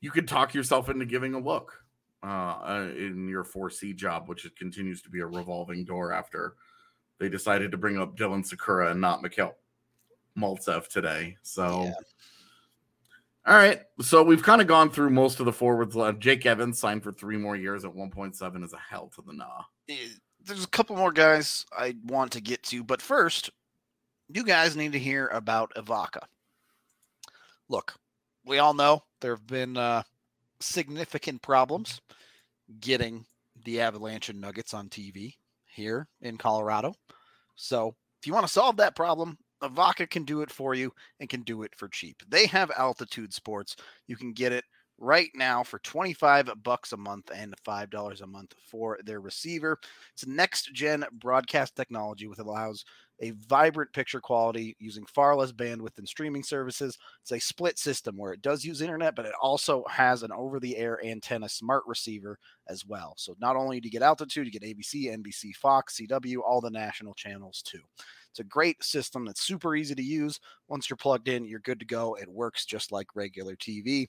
you 0.00 0.10
could 0.10 0.28
talk 0.28 0.54
yourself 0.54 0.90
into 0.90 1.06
giving 1.06 1.34
a 1.34 1.38
look 1.38 1.82
uh, 2.22 2.26
uh 2.26 2.88
in 2.96 3.28
your 3.28 3.44
4C 3.44 3.96
job, 3.96 4.28
which 4.28 4.44
it 4.44 4.56
continues 4.56 5.00
to 5.02 5.10
be 5.10 5.20
a 5.20 5.26
revolving 5.26 5.84
door 5.84 6.12
after 6.12 6.56
they 7.18 7.28
decided 7.30 7.70
to 7.70 7.78
bring 7.78 7.98
up 7.98 8.16
Dylan 8.16 8.46
Sikura 8.46 8.90
and 8.90 9.00
not 9.00 9.22
Mikhail 9.22 9.54
Maltsev 10.38 10.88
today. 10.88 11.36
So, 11.42 11.84
Yeah. 11.84 11.92
all 13.46 13.56
right. 13.56 13.82
So 14.02 14.22
we've 14.22 14.42
kind 14.42 14.60
of 14.60 14.66
gone 14.66 14.90
through 14.90 15.10
most 15.10 15.40
of 15.40 15.46
the 15.46 15.52
forwards. 15.52 15.96
Jake 16.18 16.44
Evans 16.44 16.78
signed 16.78 17.02
for 17.02 17.12
three 17.12 17.38
more 17.38 17.56
years 17.56 17.86
at 17.86 17.94
1.7 17.94 18.64
is 18.64 18.74
a 18.74 18.78
hell 18.78 19.10
to 19.14 19.22
the 19.22 19.32
nah. 19.32 19.62
There's 20.46 20.64
a 20.64 20.68
couple 20.68 20.96
more 20.96 21.12
guys 21.12 21.66
I 21.76 21.96
want 22.04 22.32
to 22.32 22.40
get 22.40 22.62
to, 22.64 22.84
but 22.84 23.02
first, 23.02 23.50
you 24.28 24.44
guys 24.44 24.76
need 24.76 24.92
to 24.92 24.98
hear 24.98 25.26
about 25.28 25.72
Evoca. 25.74 26.20
Look, 27.68 27.96
we 28.44 28.58
all 28.58 28.72
know 28.72 29.02
there 29.20 29.34
have 29.34 29.46
been 29.46 29.76
uh, 29.76 30.04
significant 30.60 31.42
problems 31.42 32.00
getting 32.80 33.24
the 33.64 33.80
Avalanche 33.80 34.28
and 34.28 34.40
Nuggets 34.40 34.72
on 34.72 34.88
TV 34.88 35.34
here 35.66 36.06
in 36.20 36.36
Colorado. 36.36 36.94
So 37.56 37.96
if 38.20 38.26
you 38.26 38.32
want 38.32 38.46
to 38.46 38.52
solve 38.52 38.76
that 38.76 38.94
problem, 38.94 39.38
Evoca 39.62 40.08
can 40.08 40.22
do 40.24 40.42
it 40.42 40.50
for 40.50 40.74
you 40.74 40.92
and 41.18 41.28
can 41.28 41.42
do 41.42 41.62
it 41.64 41.72
for 41.76 41.88
cheap. 41.88 42.22
They 42.28 42.46
have 42.46 42.70
altitude 42.76 43.34
sports. 43.34 43.74
You 44.06 44.16
can 44.16 44.32
get 44.32 44.52
it 44.52 44.64
right 44.98 45.30
now 45.34 45.62
for 45.62 45.78
25 45.80 46.50
bucks 46.62 46.92
a 46.92 46.96
month 46.96 47.30
and 47.34 47.54
$5 47.64 48.20
a 48.20 48.26
month 48.26 48.54
for 48.70 48.98
their 49.04 49.20
receiver. 49.20 49.78
It's 50.12 50.26
next 50.26 50.72
gen 50.72 51.04
broadcast 51.12 51.76
technology 51.76 52.26
which 52.26 52.38
allows 52.38 52.84
a 53.20 53.30
vibrant 53.48 53.92
picture 53.92 54.20
quality 54.20 54.76
using 54.78 55.06
far 55.06 55.34
less 55.36 55.52
bandwidth 55.52 55.94
than 55.94 56.06
streaming 56.06 56.42
services. 56.42 56.98
It's 57.22 57.32
a 57.32 57.38
split 57.38 57.78
system 57.78 58.16
where 58.16 58.32
it 58.32 58.42
does 58.42 58.64
use 58.64 58.82
internet, 58.82 59.16
but 59.16 59.24
it 59.24 59.32
also 59.40 59.84
has 59.88 60.22
an 60.22 60.32
over 60.32 60.60
the 60.60 60.76
air 60.76 61.02
antenna 61.04 61.48
smart 61.48 61.84
receiver 61.86 62.38
as 62.68 62.84
well. 62.84 63.14
So 63.16 63.34
not 63.40 63.56
only 63.56 63.80
do 63.80 63.86
you 63.86 63.92
get 63.92 64.02
altitude, 64.02 64.46
you 64.46 64.52
get 64.52 64.62
ABC, 64.62 65.10
NBC, 65.10 65.52
Fox, 65.54 65.96
CW, 65.96 66.42
all 66.42 66.60
the 66.60 66.70
national 66.70 67.14
channels 67.14 67.62
too. 67.62 67.80
It's 68.30 68.40
a 68.40 68.44
great 68.44 68.82
system 68.84 69.24
that's 69.24 69.40
super 69.40 69.74
easy 69.74 69.94
to 69.94 70.02
use. 70.02 70.38
Once 70.68 70.90
you're 70.90 70.96
plugged 70.98 71.28
in, 71.28 71.46
you're 71.46 71.60
good 71.60 71.80
to 71.80 71.86
go. 71.86 72.14
It 72.20 72.28
works 72.28 72.66
just 72.66 72.92
like 72.92 73.16
regular 73.16 73.56
TV. 73.56 74.08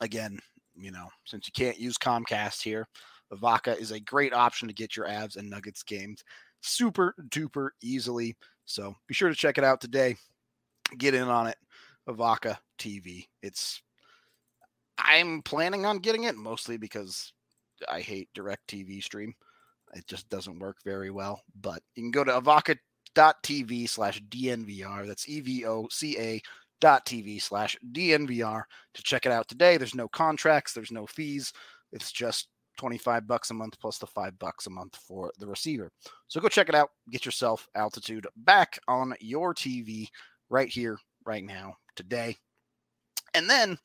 Again, 0.00 0.38
you 0.76 0.90
know, 0.90 1.08
since 1.24 1.48
you 1.48 1.52
can't 1.52 1.78
use 1.78 1.98
Comcast 1.98 2.62
here, 2.62 2.86
Evoca 3.32 3.78
is 3.78 3.90
a 3.90 4.00
great 4.00 4.32
option 4.32 4.68
to 4.68 4.74
get 4.74 4.96
your 4.96 5.06
Avs 5.06 5.36
and 5.36 5.50
Nuggets 5.50 5.82
games 5.82 6.22
super 6.60 7.14
duper 7.28 7.70
easily. 7.82 8.36
So 8.64 8.94
be 9.06 9.14
sure 9.14 9.28
to 9.28 9.34
check 9.34 9.58
it 9.58 9.64
out 9.64 9.80
today. 9.80 10.16
Get 10.96 11.14
in 11.14 11.24
on 11.24 11.46
it. 11.46 11.56
Evoca 12.08 12.56
TV. 12.78 13.26
It's 13.42 13.82
I'm 14.98 15.42
planning 15.42 15.86
on 15.86 15.98
getting 15.98 16.24
it 16.24 16.36
mostly 16.36 16.76
because 16.76 17.32
I 17.88 18.00
hate 18.00 18.28
direct 18.34 18.66
TV 18.68 19.02
stream. 19.02 19.34
It 19.94 20.06
just 20.06 20.28
doesn't 20.28 20.58
work 20.58 20.76
very 20.84 21.10
well. 21.10 21.42
But 21.60 21.82
you 21.94 22.02
can 22.02 22.10
go 22.10 22.24
to 22.24 22.32
evoca.tv 22.32 23.88
slash 23.88 24.22
DNVR. 24.22 25.06
That's 25.06 25.28
E 25.28 25.40
V 25.40 25.66
O 25.66 25.86
C 25.90 26.18
A 26.18 26.42
TV 26.80 27.40
slash 27.40 27.76
DNVR 27.92 28.62
to 28.94 29.02
check 29.02 29.26
it 29.26 29.32
out 29.32 29.48
today. 29.48 29.76
There's 29.76 29.94
no 29.94 30.08
contracts, 30.08 30.72
there's 30.72 30.92
no 30.92 31.06
fees. 31.06 31.52
It's 31.92 32.12
just 32.12 32.48
25 32.78 33.26
bucks 33.26 33.50
a 33.50 33.54
month 33.54 33.78
plus 33.80 33.98
the 33.98 34.06
five 34.06 34.38
bucks 34.38 34.66
a 34.66 34.70
month 34.70 34.96
for 34.96 35.32
the 35.38 35.46
receiver. 35.46 35.90
So 36.28 36.40
go 36.40 36.48
check 36.48 36.68
it 36.68 36.74
out. 36.74 36.90
Get 37.10 37.26
yourself 37.26 37.66
altitude 37.74 38.26
back 38.36 38.78
on 38.88 39.14
your 39.20 39.54
TV 39.54 40.08
right 40.48 40.68
here, 40.68 40.98
right 41.26 41.44
now, 41.44 41.74
today. 41.96 42.36
And 43.34 43.50
then 43.50 43.78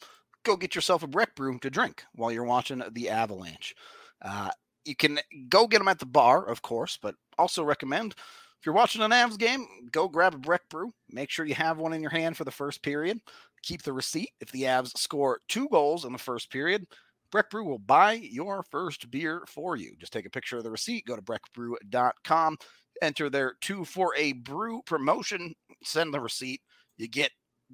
go 0.43 0.55
get 0.55 0.75
yourself 0.75 1.03
a 1.03 1.07
Breck 1.07 1.35
brew 1.35 1.57
to 1.59 1.69
drink 1.69 2.03
while 2.13 2.31
you're 2.31 2.43
watching 2.43 2.83
the 2.91 3.09
Avalanche. 3.09 3.75
Uh, 4.21 4.49
you 4.85 4.95
can 4.95 5.19
go 5.49 5.67
get 5.67 5.79
them 5.79 5.87
at 5.87 5.99
the 5.99 6.05
bar, 6.05 6.47
of 6.47 6.61
course, 6.61 6.97
but 7.01 7.15
also 7.37 7.63
recommend 7.63 8.15
if 8.63 8.67
you're 8.67 8.75
watching 8.75 9.01
an 9.01 9.11
Avs 9.11 9.37
game, 9.37 9.67
go 9.91 10.07
grab 10.07 10.35
a 10.35 10.37
Breck 10.37 10.61
brew. 10.69 10.89
Make 11.11 11.29
sure 11.29 11.45
you 11.45 11.53
have 11.53 11.79
one 11.79 11.91
in 11.91 12.01
your 12.01 12.11
hand 12.11 12.37
for 12.37 12.45
the 12.45 12.51
first 12.51 12.81
period. 12.81 13.19
Keep 13.61 13.81
the 13.81 13.91
receipt. 13.91 14.29
If 14.39 14.53
the 14.53 14.61
Avs 14.61 14.97
score 14.97 15.41
two 15.49 15.67
goals 15.67 16.05
in 16.05 16.13
the 16.13 16.17
first 16.17 16.49
period, 16.49 16.85
Breck 17.29 17.49
Brew 17.49 17.65
will 17.65 17.77
buy 17.77 18.13
your 18.13 18.63
first 18.71 19.11
beer 19.11 19.43
for 19.49 19.75
you. 19.75 19.97
Just 19.99 20.13
take 20.13 20.25
a 20.25 20.29
picture 20.29 20.55
of 20.55 20.63
the 20.63 20.71
receipt, 20.71 21.05
go 21.05 21.17
to 21.17 21.21
breckbrew.com, 21.21 22.57
enter 23.01 23.29
their 23.29 23.55
two 23.59 23.83
for 23.83 24.13
a 24.15 24.31
brew 24.31 24.81
promotion, 24.85 25.53
send 25.83 26.13
the 26.13 26.21
receipt. 26.21 26.61
You 26.95 27.09
get 27.09 27.31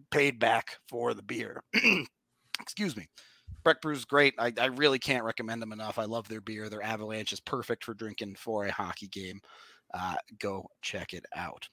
paid 0.09 0.39
back 0.39 0.79
for 0.87 1.13
the 1.13 1.21
beer. 1.21 1.61
Excuse 2.59 2.97
me. 2.97 3.05
Breck 3.63 3.79
Brew's 3.79 4.05
great. 4.05 4.33
I, 4.39 4.51
I 4.59 4.65
really 4.65 4.97
can't 4.97 5.23
recommend 5.23 5.61
them 5.61 5.71
enough. 5.71 5.99
I 5.99 6.05
love 6.05 6.27
their 6.27 6.41
beer. 6.41 6.67
Their 6.67 6.81
Avalanche 6.81 7.31
is 7.31 7.39
perfect 7.39 7.83
for 7.83 7.93
drinking 7.93 8.37
for 8.39 8.65
a 8.65 8.71
hockey 8.71 9.07
game. 9.07 9.39
Uh, 9.93 10.15
go 10.39 10.69
check 10.81 11.13
it 11.13 11.25
out. 11.35 11.67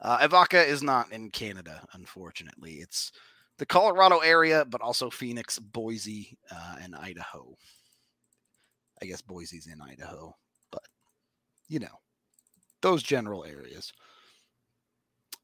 Uh, 0.00 0.18
Evoca 0.18 0.66
is 0.66 0.82
not 0.82 1.10
in 1.12 1.30
Canada, 1.30 1.86
unfortunately. 1.94 2.74
It's 2.74 3.12
the 3.58 3.66
Colorado 3.66 4.18
area, 4.18 4.64
but 4.64 4.80
also 4.80 5.08
Phoenix, 5.10 5.58
Boise, 5.58 6.36
uh, 6.50 6.76
and 6.80 6.94
Idaho. 6.94 7.56
I 9.02 9.06
guess 9.06 9.22
Boise's 9.22 9.66
in 9.66 9.80
Idaho, 9.80 10.34
but 10.70 10.82
you 11.68 11.78
know, 11.78 12.00
those 12.82 13.02
general 13.02 13.44
areas. 13.44 13.92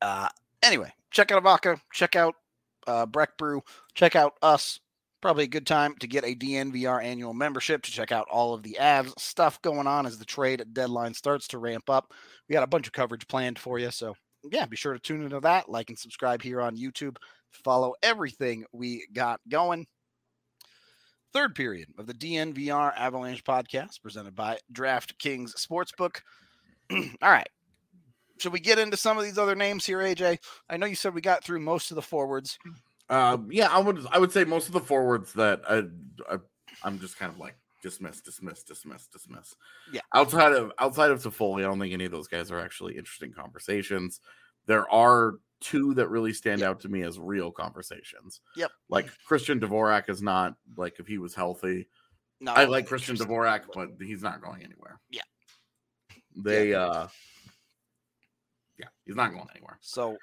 Uh, 0.01 0.29
anyway, 0.63 0.93
check 1.11 1.31
out 1.33 1.43
Evoca, 1.43 1.81
check 1.93 2.17
out 2.17 2.35
uh, 2.87 3.07
Breck 3.07 3.37
Brew, 3.37 3.63
check 3.95 4.17
out 4.17 4.35
us. 4.43 4.81
Probably 5.23 5.45
a 5.45 5.49
good 5.49 5.67
time 5.67 5.95
to 6.01 6.07
get 6.07 6.25
a 6.25 6.35
DNVR 6.35 7.03
annual 7.03 7.33
membership 7.33 7.83
to 7.83 7.93
check 7.93 8.13
out 8.13 8.27
all 8.31 8.53
of 8.53 8.63
the 8.63 8.77
Avs 8.81 9.19
stuff 9.19 9.63
going 9.63 9.87
on 9.87 10.05
as 10.05 10.19
the 10.19 10.25
trade 10.25 10.63
deadline 10.73 11.15
starts 11.15 11.49
to 11.49 11.59
ramp 11.59 11.89
up. 11.89 12.13
We 12.49 12.53
got 12.53 12.65
a 12.65 12.69
bunch 12.69 12.89
of 12.89 12.93
coverage 12.93 13.27
planned 13.29 13.59
for 13.59 13.79
you, 13.79 13.91
so 13.91 14.15
yeah, 14.51 14.67
be 14.67 14.77
sure 14.77 14.93
to 14.93 14.99
tune 14.99 15.23
into 15.23 15.41
that. 15.41 15.69
Like 15.69 15.89
and 15.89 15.99
subscribe 15.99 16.43
here 16.43 16.61
on 16.61 16.77
YouTube 16.77 17.17
follow 17.53 17.95
everything 18.03 18.65
we 18.73 19.07
got 19.13 19.41
going. 19.49 19.87
Third 21.33 21.55
period 21.55 21.89
of 21.99 22.07
the 22.07 22.15
DNVR 22.15 22.93
Avalanche 22.97 23.43
podcast 23.45 24.03
presented 24.03 24.35
by 24.35 24.59
DraftKings 24.73 25.55
Sportsbook. 25.55 26.21
All 26.91 27.31
right. 27.31 27.49
Should 28.39 28.53
we 28.53 28.61
get 28.61 28.79
into 28.79 28.97
some 28.97 29.17
of 29.17 29.25
these 29.25 29.39
other 29.39 29.55
names 29.55 29.87
here, 29.87 29.99
AJ? 29.99 30.39
I 30.69 30.77
know 30.77 30.87
you 30.87 30.95
said 30.95 31.15
we 31.15 31.21
got 31.21 31.45
through 31.45 31.61
most 31.61 31.91
of 31.91 31.95
the 31.95 32.03
forwards. 32.03 32.59
Um, 33.09 33.49
yeah, 33.51 33.69
I 33.69 33.79
would 33.79 34.07
I 34.11 34.19
would 34.19 34.33
say 34.33 34.45
most 34.45 34.69
of 34.69 34.73
the 34.73 34.81
forwards 34.81 35.33
that 35.35 35.61
I, 35.69 35.83
I 36.35 36.39
I'm 36.83 36.99
just 36.99 37.19
kind 37.19 37.31
of 37.33 37.39
like 37.39 37.57
dismiss, 37.83 38.21
dismiss, 38.21 38.63
dismiss, 38.63 39.07
dismiss. 39.09 39.55
Yeah. 39.93 40.01
Outside 40.15 40.53
of 40.53 40.73
outside 40.79 41.11
of 41.11 41.23
Toffoli, 41.23 41.59
I 41.61 41.63
don't 41.63 41.79
think 41.81 41.93
any 41.93 42.05
of 42.05 42.13
those 42.13 42.29
guys 42.29 42.51
are 42.51 42.61
actually 42.61 42.97
interesting 42.97 43.33
conversations. 43.33 44.21
There 44.67 44.91
are 44.91 45.35
two 45.61 45.95
that 45.95 46.09
really 46.09 46.33
stand 46.33 46.61
Yep. 46.61 46.69
out 46.71 46.81
to 46.81 46.89
me 46.89 47.03
as 47.03 47.19
real 47.19 47.51
conversations. 47.53 48.41
Yep. 48.57 48.71
Like 48.89 49.09
Christian 49.27 49.61
Dvorak 49.61 50.09
is 50.09 50.23
not 50.23 50.55
like 50.77 50.99
if 50.99 51.07
he 51.07 51.19
was 51.19 51.35
healthy. 51.35 51.89
No, 52.41 52.53
I 52.53 52.65
like 52.65 52.87
Christian 52.87 53.17
Dvorak, 53.17 53.65
but 53.73 53.91
he's 54.01 54.23
not 54.23 54.43
going 54.43 54.63
anywhere. 54.65 54.99
Yeah. 55.11 55.23
They 56.37 56.75
uh 56.75 57.09
yeah, 58.79 58.89
he's 59.05 59.17
not 59.17 59.33
going 59.33 59.47
anywhere. 59.55 59.79
So 59.81 60.17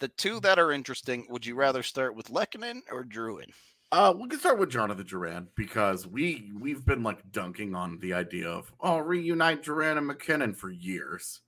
the 0.00 0.08
two 0.08 0.40
that 0.40 0.58
are 0.58 0.72
interesting, 0.72 1.26
would 1.30 1.46
you 1.46 1.54
rather 1.54 1.82
start 1.82 2.14
with 2.14 2.30
Lehkonen 2.30 2.80
or 2.90 3.04
Drouin? 3.04 3.50
Uh, 3.92 4.14
we 4.16 4.28
can 4.28 4.38
start 4.38 4.58
with 4.58 4.70
Jonathan 4.70 5.04
Drouin 5.04 5.48
because 5.56 6.06
we 6.06 6.52
we've 6.58 6.84
been 6.84 7.02
like 7.02 7.32
dunking 7.32 7.74
on 7.74 7.98
the 7.98 8.12
idea 8.12 8.48
of 8.48 8.72
oh 8.80 8.98
reunite 8.98 9.64
Drouin 9.64 9.98
and 9.98 10.06
MacKinnon 10.06 10.54
for 10.54 10.70
years. 10.70 11.40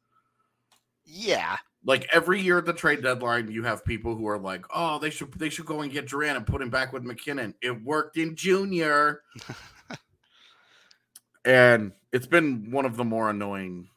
Yeah. 1.04 1.56
Like 1.84 2.08
every 2.12 2.40
year 2.40 2.58
at 2.58 2.64
the 2.64 2.72
trade 2.72 3.02
deadline, 3.02 3.50
you 3.50 3.62
have 3.64 3.84
people 3.84 4.14
who 4.16 4.26
are 4.28 4.38
like, 4.38 4.64
oh, 4.74 4.98
they 4.98 5.10
should 5.10 5.32
they 5.34 5.50
should 5.50 5.66
go 5.66 5.82
and 5.82 5.92
get 5.92 6.06
Drouin 6.06 6.36
and 6.36 6.46
put 6.46 6.62
him 6.62 6.70
back 6.70 6.92
with 6.92 7.04
MacKinnon. 7.04 7.54
It 7.62 7.82
worked 7.82 8.16
in 8.16 8.34
junior, 8.34 9.22
and 11.44 11.92
it's 12.12 12.26
been 12.26 12.72
one 12.72 12.86
of 12.86 12.96
the 12.96 13.04
more 13.04 13.30
annoying 13.30 13.88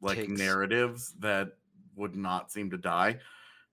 like 0.00 0.18
Takes. 0.18 0.38
narratives 0.38 1.14
that 1.20 1.52
would 1.96 2.16
not 2.16 2.50
seem 2.50 2.70
to 2.70 2.78
die. 2.78 3.18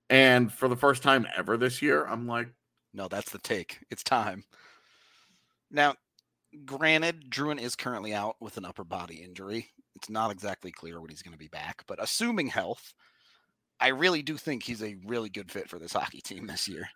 And 0.09 0.51
for 0.51 0.67
the 0.67 0.75
first 0.75 1.03
time 1.03 1.27
ever 1.35 1.57
this 1.57 1.81
year, 1.81 2.05
I'm 2.05 2.27
like, 2.27 2.49
No, 2.93 3.07
that's 3.07 3.31
the 3.31 3.39
take. 3.39 3.79
It's 3.89 4.03
time. 4.03 4.43
Now, 5.71 5.95
granted, 6.65 7.29
Drouin 7.29 7.59
is 7.59 7.75
currently 7.75 8.13
out 8.13 8.35
with 8.39 8.57
an 8.57 8.65
upper 8.65 8.83
body 8.83 9.15
injury. 9.15 9.71
It's 9.95 10.09
not 10.09 10.31
exactly 10.31 10.71
clear 10.71 11.01
when 11.01 11.09
he's 11.09 11.21
going 11.21 11.33
to 11.33 11.37
be 11.39 11.47
back, 11.47 11.83
but 11.87 12.01
assuming 12.01 12.47
health, 12.47 12.93
I 13.79 13.89
really 13.89 14.21
do 14.21 14.37
think 14.37 14.63
he's 14.63 14.83
a 14.83 14.95
really 15.05 15.29
good 15.29 15.51
fit 15.51 15.69
for 15.69 15.79
this 15.79 15.93
hockey 15.93 16.21
team 16.21 16.47
this 16.47 16.67
year. 16.67 16.87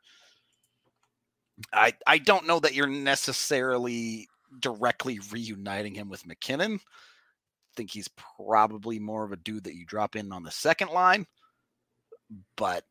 I 1.73 1.93
I 2.07 2.19
don't 2.19 2.47
know 2.47 2.59
that 2.59 2.73
you're 2.73 2.87
necessarily 2.87 4.27
directly 4.59 5.19
reuniting 5.31 5.93
him 5.93 6.09
with 6.09 6.25
MacKinnon. 6.25 6.75
I 6.75 7.73
think 7.75 7.91
he's 7.91 8.09
probably 8.37 8.99
more 8.99 9.23
of 9.25 9.31
a 9.31 9.37
dude 9.37 9.65
that 9.65 9.75
you 9.75 9.85
drop 9.85 10.15
in 10.15 10.31
on 10.31 10.43
the 10.43 10.51
second 10.51 10.89
line, 10.89 11.25
but 12.55 12.83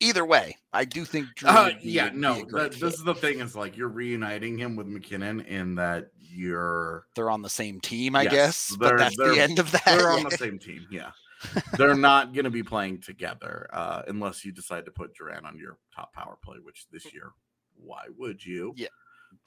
either 0.00 0.24
way, 0.24 0.56
I 0.72 0.84
do 0.84 1.04
think. 1.04 1.34
Drew 1.34 1.48
Uh, 1.48 1.70
be- 1.80 1.90
yeah, 1.90 2.10
no. 2.12 2.44
that- 2.52 2.72
this 2.72 2.94
is 2.94 3.04
the 3.04 3.14
thing. 3.14 3.40
Is 3.40 3.54
like 3.56 3.76
you're 3.76 3.88
reuniting 3.88 4.58
him 4.58 4.76
with 4.76 4.86
MacKinnon 4.86 5.40
in 5.42 5.74
that 5.76 6.10
you're 6.18 7.06
they're 7.14 7.30
on 7.30 7.42
the 7.42 7.48
same 7.50 7.80
team, 7.80 8.14
I 8.16 8.22
Yes, 8.22 8.32
guess. 8.32 8.76
But 8.76 8.98
that's 8.98 9.16
the 9.16 9.40
end 9.40 9.58
of 9.58 9.70
that. 9.72 9.84
they're 9.84 10.10
on 10.10 10.24
the 10.24 10.30
same 10.32 10.58
team. 10.58 10.86
Yeah, 10.90 11.12
they're 11.78 11.94
not 11.94 12.32
going 12.34 12.44
to 12.44 12.50
be 12.50 12.62
playing 12.62 13.00
together 13.00 13.68
uh, 13.72 14.02
unless 14.08 14.44
you 14.44 14.52
decide 14.52 14.84
to 14.86 14.90
put 14.90 15.14
Drouin 15.16 15.44
on 15.44 15.58
your 15.58 15.78
top 15.94 16.12
power 16.12 16.36
play. 16.44 16.56
Which 16.62 16.86
this 16.90 17.12
year, 17.14 17.32
why 17.76 18.04
would 18.18 18.44
you? 18.44 18.74
Yeah, 18.76 18.88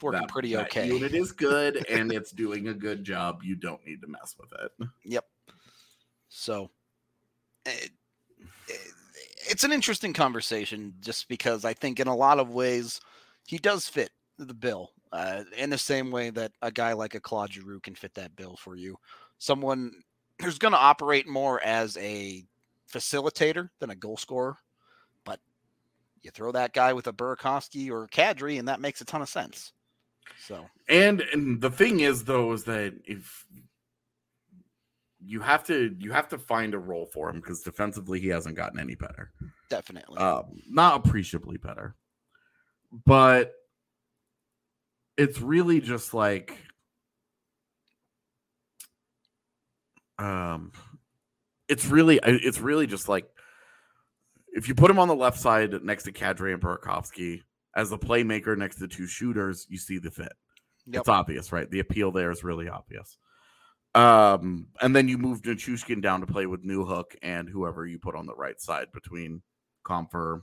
Working 0.01 0.21
That- 0.21 0.29
pretty 0.29 0.53
that 0.55 0.65
okay. 0.67 0.87
Unit 0.87 1.13
is 1.13 1.31
good 1.31 1.85
and 1.89 2.11
it's 2.11 2.31
doing 2.43 2.67
a 2.69 2.73
good 2.73 3.03
job. 3.03 3.41
You 3.43 3.55
don't 3.55 3.85
need 3.85 4.01
to 4.01 4.07
mess 4.07 4.35
with 4.39 4.49
it. 4.61 4.87
Yep. 5.05 5.25
So 6.29 6.69
it, 7.65 7.85
it- 7.85 7.91
it's 9.49 9.63
an 9.63 9.71
interesting 9.71 10.13
conversation 10.13 10.93
just 11.01 11.27
because 11.27 11.65
I 11.65 11.73
think 11.73 11.99
in 11.99 12.07
a 12.07 12.15
lot 12.15 12.39
of 12.39 12.51
ways 12.51 13.01
he 13.47 13.57
does 13.57 13.87
fit 13.87 14.11
the 14.37 14.53
bill 14.53 14.91
uh, 15.11 15.43
in 15.57 15.69
the 15.69 15.77
same 15.77 16.11
way 16.11 16.29
that 16.29 16.51
a 16.61 16.71
guy 16.71 16.93
like 16.93 17.15
a 17.15 17.19
Claude 17.19 17.53
Giroux 17.53 17.79
can 17.79 17.95
fit 17.95 18.13
that 18.13 18.35
bill 18.35 18.55
for 18.57 18.75
you. 18.75 18.97
Someone 19.39 19.91
who's 20.41 20.59
going 20.59 20.71
to 20.71 20.79
operate 20.79 21.27
more 21.27 21.61
as 21.63 21.97
a 21.97 22.45
facilitator 22.91 23.69
than 23.79 23.89
a 23.89 23.95
goal 23.95 24.17
scorer, 24.17 24.55
but 25.25 25.39
you 26.21 26.31
throw 26.31 26.51
that 26.51 26.73
guy 26.73 26.93
with 26.93 27.07
a 27.07 27.13
Burakovsky 27.13 27.89
or 27.91 28.07
Kadri, 28.07 28.57
and 28.57 28.67
that 28.67 28.79
makes 28.79 29.01
a 29.01 29.05
ton 29.05 29.21
of 29.21 29.29
sense. 29.29 29.73
So 30.39 30.65
And 30.87 31.21
and 31.33 31.59
the 31.59 31.71
thing 31.71 32.01
is 32.01 32.23
though 32.23 32.53
is 32.53 32.63
that 32.65 32.93
if 33.05 33.45
you 35.23 35.41
have 35.41 35.63
to 35.65 35.95
you 35.99 36.11
have 36.11 36.29
to 36.29 36.37
find 36.37 36.73
a 36.73 36.79
role 36.79 37.05
for 37.05 37.29
him 37.29 37.37
because 37.37 37.61
defensively 37.61 38.19
he 38.19 38.29
hasn't 38.29 38.55
gotten 38.55 38.79
any 38.79 38.95
better. 38.95 39.31
definitely, 39.69 40.17
Um, 40.17 40.61
not 40.69 41.05
appreciably 41.05 41.57
better. 41.57 41.95
But 43.05 43.53
it's 45.17 45.41
really 45.41 45.81
just 45.81 46.13
like 46.13 46.57
um 50.17 50.71
it's 51.67 51.85
really 51.85 52.19
it's 52.23 52.59
really 52.59 52.87
just 52.87 53.07
like 53.09 53.29
if 54.53 54.67
you 54.67 54.75
put 54.75 54.89
him 54.89 54.99
on 54.99 55.07
the 55.07 55.15
left 55.15 55.39
side 55.39 55.83
next 55.83 56.03
to 56.03 56.11
Kadri 56.11 56.53
and 56.53 56.61
Burakovsky 56.61 57.43
as 57.75 57.91
a 57.91 57.97
playmaker 57.97 58.57
next 58.57 58.77
to 58.77 58.87
two 58.87 59.05
shooters, 59.05 59.67
you 59.69 59.77
see 59.77 59.99
the 59.99 60.09
fit. 60.09 60.33
Yep. 60.87 61.01
It's 61.01 61.09
obvious, 61.09 61.51
right? 61.51 61.69
The 61.69 61.79
appeal 61.79 62.11
there 62.11 62.31
is 62.31 62.43
really 62.43 62.67
obvious. 62.67 63.17
Um, 63.99 64.67
and 64.81 64.95
then 64.95 65.07
you 65.07 65.17
move 65.17 65.41
Nichushkin 65.41 66.01
down 66.01 66.21
to 66.21 66.27
play 66.27 66.45
with 66.45 66.63
Newhook 66.63 67.15
and 67.21 67.49
whoever 67.49 67.85
you 67.85 67.99
put 67.99 68.15
on 68.15 68.25
the 68.25 68.35
right 68.35 68.59
side 68.59 68.87
between 68.93 69.41
Compher, 69.85 70.41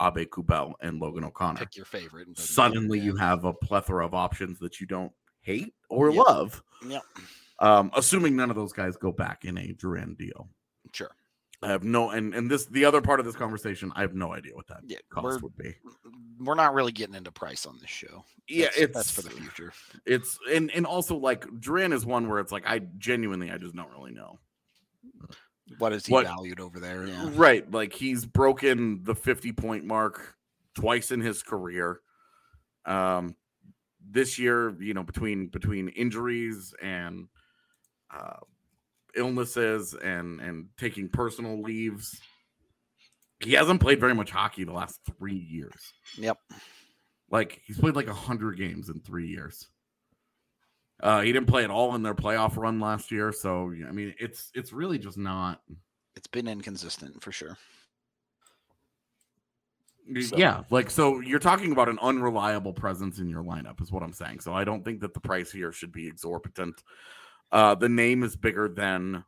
Abe 0.00 0.28
Kubel, 0.30 0.72
and 0.80 1.00
Logan 1.00 1.24
O'Connor. 1.24 1.58
pick 1.60 1.76
your 1.76 1.84
favorite. 1.86 2.26
and 2.26 2.36
Suddenly 2.38 2.98
you 3.00 3.16
have 3.16 3.44
a 3.44 3.52
plethora 3.52 4.04
of 4.04 4.14
options 4.14 4.58
that 4.60 4.80
you 4.80 4.86
don't 4.86 5.12
hate 5.42 5.74
or 5.88 6.10
Yep. 6.10 6.24
love. 6.26 6.62
Yep. 6.86 7.02
Um, 7.60 7.90
assuming 7.94 8.36
none 8.36 8.50
of 8.50 8.56
those 8.56 8.72
guys 8.72 8.96
go 8.96 9.12
back 9.12 9.44
in 9.44 9.58
a 9.58 9.72
Drouin 9.74 10.16
deal. 10.16 10.48
Sure. 10.92 11.10
I 11.62 11.68
have 11.68 11.84
no 11.84 12.10
and 12.10 12.34
and 12.34 12.50
this 12.50 12.66
the 12.66 12.84
other 12.86 13.00
part 13.02 13.20
of 13.20 13.26
this 13.26 13.36
conversation, 13.36 13.92
I 13.94 14.00
have 14.00 14.14
no 14.14 14.32
idea 14.32 14.54
what 14.54 14.66
that 14.68 14.80
Yeah, 14.86 14.96
cost 15.10 15.42
would 15.42 15.56
be. 15.58 15.74
we're 16.38 16.54
not 16.54 16.72
really 16.72 16.92
getting 16.92 17.14
into 17.14 17.30
price 17.30 17.66
on 17.66 17.78
this 17.80 17.90
show. 17.90 18.24
Yeah, 18.48 18.66
That's- 18.66 18.82
it's 18.82 18.94
that's 18.94 19.10
for 19.10 19.22
the 19.22 19.30
future. 19.30 19.72
It's 20.06 20.38
and 20.50 20.70
and 20.70 20.86
also 20.86 21.16
like 21.16 21.44
Drouin 21.46 21.92
is 21.92 22.06
one 22.06 22.28
where 22.28 22.38
it's 22.40 22.50
like 22.52 22.66
I 22.66 22.78
genuinely 22.98 23.50
I 23.50 23.58
just 23.58 23.74
don't 23.76 23.90
really 23.90 24.12
know. 24.12 24.38
What 25.78 25.92
is 25.92 26.06
he 26.06 26.12
What- 26.12 26.26
valued 26.26 26.60
over 26.60 26.80
there? 26.80 27.06
Yeah. 27.06 27.30
Right, 27.34 27.70
like 27.70 27.92
he's 27.92 28.24
broken 28.24 29.04
the 29.04 29.14
50 29.14 29.52
point 29.52 29.84
mark 29.84 30.36
twice 30.74 31.10
in 31.10 31.20
his 31.20 31.42
career. 31.42 32.00
Um 32.86 33.36
this 34.12 34.38
year, 34.38 34.74
you 34.82 34.94
know, 34.94 35.02
between 35.02 35.48
between 35.48 35.88
injuries 35.90 36.72
and 36.82 37.28
uh 38.10 38.38
illnesses 39.16 39.94
and 39.94 40.40
and 40.40 40.66
taking 40.78 41.08
personal 41.08 41.60
leaves, 41.62 42.20
he 43.40 43.52
hasn't 43.52 43.80
played 43.80 44.00
very 44.00 44.14
much 44.14 44.30
hockey 44.30 44.64
the 44.64 44.72
last 44.72 45.00
3 45.18 45.34
years. 45.34 45.92
Yep. 46.18 46.38
Like 47.30 47.60
he's 47.66 47.78
played 47.78 47.96
like 47.96 48.06
a 48.06 48.10
100 48.12 48.58
games 48.58 48.88
in 48.88 49.00
3 49.00 49.26
years. 49.28 49.68
Uh, 51.02 51.22
he 51.22 51.32
didn't 51.32 51.48
play 51.48 51.64
at 51.64 51.70
all 51.70 51.94
in 51.94 52.02
their 52.02 52.14
playoff 52.14 52.56
run 52.56 52.78
last 52.80 53.10
year, 53.10 53.32
so 53.32 53.72
I 53.88 53.92
mean, 53.92 54.14
it's 54.18 54.50
it's 54.54 54.72
really 54.72 54.98
just 54.98 55.16
not 55.16 55.60
It's 56.16 56.26
been 56.26 56.46
inconsistent 56.48 57.22
for 57.22 57.32
sure. 57.32 57.56
So- 60.22 60.36
Yeah, 60.36 60.64
like 60.70 60.90
so 60.90 61.20
you're 61.20 61.38
talking 61.38 61.72
about 61.72 61.88
an 61.88 61.98
unreliable 62.02 62.72
presence 62.72 63.18
in 63.20 63.28
your 63.28 63.44
lineup 63.44 63.80
is 63.80 63.92
what 63.92 64.02
I'm 64.02 64.12
saying. 64.12 64.40
So 64.40 64.52
I 64.52 64.64
don't 64.64 64.84
think 64.84 65.00
that 65.00 65.14
the 65.14 65.20
price 65.20 65.52
here 65.52 65.72
should 65.72 65.92
be 65.92 66.08
exorbitant. 66.08 66.82
Uh 67.52 67.74
the 67.74 67.88
name 67.88 68.22
is 68.22 68.36
bigger 68.36 68.68
than 68.68 69.24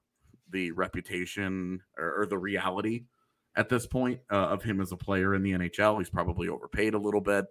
the 0.51 0.71
reputation 0.73 1.81
or, 1.99 2.23
or 2.23 2.27
the 2.27 2.39
reality 2.39 3.05
at 3.57 3.69
this 3.69 3.87
point 3.87 4.21
uh, 4.31 4.35
of 4.49 4.63
him 4.63 4.81
as 4.81 4.93
a 4.93 4.97
player 4.97 5.35
in 5.35 5.43
the 5.43 5.53
NHL. 5.53 5.99
He's 5.99 6.11
probably 6.11 6.49
overpaid 6.49 6.95
a 6.95 6.99
little 6.99 7.21
bit. 7.21 7.47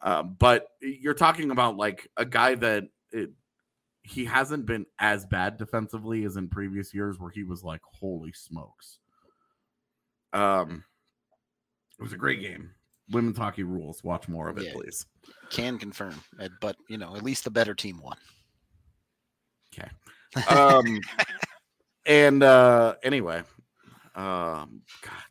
Um, 0.00 0.36
but 0.38 0.66
you're 0.80 1.14
talking 1.14 1.50
about 1.50 1.76
like 1.76 2.08
a 2.16 2.24
guy 2.24 2.54
that 2.56 2.84
it, 3.12 3.30
he 4.02 4.24
hasn't 4.24 4.64
been 4.66 4.86
as 4.98 5.26
bad 5.26 5.56
defensively 5.58 6.24
as 6.24 6.36
in 6.36 6.48
previous 6.48 6.94
years 6.94 7.18
where 7.20 7.30
he 7.30 7.42
was 7.44 7.62
like 7.62 7.82
holy 7.84 8.32
smokes. 8.32 8.98
Um 10.32 10.84
it 11.98 12.02
was 12.02 12.12
a 12.12 12.16
great 12.16 12.40
game. 12.40 12.70
Women's 13.10 13.36
hockey 13.38 13.62
rules. 13.64 14.02
Watch 14.02 14.28
more 14.28 14.48
of 14.48 14.56
it, 14.56 14.64
Yeah. 14.66 14.72
please. 14.72 15.04
Can 15.50 15.78
confirm, 15.78 16.14
but 16.60 16.76
you 16.88 16.96
know, 16.96 17.14
at 17.16 17.22
least 17.22 17.44
the 17.44 17.50
better 17.50 17.74
team 17.74 18.00
won. 18.00 18.16
Um, 20.48 21.00
and 22.06 22.42
uh, 22.42 22.94
anyway, 23.02 23.38
um, 24.14 24.82
God, 25.02 25.22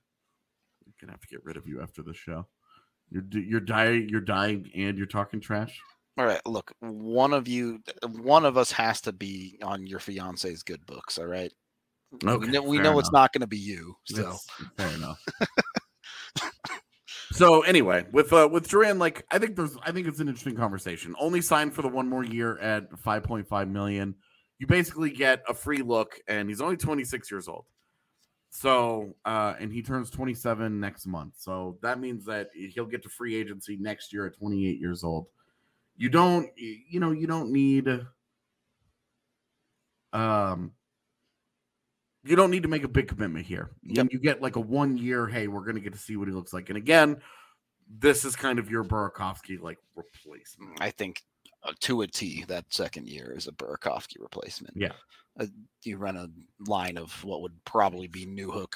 I'm 0.86 0.94
gonna 1.00 1.14
have 1.14 1.22
to 1.22 1.28
get 1.28 1.44
rid 1.44 1.58
of 1.58 1.68
you 1.68 1.82
after 1.82 2.04
the 2.04 2.14
show. 2.14 2.48
You're 3.10 3.24
you're 3.32 3.60
dying. 3.60 4.10
You're 4.10 4.22
dying, 4.22 4.70
and 4.76 4.98
you're 4.98 5.08
talking 5.08 5.40
trash. 5.40 5.80
All 6.18 6.26
right, 6.26 6.42
look, 6.46 6.74
one 6.82 7.34
of 7.34 7.48
you, 7.48 7.82
one 8.04 8.46
of 8.46 8.58
us 8.58 8.74
has 8.74 9.00
to 9.02 9.14
be 9.14 9.58
on 9.64 9.88
your 9.88 10.00
fiance's 10.00 10.64
good 10.64 10.86
books. 10.86 11.18
All 11.18 11.26
right. 11.26 11.52
Okay, 12.26 12.38
we 12.38 12.48
know, 12.48 12.62
we 12.62 12.80
know 12.80 13.00
it's 13.00 13.12
not 13.12 13.32
going 13.32 13.42
to 13.42 13.48
be 13.48 13.58
you. 13.58 13.96
So 14.06 14.24
That's 14.24 14.48
fair 14.76 14.98
enough. 14.98 15.24
so 17.32 17.62
anyway, 17.62 18.06
with 18.12 18.34
uh 18.34 18.50
with 18.52 18.68
Drouin, 18.68 19.00
like 19.00 19.26
I 19.32 19.38
think 19.38 19.56
there's 19.56 19.78
I 19.84 19.92
think 19.92 20.08
it's 20.08 20.20
an 20.20 20.28
interesting 20.28 20.56
conversation. 20.56 21.16
Only 21.20 21.42
signed 21.42 21.74
for 21.74 21.84
the 21.84 21.88
one 21.88 22.10
more 22.10 22.24
year 22.24 22.58
at 22.58 22.92
5.5 22.92 23.70
million. 23.70 24.16
You 24.60 24.68
basically 24.68 25.10
get 25.10 25.42
a 25.48 25.54
free 25.54 25.82
look, 25.82 26.20
and 26.28 26.50
he's 26.50 26.62
only 26.62 26.78
26 26.78 27.32
years 27.32 27.48
old. 27.48 27.66
So 28.52 29.16
uh 29.26 29.54
and 29.60 29.72
he 29.72 29.82
turns 29.84 30.10
27 30.10 30.80
next 30.80 31.06
month. 31.06 31.36
So 31.38 31.78
that 31.82 32.00
means 32.00 32.26
that 32.26 32.50
he'll 32.54 32.88
get 32.88 33.04
to 33.04 33.10
free 33.10 33.36
agency 33.36 33.78
next 33.80 34.12
year 34.12 34.26
at 34.26 34.38
28 34.38 34.80
years 34.80 35.04
old. 35.04 35.28
You 35.96 36.10
don't 36.10 36.50
you 36.58 37.00
know, 37.00 37.12
you 37.12 37.28
don't 37.28 37.52
need 37.52 37.88
um 40.14 40.72
you 42.24 42.36
don't 42.36 42.52
need 42.52 42.64
to 42.64 42.70
make 42.70 42.84
a 42.84 42.88
big 42.88 43.08
commitment 43.08 43.46
here. 43.46 43.70
You, 43.84 43.94
Yep. 43.98 44.08
you 44.12 44.20
get 44.20 44.42
like 44.42 44.56
a 44.56 44.60
one 44.62 44.98
year, 44.98 45.28
hey, 45.28 45.48
we're 45.48 45.64
gonna 45.64 45.80
get 45.80 45.94
to 45.94 46.00
see 46.00 46.18
what 46.18 46.28
he 46.28 46.34
looks 46.34 46.52
like. 46.52 46.70
And 46.70 46.78
again, 46.78 47.22
this 47.88 48.26
is 48.26 48.36
kind 48.36 48.58
of 48.60 48.70
your 48.70 48.84
Burakovsky 48.84 49.60
like 49.62 49.78
replacement. 49.96 50.82
I 50.82 50.90
think 50.90 51.24
to 51.82 52.02
a 52.02 52.08
T, 52.08 52.46
that 52.48 52.66
second 52.70 53.08
year 53.08 53.34
is 53.36 53.48
a 53.48 53.52
Burakovsky 53.52 54.20
replacement. 54.20 54.76
Yeah. 54.78 54.94
Uh, 55.40 55.46
you 55.84 55.98
run 55.98 56.18
a 56.18 56.30
line 56.70 56.98
of 56.98 57.12
what 57.24 57.42
would 57.42 57.54
probably 57.66 58.08
be 58.08 58.26
Newhook, 58.26 58.74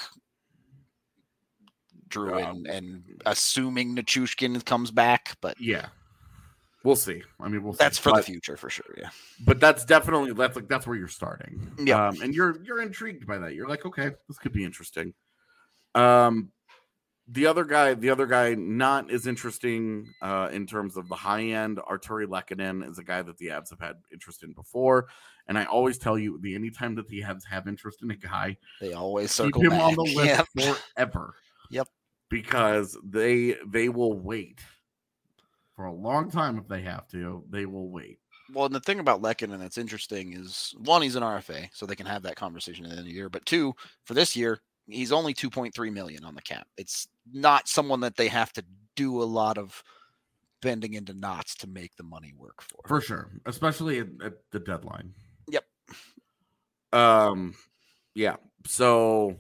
Drew, 2.08 2.42
Um, 2.42 2.58
and, 2.58 2.68
and 2.68 3.04
assuming 3.26 3.96
Nichushkin 3.96 4.64
comes 4.66 4.92
back, 4.92 5.36
but 5.42 5.60
Yeah. 5.60 5.88
We'll 6.84 6.98
see. 6.98 7.24
I 7.40 7.48
mean, 7.48 7.64
we'll 7.64 7.72
see. 7.74 7.78
that's 7.80 7.98
for 7.98 8.12
but, 8.12 8.18
the 8.18 8.24
future 8.24 8.58
for 8.58 8.70
sure. 8.70 8.94
Yeah. 8.98 9.10
but 9.46 9.62
that's 9.62 9.86
definitely 9.86 10.34
that's 10.34 10.58
like 10.58 10.68
that's 10.68 10.86
where 10.86 10.98
you're 10.98 11.08
starting. 11.08 11.72
Yeah. 11.80 12.10
Um, 12.10 12.22
and 12.22 12.36
you're 12.36 12.62
you're 12.62 12.82
intrigued 12.82 13.26
by 13.26 13.38
that. 13.38 13.56
You're 13.56 13.70
like, 13.70 13.86
okay, 13.86 14.12
this 14.28 14.38
could 14.38 14.52
be 14.52 14.66
interesting. 14.66 15.14
Um 15.96 16.52
the 17.28 17.46
other 17.48 17.64
guy, 17.64 17.94
the 17.94 18.10
other 18.10 18.26
guy, 18.26 18.54
not 18.54 19.10
as 19.10 19.28
interesting 19.28 20.14
uh, 20.22 20.50
in 20.52 20.68
terms 20.68 20.98
of 20.98 21.08
the 21.08 21.16
high 21.16 21.44
end. 21.44 21.78
Artturi 21.78 22.26
Lehkonen 22.28 22.88
is 22.90 23.00
a 23.00 23.04
guy 23.04 23.22
that 23.22 23.38
the 23.38 23.48
Avs 23.48 23.70
have 23.70 23.80
had 23.80 23.96
interest 24.12 24.44
in 24.44 24.52
before, 24.54 25.08
and 25.48 25.58
I 25.58 25.64
always 25.66 25.98
tell 25.98 26.18
you, 26.20 26.38
the 26.42 26.54
anytime 26.56 26.96
that 26.96 27.08
the 27.08 27.22
Avs 27.22 27.46
have 27.50 27.68
interest 27.68 28.02
in 28.04 28.12
a 28.12 28.16
guy, 28.16 28.58
They 28.82 28.94
always 28.94 29.30
keep 29.32 29.46
circle 29.46 29.62
him 29.62 29.70
back. 29.70 29.82
on 29.82 29.96
the 29.96 30.02
list 30.16 30.48
Yep. 30.56 30.76
forever. 30.96 31.34
Yep. 31.70 31.88
Because 32.30 32.98
they 33.04 33.56
they 33.68 33.90
will 33.90 34.20
wait 34.20 34.60
for 35.76 35.86
a 35.86 35.94
long 35.94 36.30
time 36.30 36.58
if 36.58 36.68
they 36.68 36.82
have 36.82 37.08
to. 37.10 37.44
They 37.50 37.66
will 37.66 37.90
wait. 37.90 38.20
Well, 38.54 38.66
and 38.66 38.76
the 38.76 38.80
thing 38.82 39.00
about 39.00 39.22
Lehkonen 39.22 39.60
that's 39.60 39.78
interesting 39.78 40.34
is 40.34 40.76
one, 40.80 41.02
he's 41.02 41.16
an 41.16 41.24
RFA, 41.24 41.70
so 41.74 41.86
they 41.86 41.96
can 41.96 42.06
have 42.06 42.24
that 42.24 42.36
conversation 42.36 42.84
at 42.86 42.90
the 42.90 42.98
end 42.98 43.00
of 43.00 43.06
the 43.06 43.14
year. 43.14 43.30
But 43.30 43.46
two, 43.46 43.74
for 44.04 44.14
this 44.14 44.36
year, 44.36 44.60
He's 44.86 45.14
only 45.14 45.34
2.3 45.34 45.94
million 45.94 46.26
on 46.26 46.36
the 46.36 46.42
cap. 46.42 46.68
It's 46.76 47.08
not 47.32 47.68
someone 47.68 48.02
that 48.02 48.16
they 48.16 48.28
have 48.28 48.52
to 48.54 48.66
do 48.96 49.22
a 49.22 49.26
lot 49.26 49.58
of 49.58 49.84
bending 50.62 50.94
into 50.94 51.14
knots 51.14 51.56
to 51.56 51.68
make 51.68 51.96
the 51.98 52.04
money 52.04 52.34
work 52.38 52.62
for. 52.62 52.80
For 52.88 53.02
sure, 53.02 53.30
especially 53.46 54.00
at, 54.00 54.08
at 54.24 54.34
the 54.52 54.60
deadline. 54.60 55.14
Yep. 55.50 55.66
Um 56.94 57.54
yeah. 58.16 58.38
So 58.66 59.40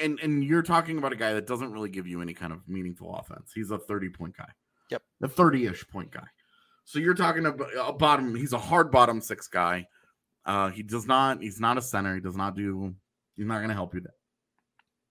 and 0.00 0.18
and 0.20 0.44
you're 0.44 0.62
talking 0.62 0.98
about 0.98 1.12
a 1.12 1.16
guy 1.16 1.32
that 1.34 1.46
doesn't 1.46 1.72
really 1.72 1.88
give 1.88 2.06
you 2.06 2.20
any 2.20 2.34
kind 2.34 2.52
of 2.52 2.68
meaningful 2.68 3.14
offense. 3.14 3.52
He's 3.54 3.70
a 3.70 3.78
30 3.78 4.10
point 4.10 4.36
guy. 4.36 4.50
Yep. 4.90 5.02
A 5.22 5.28
30-ish 5.28 5.88
point 5.88 6.10
guy. 6.10 6.26
So 6.84 6.98
you're 6.98 7.14
talking 7.14 7.46
about 7.46 7.70
a 7.78 7.92
bottom, 7.92 8.34
he's 8.34 8.52
a 8.52 8.58
hard 8.58 8.90
bottom 8.90 9.20
six 9.20 9.46
guy. 9.46 9.86
Uh 10.44 10.70
he 10.70 10.82
does 10.82 11.06
not, 11.06 11.40
he's 11.40 11.60
not 11.60 11.78
a 11.78 11.82
center. 11.82 12.16
He 12.16 12.20
does 12.20 12.36
not 12.36 12.56
do, 12.56 12.94
he's 13.36 13.46
not 13.46 13.60
gonna 13.60 13.74
help 13.74 13.94
you 13.94 14.00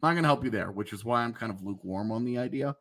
Not 0.03 0.15
gonna 0.15 0.27
help 0.27 0.43
you 0.43 0.49
there, 0.49 0.69
which 0.69 0.91
is 0.91 1.05
why 1.05 1.23
I'm 1.23 1.33
kind 1.33 1.49
of 1.49 1.63
lukewarm 1.63 2.11
on 2.11 2.25
the 2.25 2.37
idea. 2.37 2.75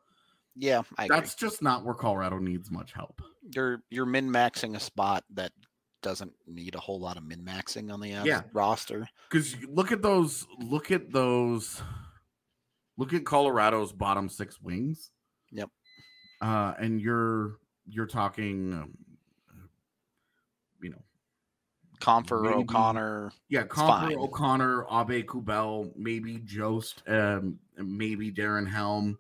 Yeah, 0.57 0.83
I 0.99 1.07
That's 1.07 1.37
just 1.37 1.63
not 1.63 1.85
where 1.85 1.95
Colorado 1.95 2.39
needs 2.39 2.69
much 2.71 2.93
help. 2.93 3.23
You're 3.55 3.83
you're 3.91 4.07
min 4.07 4.29
maxing 4.29 4.75
a 4.75 4.81
spot 4.81 5.25
that 5.35 5.53
doesn't 6.03 6.33
need 6.49 6.75
a 6.75 6.81
whole 6.81 6.99
lot 6.99 7.17
of 7.17 7.23
min 7.23 7.45
maxing 7.45 7.93
on 7.93 8.01
the 8.01 8.09
Yeah. 8.09 8.43
roster. 8.53 9.09
Because 9.31 9.57
look 9.67 9.93
at 9.93 10.03
those, 10.03 10.49
look 10.59 10.91
at 10.91 11.13
those, 11.13 11.81
look 12.99 13.15
at 13.15 13.25
Colorado's 13.25 13.93
bottom 13.93 14.29
six 14.29 14.61
wings. 14.61 15.13
Yep. 15.53 15.71
Uh, 16.41 16.75
and 16.81 17.01
you're 17.01 17.59
you're 17.87 18.07
talking, 18.07 18.73
um, 18.75 18.95
Compher, 22.03 22.43
Maybe- 22.43 22.55
O'Connor. 22.63 23.33
yeah, 23.49 23.63
Compher. 23.65 24.17
O'Connor, 24.17 24.85
Aube-Kubel, 24.91 25.93
maybe 25.97 26.39
Jost, 26.45 27.03
um, 27.07 27.59
maybe 27.77 28.33
Darren 28.33 28.69
Helm. 28.69 29.19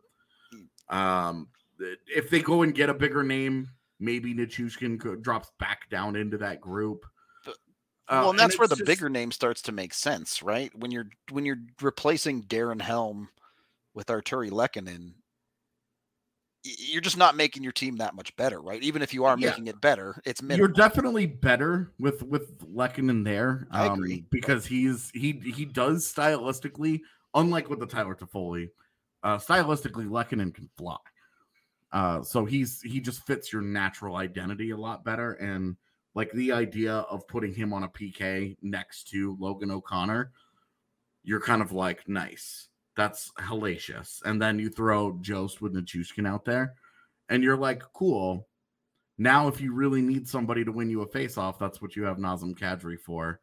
Um, 0.88 1.48
if 2.08 2.28
they 2.28 2.40
go 2.42 2.62
and 2.62 2.74
get 2.74 2.90
a 2.90 2.94
bigger 2.94 3.22
name, 3.22 3.68
maybe 4.00 4.34
Nichushkin 4.34 5.22
drops 5.22 5.52
back 5.60 5.88
down 5.90 6.16
into 6.16 6.36
that 6.38 6.60
group. 6.60 7.06
Uh, 7.46 7.52
well, 8.08 8.30
and 8.30 8.38
that's 8.38 8.58
where 8.58 8.66
the 8.68 8.74
just- 8.76 8.86
bigger 8.86 9.08
name 9.08 9.30
starts 9.30 9.62
to 9.62 9.72
make 9.72 9.94
sense, 9.94 10.42
right? 10.42 10.74
When 10.76 10.90
you're 10.90 11.08
when 11.30 11.46
you're 11.46 11.62
replacing 11.80 12.42
Darren 12.42 12.82
Helm 12.82 13.28
with 13.94 14.08
Artturi 14.08 14.50
Lehkonen, 14.50 15.14
y- 15.14 15.21
you're 16.64 17.00
just 17.00 17.16
not 17.16 17.36
making 17.36 17.62
your 17.62 17.72
team 17.72 17.96
that 17.96 18.14
much 18.14 18.34
better, 18.36 18.60
right? 18.60 18.82
Even 18.82 19.02
if 19.02 19.12
you 19.12 19.24
are 19.24 19.36
Yeah. 19.38 19.50
making 19.50 19.66
it 19.66 19.80
better, 19.80 20.20
it's 20.24 20.40
You're 20.42 20.68
definitely 20.68 21.26
better 21.26 21.92
with 21.98 22.22
with 22.22 22.58
Lehkonen 22.60 23.24
there. 23.24 23.66
I 23.70 23.86
um, 23.86 23.94
agree. 23.98 24.24
because 24.30 24.66
he's 24.66 25.10
he 25.14 25.32
he 25.32 25.64
does 25.64 26.12
stylistically, 26.12 27.00
unlike 27.34 27.68
with 27.68 27.80
the 27.80 27.86
Tyler 27.86 28.14
Toffoli, 28.14 28.70
uh, 29.22 29.38
stylistically 29.38 30.08
Lehkonen 30.08 30.54
can 30.54 30.68
fly. 30.76 30.98
Uh, 31.90 32.22
so 32.22 32.44
he's 32.44 32.80
he 32.80 33.00
just 33.00 33.26
fits 33.26 33.52
your 33.52 33.62
natural 33.62 34.16
identity 34.16 34.70
a 34.70 34.76
lot 34.76 35.04
better, 35.04 35.32
and 35.32 35.76
like 36.14 36.30
the 36.32 36.52
idea 36.52 36.94
of 36.94 37.26
putting 37.26 37.54
him 37.54 37.72
on 37.72 37.82
a 37.82 37.88
PK 37.88 38.56
next 38.62 39.08
to 39.08 39.36
Logan 39.40 39.70
O'Connor, 39.70 40.30
you're 41.24 41.40
kind 41.40 41.60
of 41.60 41.72
like 41.72 42.08
nice. 42.08 42.68
That's 42.96 43.30
hellacious, 43.38 44.22
and 44.24 44.40
then 44.40 44.58
you 44.58 44.68
throw 44.68 45.18
Jost 45.20 45.62
with 45.62 45.74
Nichushkin 45.74 46.26
out 46.28 46.44
there, 46.44 46.74
and 47.28 47.42
you're 47.42 47.56
like 47.56 47.82
cool. 47.92 48.48
Now, 49.18 49.48
if 49.48 49.60
you 49.60 49.72
really 49.72 50.02
need 50.02 50.26
somebody 50.26 50.64
to 50.64 50.72
win 50.72 50.90
you 50.90 51.02
a 51.02 51.06
face-off, 51.06 51.58
that's 51.58 51.80
what 51.80 51.96
you 51.96 52.04
have 52.04 52.16
Nazem 52.16 52.58
Kadri 52.58 52.98
for, 52.98 53.40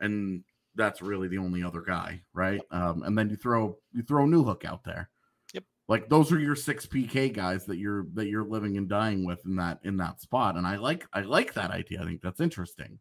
and 0.00 0.44
that's 0.74 1.02
really 1.02 1.28
the 1.28 1.38
only 1.38 1.62
other 1.62 1.82
guy, 1.82 2.22
right? 2.32 2.60
Um, 2.70 3.02
and 3.02 3.16
then 3.16 3.28
you 3.28 3.36
throw 3.36 3.78
you 3.92 4.02
throw 4.02 4.24
Newhook 4.24 4.64
out 4.64 4.84
there. 4.84 5.10
Yep. 5.52 5.64
Like 5.88 6.08
those 6.08 6.32
are 6.32 6.38
your 6.38 6.56
six 6.56 6.86
PK 6.86 7.32
guys 7.32 7.66
that 7.66 7.78
you're 7.78 8.06
that 8.14 8.26
you're 8.26 8.44
living 8.44 8.76
and 8.76 8.88
dying 8.88 9.24
with 9.24 9.44
in 9.44 9.56
that 9.56 9.80
in 9.84 9.96
that 9.98 10.20
spot, 10.20 10.56
and 10.56 10.66
I 10.66 10.76
like 10.76 11.06
I 11.12 11.22
like 11.22 11.54
that 11.54 11.70
idea. 11.70 12.00
I 12.02 12.04
think 12.04 12.22
that's 12.22 12.40
interesting. 12.40 12.98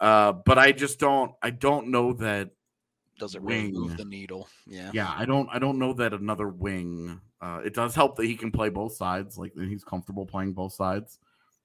Uh, 0.00 0.32
but 0.32 0.58
I 0.58 0.72
just 0.72 0.98
don't 0.98 1.32
I 1.42 1.50
don't 1.50 1.88
know 1.88 2.14
that 2.14 2.50
Does 3.20 3.34
it 3.36 3.42
really 3.42 3.64
wing. 3.64 3.74
move 3.74 3.96
the 3.96 4.04
needle? 4.04 4.48
Yeah. 4.66 4.90
yeah, 4.92 5.14
I 5.16 5.24
don't 5.24 5.48
I 5.52 5.58
don't 5.58 5.78
know 5.78 5.92
that 5.94 6.12
another 6.12 6.48
wing. 6.48 7.20
Uh, 7.40 7.60
it 7.64 7.74
does 7.74 7.94
help 7.94 8.16
that 8.16 8.26
he 8.26 8.34
can 8.34 8.50
play 8.50 8.68
both 8.68 8.94
sides. 8.94 9.38
Like 9.38 9.52
he's 9.54 9.84
comfortable 9.84 10.26
playing 10.26 10.54
both 10.54 10.72
sides. 10.72 11.18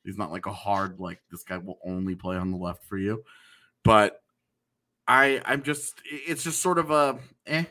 He's 0.03 0.17
not 0.17 0.31
like 0.31 0.45
a 0.45 0.53
hard 0.53 0.99
like 0.99 1.19
this 1.31 1.43
guy 1.43 1.57
will 1.57 1.79
only 1.83 2.13
play 2.13 2.37
on 2.37 2.51
the 2.51 2.57
left 2.57 2.83
for 2.83 2.97
you. 2.97 3.23
But 3.83 4.21
I 5.07 5.41
I'm 5.45 5.63
just 5.63 6.01
it's 6.05 6.43
just 6.43 6.61
sort 6.61 6.77
of 6.77 6.91
a 6.91 7.17
eh. 7.47 7.63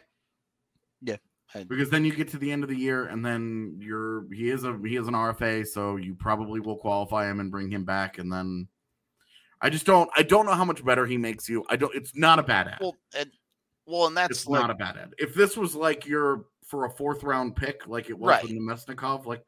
Yeah, 1.03 1.17
I- 1.55 1.65
Because 1.65 1.91
then 1.91 2.05
you 2.05 2.15
get 2.15 2.29
to 2.29 2.39
the 2.39 2.51
end 2.51 2.63
of 2.65 2.71
the 2.71 2.77
year 2.77 3.05
and 3.07 3.25
then 3.25 3.77
you're 3.81 4.27
he 4.33 4.51
is 4.51 4.65
a 4.65 4.79
he 4.85 4.97
is 4.97 5.07
an 5.09 5.15
RFA, 5.15 5.67
so 5.67 5.97
you 5.97 6.15
probably 6.15 6.61
will 6.61 6.77
qualify 6.77 7.31
him 7.31 7.41
and 7.41 7.51
bring 7.51 7.71
him 7.71 7.85
back 7.85 8.19
and 8.19 8.33
then 8.33 8.69
I 9.61 9.71
just 9.71 9.87
don't 9.87 10.11
I 10.17 10.23
don't 10.23 10.45
know 10.47 10.53
how 10.53 10.65
much 10.65 10.85
better 10.85 11.07
he 11.07 11.17
makes 11.17 11.49
you. 11.49 11.65
I 11.71 11.77
don't 11.77 11.95
it's 11.95 12.15
not 12.15 12.39
a 12.39 12.43
bad 12.43 12.69
ad. 12.69 12.79
Well, 12.81 12.97
and 13.17 13.31
well, 13.87 14.07
and 14.07 14.17
that's 14.17 14.31
it's 14.41 14.47
like 14.47 14.61
not 14.61 14.71
a 14.71 14.75
bad 14.75 14.97
ad. 14.97 15.15
If 15.19 15.35
this 15.35 15.57
was 15.57 15.75
like 15.75 16.07
your 16.07 16.47
for 16.67 16.87
a 16.87 16.91
fourth 16.91 17.23
round 17.23 17.57
pick, 17.57 17.87
like 17.87 18.09
it 18.11 18.19
was 18.19 18.29
Right. 18.29 18.43
with 18.43 18.53
Mesnikov, 18.53 19.27
like, 19.27 19.45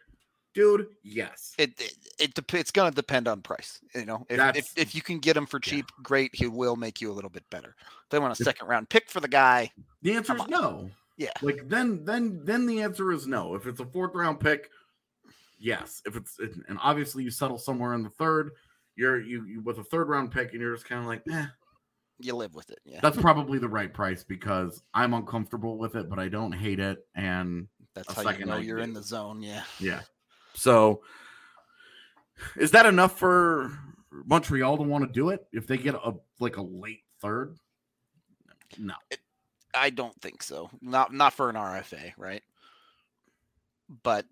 dude, 0.55 0.89
yes, 1.03 1.55
it 1.59 1.71
it, 1.79 1.95
it 2.37 2.55
it's 2.55 2.71
going 2.71 2.91
to 2.91 2.95
depend 2.95 3.29
on 3.29 3.41
price. 3.43 3.81
You 3.95 4.05
know, 4.05 4.27
if, 4.29 4.57
if 4.57 4.79
if 4.79 4.95
you 4.95 5.03
can 5.03 5.19
get 5.19 5.37
him 5.37 5.47
for 5.47 5.61
yeah. 5.65 5.71
cheap, 5.71 5.87
great. 6.03 6.35
He 6.35 6.47
will 6.47 6.77
make 6.77 7.01
you 7.01 7.11
a 7.11 7.15
little 7.15 7.31
bit 7.31 7.45
better. 7.51 7.75
If 7.79 8.11
they 8.11 8.19
want 8.19 8.39
a 8.39 8.41
If- 8.41 8.45
second 8.45 8.69
round 8.69 8.89
pick 8.89 9.11
for 9.11 9.21
the 9.21 9.29
guy. 9.29 9.71
the 10.03 10.13
answer 10.13 10.37
is 10.37 10.47
no. 10.49 10.91
Yeah. 11.19 11.31
Like 11.41 11.67
then, 11.67 12.05
then, 12.05 12.43
then 12.45 12.67
the 12.67 12.83
answer 12.83 13.11
is 13.11 13.27
no. 13.27 13.55
If 13.55 13.67
it's 13.67 13.81
a 13.81 13.87
fourth 13.87 14.15
round 14.15 14.39
pick, 14.39 14.69
yes. 15.59 16.03
If 16.05 16.15
it's 16.17 16.39
and 16.39 16.79
obviously 16.83 17.25
you 17.25 17.31
settle 17.31 17.57
somewhere 17.59 17.95
in 17.95 18.03
the 18.03 18.11
third, 18.11 18.51
you're 18.97 19.21
you, 19.21 19.45
you 19.47 19.61
with 19.63 19.79
a 19.79 19.85
third 19.85 20.09
round 20.11 20.31
pick, 20.31 20.53
and 20.53 20.61
you're 20.61 20.75
just 20.75 20.87
kind 20.87 21.01
of 21.01 21.07
like, 21.07 21.23
eh, 21.33 21.47
You 22.19 22.35
live 22.35 22.55
with 22.55 22.71
it. 22.71 22.79
Yeah, 22.85 23.01
that's 23.03 23.17
probably 23.17 23.59
the 23.59 23.69
right 23.69 23.93
price 23.93 24.25
because 24.25 24.83
I'm 24.95 25.13
uncomfortable 25.15 25.77
with 25.77 25.97
it, 25.97 26.09
but 26.09 26.19
I 26.19 26.29
don't 26.29 26.53
hate 26.53 26.81
it, 26.81 27.07
and 27.15 27.69
that's 27.95 28.13
how 28.13 28.31
you 28.31 28.47
know 28.47 28.57
you're 28.57 28.79
in 28.79 28.95
the 28.95 29.03
zone. 29.03 29.43
Yeah. 29.43 29.63
Yeah. 29.79 30.01
So 30.55 31.03
is 32.57 32.71
that 32.73 32.87
enough 32.87 33.19
for 33.19 33.79
Montreal 34.11 34.77
to 34.79 34.83
want 34.83 35.05
to 35.05 35.13
do 35.13 35.31
it 35.31 35.47
if 35.53 35.67
they 35.67 35.77
get 35.77 35.95
a 35.95 36.15
like 36.41 36.57
a 36.57 36.63
late 36.63 37.05
third? 37.21 37.57
No. 38.79 38.95
I 39.75 39.91
don't 39.91 40.19
think 40.21 40.43
so. 40.43 40.71
Not 40.81 41.13
not 41.13 41.35
for 41.35 41.51
an 41.51 41.57
RFA, 41.57 42.13
right? 42.17 42.43
But 44.03 44.27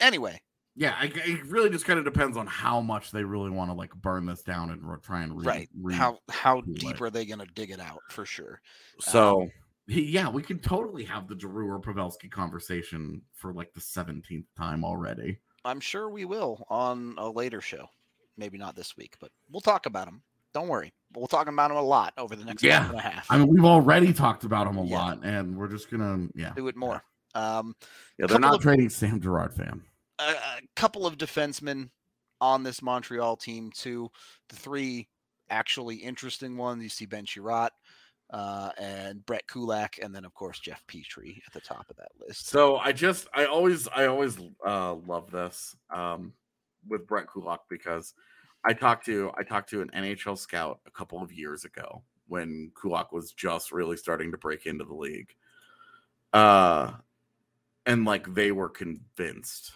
anyway, 0.00 0.40
Yeah, 0.76 0.94
I, 0.98 1.04
it 1.14 1.46
really 1.46 1.70
just 1.70 1.84
kind 1.84 1.98
of 2.00 2.04
depends 2.04 2.36
on 2.36 2.46
how 2.48 2.80
much 2.80 3.12
they 3.12 3.22
really 3.22 3.50
want 3.50 3.70
to 3.70 3.74
like 3.74 3.94
burn 3.94 4.26
this 4.26 4.42
down 4.42 4.70
and 4.70 4.82
re- 4.82 4.96
try 5.00 5.22
and 5.22 5.38
re- 5.38 5.46
right. 5.46 5.68
re- 5.80 5.94
how 5.94 6.18
how 6.30 6.62
deep 6.62 7.00
are 7.00 7.10
they 7.10 7.24
going 7.24 7.38
to 7.38 7.46
dig 7.54 7.70
it 7.70 7.78
out 7.80 8.00
for 8.10 8.26
sure? 8.26 8.60
so 9.00 9.48
he- 9.86 10.02
yeah, 10.10 10.28
we 10.28 10.42
can 10.42 10.58
totally 10.58 11.04
have 11.04 11.28
the 11.28 11.38
Giroux 11.38 11.70
or 11.70 11.80
Pavelski 11.80 12.28
conversation 12.30 13.22
for 13.34 13.52
like 13.52 13.72
the 13.74 13.80
17th 13.80 14.46
time 14.56 14.84
already. 14.84 15.38
I'm 15.64 15.78
sure 15.80 16.08
we 16.10 16.24
will 16.24 16.66
on 16.68 17.14
a 17.18 17.28
later 17.30 17.60
show. 17.60 17.86
Maybe 18.36 18.58
not 18.58 18.74
this 18.74 18.96
week, 18.96 19.14
but 19.20 19.30
we'll 19.50 19.60
talk 19.60 19.86
about 19.86 20.06
them. 20.06 20.22
Don't 20.54 20.66
worry. 20.68 20.92
We'll 21.14 21.28
talk 21.28 21.46
about 21.48 21.68
them 21.68 21.76
a 21.76 21.82
lot 21.82 22.14
over 22.18 22.34
the 22.34 22.44
next 22.44 22.62
Yeah. 22.64 22.80
month 22.80 22.90
and 22.90 22.98
a 22.98 23.02
half. 23.02 23.26
I 23.30 23.38
mean, 23.38 23.46
we've 23.48 23.64
already 23.64 24.12
talked 24.12 24.42
about 24.42 24.66
him 24.66 24.76
a 24.78 24.84
Yeah. 24.84 24.96
lot, 24.98 25.20
and 25.22 25.56
we're 25.56 25.68
just 25.68 25.88
gonna 25.90 26.26
yeah. 26.34 26.52
do 26.56 26.66
it 26.66 26.74
more. 26.76 27.04
Um, 27.36 27.76
Yeah, 28.18 28.26
they're 28.26 28.40
not 28.40 28.54
of- 28.56 28.62
trading 28.62 28.88
Sam 28.88 29.20
Girard, 29.20 29.54
fam. 29.54 29.84
A, 30.18 30.32
a 30.32 30.60
couple 30.76 31.06
of 31.06 31.18
defensemen 31.18 31.90
on 32.40 32.62
this 32.62 32.82
Montreal 32.82 33.36
team 33.36 33.70
too. 33.74 34.10
The 34.48 34.56
three 34.56 35.08
actually 35.50 35.96
interesting 35.96 36.56
ones 36.56 36.82
you 36.82 36.88
see 36.88 37.06
Ben 37.06 37.24
Chiarot, 37.26 37.70
uh, 38.30 38.70
and 38.78 39.24
Brett 39.26 39.46
Kulak, 39.46 39.98
and 40.02 40.14
then 40.14 40.24
of 40.24 40.34
course 40.34 40.58
Jeff 40.58 40.82
Petry 40.86 41.40
at 41.46 41.52
the 41.52 41.60
top 41.60 41.86
of 41.90 41.96
that 41.96 42.10
list. 42.18 42.48
So 42.48 42.76
I 42.76 42.92
just 42.92 43.28
I 43.34 43.46
always 43.46 43.88
I 43.88 44.06
always 44.06 44.38
uh 44.66 44.94
love 44.94 45.30
this 45.30 45.76
um 45.94 46.32
with 46.88 47.06
Brett 47.06 47.26
Kulak 47.32 47.60
because 47.68 48.14
I 48.64 48.72
talked 48.72 49.06
to 49.06 49.30
I 49.36 49.42
talked 49.42 49.70
to 49.70 49.82
an 49.82 49.90
NHL 49.94 50.38
scout 50.38 50.80
a 50.86 50.90
couple 50.90 51.22
of 51.22 51.32
years 51.32 51.64
ago 51.64 52.02
when 52.26 52.72
Kulak 52.80 53.12
was 53.12 53.32
just 53.32 53.72
really 53.72 53.96
starting 53.96 54.32
to 54.32 54.38
break 54.38 54.66
into 54.66 54.84
the 54.84 54.94
league. 54.94 55.34
Uh 56.32 56.92
and 57.86 58.04
like 58.04 58.34
they 58.34 58.50
were 58.50 58.70
convinced 58.70 59.72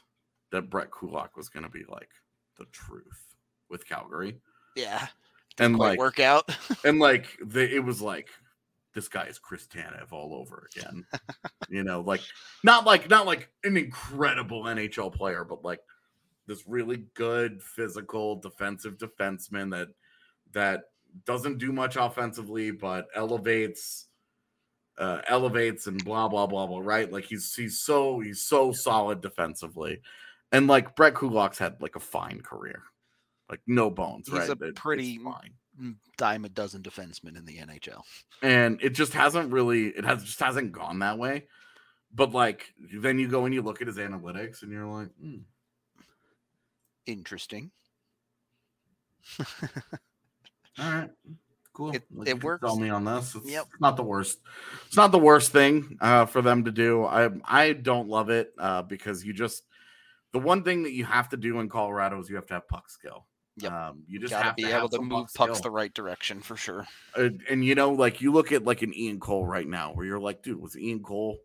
that 0.50 0.70
Brett 0.70 0.90
Kulak 0.90 1.36
was 1.36 1.48
gonna 1.48 1.68
be 1.68 1.84
like 1.88 2.10
the 2.58 2.66
truth 2.66 3.36
with 3.68 3.86
Calgary. 3.86 4.40
Yeah, 4.76 5.06
And 5.58 5.76
quite 5.76 5.90
like 5.90 5.98
work 5.98 6.20
out. 6.20 6.48
and 6.84 6.98
like 6.98 7.38
they, 7.44 7.64
it 7.64 7.84
was 7.84 8.00
like 8.00 8.28
this 8.94 9.08
guy 9.08 9.24
is 9.24 9.38
Chris 9.38 9.66
Tanev 9.66 10.12
all 10.12 10.34
over 10.34 10.68
again. 10.74 11.04
you 11.68 11.84
know, 11.84 12.00
like 12.00 12.20
not 12.64 12.84
like 12.84 13.08
not 13.08 13.26
like 13.26 13.50
an 13.64 13.76
incredible 13.76 14.64
NHL 14.64 15.14
player, 15.14 15.44
but 15.44 15.64
like 15.64 15.80
this 16.46 16.66
really 16.66 17.04
good 17.14 17.62
physical 17.62 18.36
defensive 18.36 18.98
defenseman 18.98 19.70
that 19.70 19.88
that 20.52 20.84
doesn't 21.24 21.58
do 21.58 21.72
much 21.72 21.96
offensively, 21.96 22.70
but 22.70 23.06
elevates 23.14 24.06
uh, 24.98 25.20
elevates 25.28 25.86
and 25.86 26.04
blah 26.04 26.28
blah 26.28 26.46
blah 26.46 26.66
blah. 26.66 26.80
Right? 26.80 27.12
Like 27.12 27.24
he's 27.24 27.54
he's 27.54 27.80
so 27.80 28.20
he's 28.20 28.42
so 28.42 28.72
solid 28.72 29.20
defensively, 29.20 30.00
and 30.52 30.66
like 30.66 30.96
Brett 30.96 31.14
Kulak's 31.14 31.58
had 31.58 31.80
like 31.80 31.96
a 31.96 32.00
fine 32.00 32.40
career, 32.40 32.82
like 33.50 33.60
no 33.66 33.90
bones. 33.90 34.28
He's 34.28 34.38
right? 34.38 34.48
a 34.50 34.64
It- 34.66 34.74
pretty- 34.76 35.18
fine. 35.18 35.54
Dime 36.16 36.44
a 36.44 36.48
dozen 36.48 36.82
defensemen 36.82 37.36
in 37.36 37.44
the 37.44 37.58
NHL. 37.58 38.02
and 38.42 38.82
it 38.82 38.90
just 38.90 39.12
hasn't 39.12 39.52
really 39.52 39.86
it 39.90 40.04
has 40.04 40.24
just 40.24 40.40
hasn't 40.40 40.72
gone 40.72 40.98
that 40.98 41.18
way 41.18 41.46
but 42.12 42.32
like 42.32 42.74
then 43.00 43.16
you 43.20 43.28
go 43.28 43.44
and 43.44 43.54
you 43.54 43.62
look 43.62 43.80
at 43.80 43.86
his 43.86 43.96
analytics 43.98 44.62
and 44.62 44.72
you're 44.72 44.86
like 44.86 45.08
hmm, 45.20 45.36
Interesting. 47.06 47.70
all 49.38 49.46
right 50.78 51.10
cool 51.72 51.94
It- 51.94 52.04
Like, 52.12 52.28
it 52.28 52.42
works. 52.42 52.62
sell 52.66 52.76
me 52.78 52.88
on 52.90 53.04
this 53.04 53.34
it's 53.36 53.48
Yep. 53.48 53.66
not 53.78 53.96
the 53.96 54.02
worst 54.02 54.38
it's 54.86 54.96
not 54.96 55.12
the 55.12 55.18
worst 55.18 55.52
thing 55.52 55.96
uh, 56.00 56.26
for 56.26 56.42
them 56.42 56.64
to 56.64 56.72
do 56.72 57.04
i 57.04 57.28
i 57.44 57.72
don't 57.72 58.08
love 58.08 58.30
it 58.30 58.52
uh, 58.58 58.82
because 58.82 59.24
you 59.24 59.32
just 59.32 59.62
the 60.32 60.38
one 60.38 60.62
thing 60.62 60.82
that 60.82 60.92
you 60.92 61.04
have 61.04 61.28
to 61.30 61.36
do 61.36 61.60
in 61.60 61.68
colorado 61.68 62.18
is 62.20 62.28
you 62.28 62.36
have 62.36 62.46
to 62.46 62.54
have 62.54 62.68
puck 62.68 62.88
skill 62.90 63.26
Yep. 63.60 63.72
um, 63.72 64.02
you 64.06 64.20
just 64.20 64.32
to 64.32 64.38
have 64.40 64.54
be 64.54 64.62
to 64.62 64.76
able 64.76 64.88
to 64.90 65.00
move 65.00 65.26
puck 65.34 65.48
pucks 65.48 65.60
the 65.62 65.70
right 65.70 65.92
direction 65.92 66.40
for 66.40 66.56
sure. 66.56 66.86
Uh, 67.16 67.30
and 67.50 67.64
you 67.64 67.74
know, 67.74 67.90
like 67.90 68.20
you 68.20 68.30
look 68.30 68.52
at 68.52 68.62
like 68.64 68.82
an 68.82 68.94
Ian 68.96 69.18
Cole 69.18 69.44
right 69.44 69.66
now, 69.66 69.90
where 69.94 70.06
you're 70.06 70.20
like, 70.20 70.44
dude, 70.44 70.60
was 70.60 70.78
Ian 70.78 71.02
Cole 71.02 71.38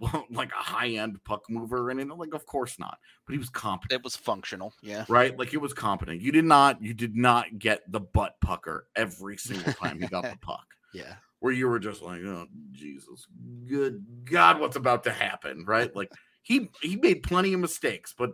like 0.30 0.50
a 0.52 0.62
high 0.62 0.88
end 0.92 1.22
puck 1.24 1.42
mover? 1.50 1.90
And 1.90 2.10
like, 2.14 2.32
of 2.32 2.46
course 2.46 2.78
not, 2.78 2.96
but 3.26 3.34
he 3.34 3.38
was 3.38 3.50
competent, 3.50 3.98
It 4.00 4.02
was 4.02 4.16
functional. 4.16 4.72
Yeah. 4.80 5.04
right? 5.10 5.38
Like 5.38 5.52
it 5.52 5.58
was 5.58 5.74
competent. 5.74 6.22
You 6.22 6.32
did 6.32 6.46
not, 6.46 6.80
you 6.82 6.94
did 6.94 7.14
not 7.16 7.58
get 7.58 7.82
the 7.92 8.00
butt 8.00 8.36
pucker 8.40 8.86
every 8.96 9.36
single 9.36 9.74
time 9.74 10.00
he 10.00 10.06
got 10.06 10.22
the 10.22 10.38
puck, 10.40 10.64
Yeah. 10.94 11.16
where 11.40 11.52
you 11.52 11.68
were 11.68 11.78
just 11.80 12.00
like, 12.00 12.22
oh 12.22 12.46
Jesus, 12.72 13.26
good 13.66 14.06
God, 14.24 14.58
what's 14.58 14.76
about 14.76 15.04
to 15.04 15.12
happen, 15.12 15.66
right? 15.66 15.94
Like 15.94 16.10
he 16.48 16.70
he 16.80 16.96
made 16.96 17.22
plenty 17.22 17.52
of 17.52 17.60
mistakes, 17.60 18.14
but 18.16 18.32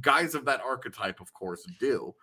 guys 0.00 0.34
of 0.34 0.46
that 0.46 0.62
archetype, 0.62 1.20
of 1.20 1.34
course, 1.34 1.62
do. 1.78 2.14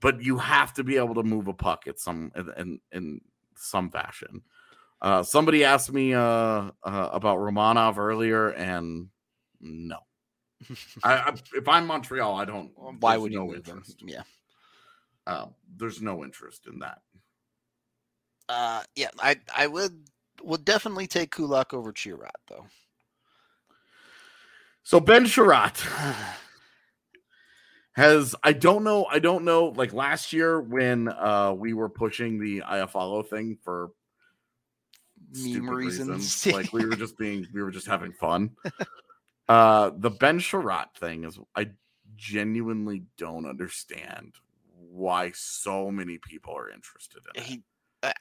But 0.00 0.22
you 0.22 0.38
have 0.38 0.72
to 0.74 0.82
be 0.82 0.96
able 0.96 1.14
to 1.16 1.22
move 1.22 1.48
a 1.48 1.52
puck 1.52 1.82
at 1.86 2.00
some 2.00 2.32
in 2.34 2.50
in, 2.56 2.80
in 2.90 3.20
some 3.56 3.90
fashion. 3.90 4.40
Uh, 5.02 5.22
somebody 5.22 5.64
asked 5.64 5.92
me 5.92 6.14
uh, 6.14 6.20
uh, 6.22 6.70
about 6.82 7.36
Romanov 7.36 7.98
earlier, 7.98 8.48
and 8.52 9.08
no. 9.60 9.98
I, 11.04 11.12
I, 11.12 11.34
if 11.54 11.68
I'm 11.68 11.86
Montreal, 11.86 12.34
I 12.34 12.46
don't. 12.46 12.70
Why 13.00 13.18
would 13.18 13.32
you 13.32 13.38
no 13.38 13.52
them? 13.52 13.58
interest? 13.58 14.02
Yeah. 14.06 14.22
Uh, 15.26 15.46
there's 15.76 16.00
no 16.00 16.24
interest 16.24 16.66
in 16.72 16.78
that. 16.78 17.02
Uh, 18.48 18.82
yeah. 18.96 19.10
I 19.18 19.36
I 19.54 19.66
would 19.66 20.08
would 20.42 20.64
definitely 20.64 21.06
take 21.06 21.32
Kulak 21.32 21.74
over 21.74 21.92
Chiarot 21.92 22.30
though. 22.48 22.64
So 24.82 25.00
Ben 25.00 25.24
Chiarot 25.24 25.76
has 27.92 28.34
I 28.42 28.52
don't 28.52 28.84
know 28.84 29.04
I 29.04 29.18
don't 29.18 29.44
know 29.44 29.66
like 29.66 29.92
last 29.92 30.32
year 30.32 30.60
when 30.60 31.08
uh 31.08 31.52
we 31.56 31.74
were 31.74 31.88
pushing 31.88 32.40
the 32.40 32.62
Iafallo 32.62 33.26
thing 33.26 33.58
for 33.62 33.90
Meme 35.32 35.70
reasons. 35.70 36.46
like 36.46 36.72
we 36.72 36.84
were 36.84 36.96
just 36.96 37.16
being 37.18 37.46
we 37.52 37.62
were 37.62 37.70
just 37.70 37.86
having 37.86 38.12
fun. 38.12 38.50
Uh 39.48 39.90
the 39.96 40.10
Ben 40.10 40.38
Chiarot 40.38 40.94
thing 40.96 41.24
is 41.24 41.38
I 41.54 41.70
genuinely 42.16 43.04
don't 43.16 43.46
understand 43.46 44.34
why 44.90 45.30
so 45.34 45.90
many 45.90 46.18
people 46.18 46.56
are 46.56 46.70
interested 46.70 47.22
in 47.34 47.42
it. 47.42 47.46
he 47.46 47.54
I, 47.54 47.62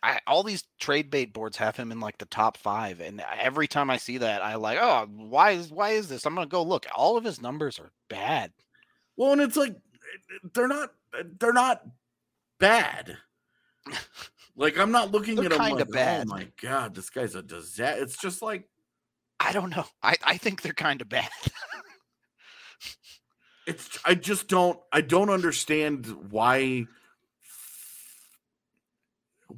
I, 0.04 0.20
all 0.28 0.44
these 0.44 0.66
trade 0.80 1.10
bait 1.10 1.34
boards 1.34 1.58
have 1.58 1.78
him 1.78 1.92
in 1.92 2.00
like 2.00 2.18
the 2.18 2.26
top 2.26 2.58
five, 2.58 3.00
and 3.00 3.24
every 3.40 3.68
time 3.68 3.90
I 3.90 3.98
see 3.98 4.18
that, 4.18 4.42
I 4.42 4.56
like, 4.56 4.78
oh, 4.82 5.08
why 5.10 5.52
is 5.52 5.72
why 5.72 5.92
is 5.92 6.10
this? 6.10 6.26
I'm 6.26 6.36
gonna 6.36 6.48
go 6.48 6.64
look. 6.64 6.86
All 6.94 7.18
of 7.18 7.24
his 7.24 7.42
numbers 7.42 7.80
are 7.80 7.92
bad. 8.10 8.52
Well, 9.16 9.32
and 9.32 9.42
it's 9.42 9.56
like 9.56 9.76
they're 10.54 10.68
not 10.68 10.92
they're 11.40 11.54
not 11.54 11.84
bad. 12.60 13.18
Like 14.60 14.78
I'm 14.78 14.92
not 14.92 15.12
looking 15.12 15.36
They're 15.36 15.46
at 15.46 15.54
him 15.54 15.58
kinda 15.58 15.76
like, 15.76 15.88
oh 15.88 15.94
bad. 15.94 16.28
oh 16.28 16.32
my 16.32 16.48
god, 16.62 16.94
this 16.94 17.10
guy's 17.10 17.34
a 17.34 17.42
disaster. 17.42 18.04
It's 18.04 18.18
just 18.18 18.42
like 18.42 18.68
I 19.40 19.54
don't 19.54 19.70
know. 19.70 19.86
I, 20.04 20.18
I 20.22 20.36
think 20.36 20.62
they're 20.62 20.74
kind 20.74 21.02
of 21.02 21.08
bad. 21.08 21.30
it's 23.68 23.98
I 24.04 24.16
just 24.16 24.50
don't 24.50 24.78
I 24.92 25.00
don't 25.00 25.30
understand 25.30 26.08
why 26.30 26.88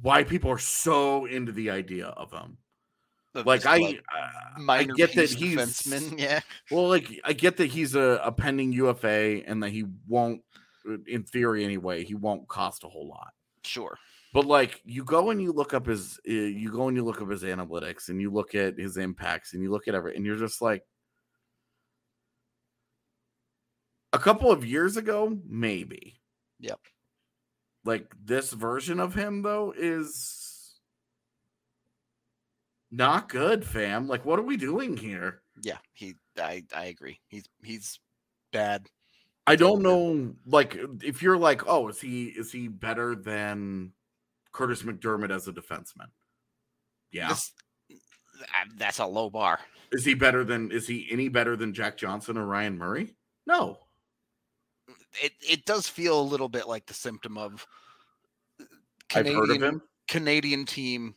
why 0.00 0.24
people 0.24 0.50
are 0.50 0.58
so 0.58 1.26
into 1.26 1.52
the 1.52 1.70
idea 1.70 2.06
of 2.06 2.32
him. 2.32 2.58
Of 3.34 3.46
Like 3.46 3.64
I 3.64 3.78
like, 3.78 4.04
uh, 4.14 4.70
I 4.70 4.84
get 4.84 5.14
that 5.14 5.30
he's 5.30 5.56
defenseman. 5.56 6.18
Yeah, 6.18 6.40
well 6.70 6.88
like 6.88 7.20
I 7.24 7.32
get 7.32 7.56
that 7.58 7.66
he's 7.66 7.94
a, 7.94 8.20
a 8.22 8.32
pending 8.32 8.72
UFA 8.72 9.42
and 9.46 9.62
that 9.62 9.70
he 9.70 9.84
won't 10.06 10.42
in 11.06 11.22
theory 11.22 11.64
anyway, 11.64 12.04
he 12.04 12.14
won't 12.14 12.48
cost 12.48 12.84
a 12.84 12.88
whole 12.88 13.08
lot. 13.08 13.32
sure. 13.64 13.96
But 14.32 14.46
like 14.46 14.80
you 14.84 15.04
go 15.04 15.30
and 15.30 15.42
you 15.42 15.52
look 15.52 15.74
up 15.74 15.86
his, 15.86 16.18
uh, 16.26 16.32
you 16.32 16.72
go 16.72 16.88
and 16.88 16.96
you 16.96 17.04
look 17.04 17.20
up 17.20 17.30
his 17.30 17.42
analytics 17.42 18.08
and 18.08 18.20
you 18.20 18.30
look 18.30 18.54
at 18.54 18.78
his 18.78 18.96
impacts 18.96 19.52
and 19.52 19.62
you 19.62 19.70
look 19.70 19.88
at 19.88 19.94
everything 19.94 20.18
and 20.18 20.26
you're 20.26 20.36
just 20.36 20.62
like, 20.62 20.82
a 24.14 24.18
couple 24.18 24.50
of 24.50 24.64
years 24.64 24.96
ago, 24.96 25.38
maybe. 25.46 26.20
Yep. 26.60 26.80
Like 27.84 28.12
this 28.24 28.52
version 28.52 29.00
of 29.00 29.14
him 29.14 29.42
though 29.42 29.74
is 29.76 30.78
not 32.90 33.28
good, 33.28 33.64
fam. 33.64 34.06
Like, 34.06 34.24
what 34.24 34.38
are 34.38 34.42
we 34.44 34.56
doing 34.56 34.96
here? 34.96 35.42
Yeah, 35.62 35.78
he. 35.92 36.14
I 36.38 36.64
I 36.74 36.86
agree. 36.86 37.20
He's 37.28 37.44
he's 37.62 37.98
bad. 38.52 38.86
I 39.46 39.56
don't 39.56 39.82
know. 39.82 40.34
Like, 40.46 40.78
if 41.02 41.20
you're 41.22 41.36
like, 41.36 41.66
oh, 41.66 41.88
is 41.88 42.00
he 42.00 42.26
is 42.26 42.52
he 42.52 42.68
better 42.68 43.14
than 43.16 43.92
Kurtis 44.54 44.84
MacDermid 44.84 45.34
as 45.34 45.48
a 45.48 45.52
defenseman? 45.52 46.08
Yeah. 47.10 47.28
This- 47.28 47.52
uh, 47.90 48.64
that's 48.76 48.98
a 48.98 49.06
low 49.06 49.30
bar. 49.30 49.60
Is 49.92 50.04
he 50.04 50.14
better 50.14 50.42
than 50.42 50.72
is 50.72 50.86
he 50.88 51.06
any 51.12 51.28
better 51.28 51.54
than 51.54 51.74
Jack 51.74 51.96
Johnson 51.96 52.36
or 52.36 52.44
Ryan 52.44 52.76
Murray? 52.76 53.14
No. 53.46 53.78
It 55.22 55.32
it 55.40 55.64
does 55.64 55.88
feel 55.88 56.20
a 56.20 56.22
little 56.22 56.48
bit 56.48 56.68
like 56.68 56.86
the 56.86 56.94
symptom 56.94 57.36
of 57.36 57.66
I've 59.14 59.26
heard 59.26 59.50
of 59.50 59.62
him. 59.62 59.82
Canadian 60.08 60.64
team 60.64 61.14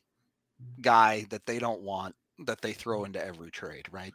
guy 0.82 1.26
that 1.30 1.46
they 1.46 1.60
don't 1.60 1.82
want 1.82 2.16
that 2.46 2.62
they 2.62 2.74
throw 2.74 3.06
into 3.06 3.24
every 3.24 3.52
trade, 3.52 3.88
right? 3.91 4.14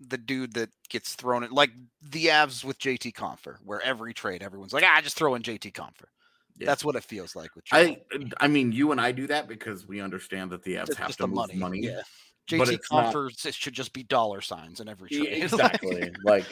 The 0.00 0.18
dude 0.18 0.54
that 0.54 0.70
gets 0.90 1.14
thrown 1.14 1.44
in, 1.44 1.50
like 1.50 1.70
the 2.02 2.26
Avs 2.26 2.64
with 2.64 2.78
JT 2.78 3.14
Compher, 3.14 3.56
where 3.64 3.80
every 3.80 4.12
trade 4.12 4.42
everyone's 4.42 4.72
like, 4.72 4.84
ah, 4.84 5.00
just 5.02 5.16
throw 5.16 5.34
in 5.34 5.42
JT 5.42 5.72
Compher. 5.72 6.08
Yeah. 6.56 6.66
That's 6.66 6.84
what 6.84 6.94
it 6.94 7.02
feels 7.02 7.34
like 7.34 7.54
with 7.56 7.64
I 7.72 8.00
I 8.38 8.46
mean 8.48 8.70
you 8.70 8.92
and 8.92 9.00
I 9.00 9.10
do 9.12 9.26
that 9.26 9.48
because 9.48 9.88
we 9.88 10.00
understand 10.00 10.50
that 10.50 10.62
the 10.62 10.74
Avs 10.74 10.94
have 10.94 11.10
to 11.12 11.16
the 11.18 11.26
move 11.26 11.36
money, 11.36 11.54
money. 11.56 11.80
yeah. 11.80 12.02
JT 12.48 12.72
it's 12.72 12.92
not- 12.92 13.54
should 13.54 13.72
just 13.74 13.92
be 13.92 14.02
dollar 14.02 14.40
signs 14.40 14.80
in 14.80 14.88
every 14.88 15.08
trade. 15.10 15.28
Exactly. 15.42 16.12
like 16.24 16.44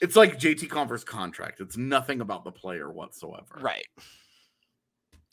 it's 0.00 0.16
like 0.16 0.38
JT 0.38 0.68
Compher's 0.70 1.04
contract. 1.04 1.60
It's 1.60 1.76
nothing 1.76 2.20
about 2.20 2.44
the 2.44 2.52
player 2.52 2.90
whatsoever. 2.92 3.58
right. 3.60 3.86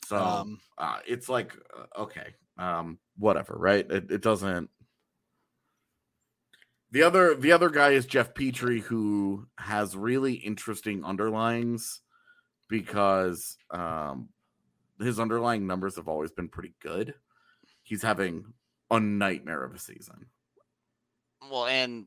So 0.06 0.16
Um, 0.16 0.60
uh, 0.78 0.98
it's 1.06 1.28
like 1.28 1.52
uh, 1.76 2.02
okay, 2.02 2.34
um, 2.58 2.98
whatever, 3.18 3.54
right? 3.58 3.84
It, 3.90 4.10
it 4.10 4.22
doesn't. 4.22 4.70
The 6.92 7.02
other 7.02 7.34
the 7.34 7.52
other 7.52 7.68
guy 7.68 7.90
is 7.90 8.06
Jeff 8.06 8.32
Petry, 8.32 8.80
who 8.80 9.46
has 9.58 9.96
really 9.96 10.34
interesting 10.34 11.02
underlyings 11.02 11.98
because 12.68 13.56
um, 13.70 14.28
his 15.00 15.18
underlying 15.20 15.66
numbers 15.66 15.96
have 15.96 16.08
always 16.08 16.30
been 16.30 16.48
pretty 16.48 16.74
good. 16.80 17.14
He's 17.82 18.02
having 18.02 18.44
a 18.90 19.00
nightmare 19.00 19.64
of 19.64 19.74
a 19.74 19.78
season, 19.78 20.26
well, 21.50 21.66
and 21.66 22.06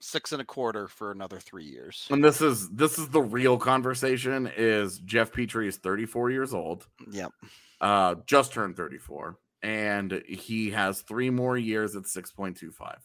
six 0.00 0.32
and 0.32 0.42
a 0.42 0.44
quarter 0.44 0.88
for 0.88 1.10
another 1.10 1.38
three 1.38 1.64
years. 1.64 2.06
and 2.10 2.22
this 2.22 2.40
is 2.42 2.68
this 2.70 2.98
is 2.98 3.08
the 3.08 3.22
real 3.22 3.56
conversation. 3.58 4.50
Is 4.56 4.98
Jeff 4.98 5.32
Petry 5.32 5.66
is 5.68 5.76
thirty 5.76 6.06
four 6.06 6.30
years 6.30 6.52
old. 6.54 6.86
Yep. 7.10 7.32
uh 7.80 8.14
just 8.26 8.52
turned 8.52 8.76
34 8.76 9.36
and 9.62 10.22
he 10.26 10.70
has 10.70 11.00
three 11.02 11.28
more 11.30 11.56
years 11.58 11.94
at 11.96 12.04
6.25 12.04 12.96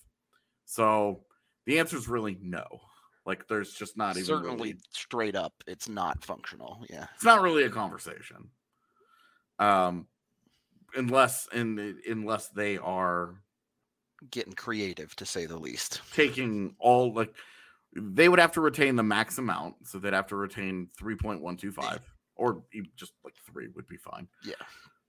so 0.65 1.23
the 1.65 1.79
answer 1.79 1.97
is 1.97 2.07
really 2.07 2.37
no 2.41 2.63
like 3.25 3.47
there's 3.47 3.73
just 3.73 3.97
not 3.97 4.15
even 4.15 4.25
Certainly, 4.25 4.55
really, 4.55 4.75
straight 4.91 5.35
up, 5.35 5.53
it's 5.67 5.87
not 5.89 6.23
functional. 6.23 6.83
Yeah. 6.89 7.05
it's 7.15 7.23
not 7.25 7.41
really 7.41 7.63
a 7.63 7.69
conversation 7.69 8.49
um 9.59 10.07
unless 10.95 11.47
in 11.53 11.99
unless 12.09 12.47
they 12.49 12.77
are 12.77 13.35
Getting 14.29 14.53
creative, 14.53 15.15
to 15.15 15.25
say 15.25 15.47
the 15.47 15.57
least. 15.57 16.01
taking 16.13 16.75
all 16.79 17.11
like 17.13 17.33
they 17.95 18.29
would 18.29 18.39
have 18.39 18.51
to 18.53 18.61
retain 18.61 18.95
the 18.95 19.03
max 19.03 19.37
amount 19.39 19.75
so 19.87 19.97
they'd 19.97 20.13
have 20.13 20.27
to 20.27 20.35
retain 20.35 20.87
3.125 21.01 21.99
or 22.35 22.63
just 22.95 23.13
like 23.25 23.33
three 23.51 23.67
would 23.75 23.87
be 23.87 23.97
fine 23.97 24.27
Yeah. 24.45 24.53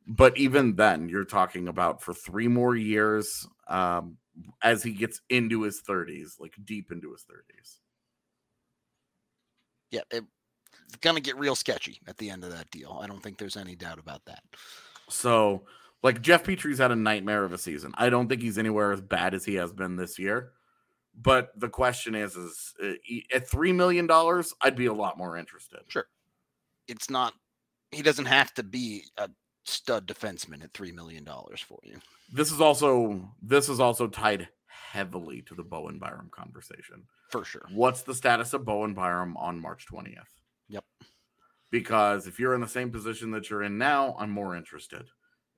but 0.07 0.37
even 0.39 0.74
then, 0.76 1.09
you're 1.09 1.24
talking 1.24 1.68
about 1.68 2.03
for 2.03 2.12
three 2.14 2.49
more 2.49 2.74
years 2.74 3.47
um, 3.68 4.16
as 4.62 4.83
he 4.83 4.93
gets 4.93 5.20
into 5.28 5.62
his 5.62 5.80
30s, 5.89 6.41
like 6.41 6.55
deep 6.64 6.91
into 6.91 7.12
his 7.12 7.22
30s. 7.24 7.76
Yeah, 9.91 10.01
it, 10.11 10.24
it's 10.87 10.97
going 10.97 11.16
to 11.16 11.22
get 11.22 11.37
real 11.39 11.55
sketchy 11.55 12.01
at 12.09 12.16
the 12.18 12.30
end 12.30 12.43
of 12.45 12.51
that 12.51 12.70
deal. 12.70 12.99
I 13.03 13.07
don't 13.07 13.22
think 13.22 13.39
there's 13.39 13.57
any 13.59 13.76
doubt 13.76 13.99
about 13.99 14.24
that. 14.24 14.43
So, 15.12 15.62
like 16.02 16.22
Jeff 16.22 16.44
Petry's 16.44 16.78
had 16.78 16.90
a 16.90 16.96
nightmare 16.96 17.44
of 17.44 17.52
a 17.52 17.58
season. 17.58 17.92
I 17.96 18.10
don't 18.10 18.28
think 18.28 18.42
he's 18.42 18.58
anywhere 18.58 18.92
as 18.92 19.00
bad 19.00 19.34
as 19.34 19.44
he 19.44 19.54
has 19.56 19.72
been 19.72 19.96
this 19.96 20.18
year. 20.18 20.52
But 21.14 21.50
the 21.58 21.68
question 21.68 22.14
is, 22.14 22.36
is 22.36 22.74
uh, 22.82 22.92
at 23.34 23.48
three 23.48 23.72
million 23.72 24.06
dollars, 24.06 24.54
I'd 24.62 24.76
be 24.76 24.86
a 24.86 24.94
lot 24.94 25.18
more 25.18 25.36
interested. 25.36 25.80
Sure, 25.88 26.06
it's 26.88 27.10
not. 27.10 27.34
He 27.90 28.02
doesn't 28.02 28.24
have 28.24 28.54
to 28.54 28.62
be 28.62 29.04
a 29.18 29.28
stud 29.64 30.06
defenseman 30.06 30.64
at 30.64 30.72
three 30.72 30.92
million 30.92 31.22
dollars 31.24 31.60
for 31.60 31.78
you. 31.82 31.98
This 32.32 32.50
is 32.50 32.60
also 32.60 33.28
this 33.42 33.68
is 33.68 33.78
also 33.78 34.08
tied 34.08 34.48
heavily 34.66 35.42
to 35.42 35.54
the 35.54 35.62
Bowen 35.62 35.98
Byram 35.98 36.30
conversation. 36.30 37.04
For 37.30 37.44
sure. 37.44 37.66
What's 37.72 38.02
the 38.02 38.14
status 38.14 38.52
of 38.52 38.64
Bowen 38.64 38.94
Byram 38.94 39.36
on 39.36 39.60
March 39.60 39.86
20th? 39.90 40.18
Yep. 40.68 40.84
Because 41.72 42.28
if 42.28 42.38
you're 42.38 42.54
in 42.54 42.60
the 42.60 42.68
same 42.68 42.92
position 42.92 43.32
that 43.32 43.50
you're 43.50 43.64
in 43.64 43.76
now, 43.78 44.14
I'm 44.20 44.30
more 44.30 44.54
interested. 44.54 45.08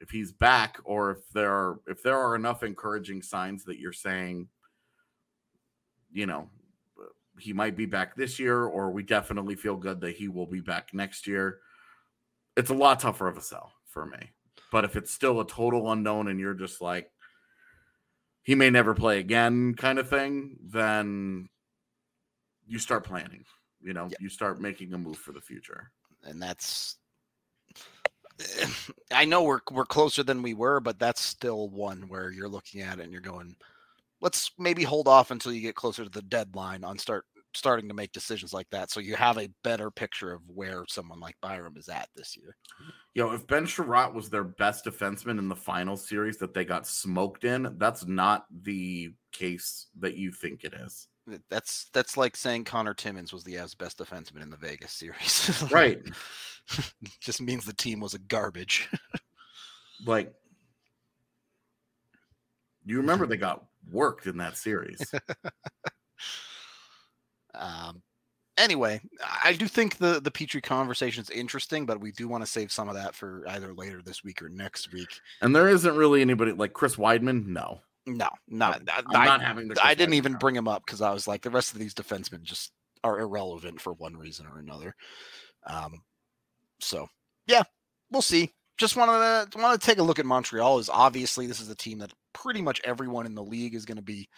If 0.00 0.08
he's 0.08 0.32
back, 0.32 0.78
or 0.84 1.10
if 1.10 1.18
there 1.34 1.52
are 1.52 1.80
if 1.86 2.02
there 2.02 2.18
are 2.18 2.34
enough 2.34 2.62
encouraging 2.62 3.20
signs 3.20 3.64
that 3.64 3.78
you're 3.78 3.92
saying 3.92 4.48
you 6.14 6.26
know, 6.26 6.48
he 7.38 7.52
might 7.52 7.76
be 7.76 7.84
back 7.84 8.14
this 8.14 8.38
year, 8.38 8.64
or 8.64 8.90
we 8.90 9.02
definitely 9.02 9.56
feel 9.56 9.76
good 9.76 10.00
that 10.00 10.16
he 10.16 10.28
will 10.28 10.46
be 10.46 10.60
back 10.60 10.94
next 10.94 11.26
year. 11.26 11.58
It's 12.56 12.70
a 12.70 12.74
lot 12.74 13.00
tougher 13.00 13.26
of 13.26 13.36
a 13.36 13.42
sell 13.42 13.72
for 13.88 14.06
me. 14.06 14.30
But 14.70 14.84
if 14.84 14.96
it's 14.96 15.12
still 15.12 15.40
a 15.40 15.46
total 15.46 15.90
unknown 15.90 16.28
and 16.28 16.38
you're 16.38 16.54
just 16.54 16.80
like, 16.80 17.10
he 18.42 18.54
may 18.54 18.70
never 18.70 18.94
play 18.94 19.18
again 19.18 19.74
kind 19.74 19.98
of 19.98 20.08
thing, 20.08 20.56
then 20.64 21.48
you 22.66 22.78
start 22.78 23.04
planning. 23.04 23.44
You 23.82 23.92
know, 23.92 24.08
you 24.20 24.28
start 24.28 24.60
making 24.60 24.94
a 24.94 24.98
move 24.98 25.18
for 25.18 25.32
the 25.32 25.40
future. 25.40 25.90
And 26.27 26.41
that's 26.41 26.97
eh, 28.41 28.66
I 29.12 29.25
know 29.25 29.43
we're 29.43 29.61
we're 29.70 29.85
closer 29.85 30.22
than 30.22 30.43
we 30.43 30.55
were, 30.55 30.81
but 30.81 30.99
that's 30.99 31.20
still 31.20 31.68
one 31.68 32.09
where 32.09 32.31
you're 32.31 32.49
looking 32.49 32.81
at 32.81 32.99
it 32.99 33.03
and 33.03 33.12
you're 33.12 33.20
going, 33.20 33.57
let's 34.20 34.51
maybe 34.59 34.83
hold 34.83 35.09
off 35.09 35.31
until 35.31 35.53
you 35.53 35.61
get 35.61 35.75
closer 35.75 36.05
to 36.05 36.11
the 36.11 36.22
deadline 36.22 36.85
on 36.85 36.99
start 36.99 37.25
starting 37.57 37.89
to 37.89 37.95
make 37.95 38.12
decisions 38.12 38.53
like 38.53 38.68
that 38.70 38.91
so 38.91 39.01
you 39.01 39.14
have 39.14 39.39
a 39.39 39.49
better 39.62 39.91
picture 39.91 40.33
of 40.33 40.43
where 40.49 40.85
someone 40.89 41.20
like 41.20 41.37
Byram 41.41 41.77
is 41.77 41.89
at 41.89 42.09
this 42.16 42.37
year. 42.37 42.57
Yo, 43.14 43.31
if 43.33 43.47
Ben 43.47 43.64
Chiarot 43.64 44.12
was 44.12 44.29
their 44.29 44.45
best 44.45 44.85
defenseman 44.85 45.39
in 45.39 45.49
the 45.49 45.55
final 45.55 45.97
series 45.97 46.37
that 46.39 46.53
they 46.53 46.64
got 46.64 46.87
smoked 46.87 47.45
in, 47.45 47.77
that's 47.79 48.05
not 48.07 48.47
the 48.51 49.12
case 49.33 49.87
that 50.01 50.16
you 50.16 50.33
think 50.33 50.64
it 50.64 50.75
is. 50.75 51.07
That's 51.49 51.87
that's 51.93 52.16
like 52.16 52.37
saying 52.37 52.64
Connor 52.64 52.95
Timmins 52.95 53.33
was 53.33 53.45
the 53.45 53.55
Avs 53.55 53.77
best 53.77 53.99
defenseman 53.99 54.43
in 54.43 54.51
the 54.51 54.57
Vegas 54.57 54.93
series. 54.93 55.64
right. 55.70 56.01
Just 57.20 57.41
means 57.41 57.64
the 57.64 57.72
team 57.72 58.01
was 58.01 58.14
a 58.14 58.18
garbage. 58.18 58.89
like 60.07 60.33
you 62.85 62.99
remember 62.99 63.27
they 63.27 63.37
got 63.37 63.64
worked 63.91 64.27
in 64.27 64.37
that 64.39 64.57
series. 64.57 65.12
um, 67.55 68.03
anyway, 68.59 69.01
I 69.43 69.55
do 69.55 69.66
think 69.66 69.99
the 69.99 70.20
the 70.20 70.31
Petry 70.31 70.62
conversation 70.62 71.22
is 71.22 71.31
interesting, 71.31 71.87
but 71.87 72.01
we 72.01 72.12
do 72.12 72.29
want 72.29 72.45
to 72.45 72.51
save 72.51 72.70
some 72.70 72.89
of 72.89 72.95
that 72.95 73.14
for 73.14 73.45
either 73.49 73.72
later 73.72 74.03
this 74.03 74.22
week 74.22 74.43
or 74.43 74.49
next 74.49 74.93
week. 74.93 75.20
And 75.41 75.55
there 75.55 75.68
isn't 75.68 75.97
really 75.97 76.20
anybody 76.20 76.53
like 76.53 76.72
Chris 76.72 76.97
Wideman, 76.97 77.47
No, 77.47 77.81
no, 78.07 78.28
not. 78.48 78.82
I'm 78.88 79.05
I, 79.16 79.24
not 79.24 79.42
having. 79.42 79.68
The 79.68 79.84
I 79.84 79.94
didn't 79.94 80.14
even 80.14 80.34
bring 80.34 80.55
him 80.55 80.68
up 80.68 80.84
because 80.84 81.00
I 81.00 81.12
was 81.12 81.26
like, 81.26 81.42
the 81.42 81.50
rest 81.50 81.72
of 81.72 81.78
these 81.78 81.94
defensemen 81.94 82.42
just 82.42 82.72
are 83.02 83.20
irrelevant 83.20 83.80
for 83.80 83.92
one 83.92 84.16
reason 84.16 84.46
or 84.46 84.59
another. 84.59 84.94
Um, 85.66 86.02
so 86.80 87.09
yeah, 87.46 87.62
we'll 88.11 88.22
see. 88.22 88.52
Just 88.76 88.96
wanted 88.96 89.52
to 89.52 89.59
want 89.59 89.80
to 89.80 89.86
take 89.86 89.98
a 89.98 90.02
look 90.02 90.18
at 90.18 90.26
Montreal. 90.26 90.78
Is 90.78 90.90
obviously 90.90 91.46
this 91.46 91.61
is 91.61 91.70
a 91.70 91.76
team 91.76 91.98
that 91.98 92.12
pretty 92.32 92.61
much 92.61 92.80
everyone 92.84 93.26
in 93.26 93.34
the 93.34 93.44
league 93.44 93.74
is 93.74 93.84
going 93.84 93.96
to 93.96 94.02
be 94.02 94.28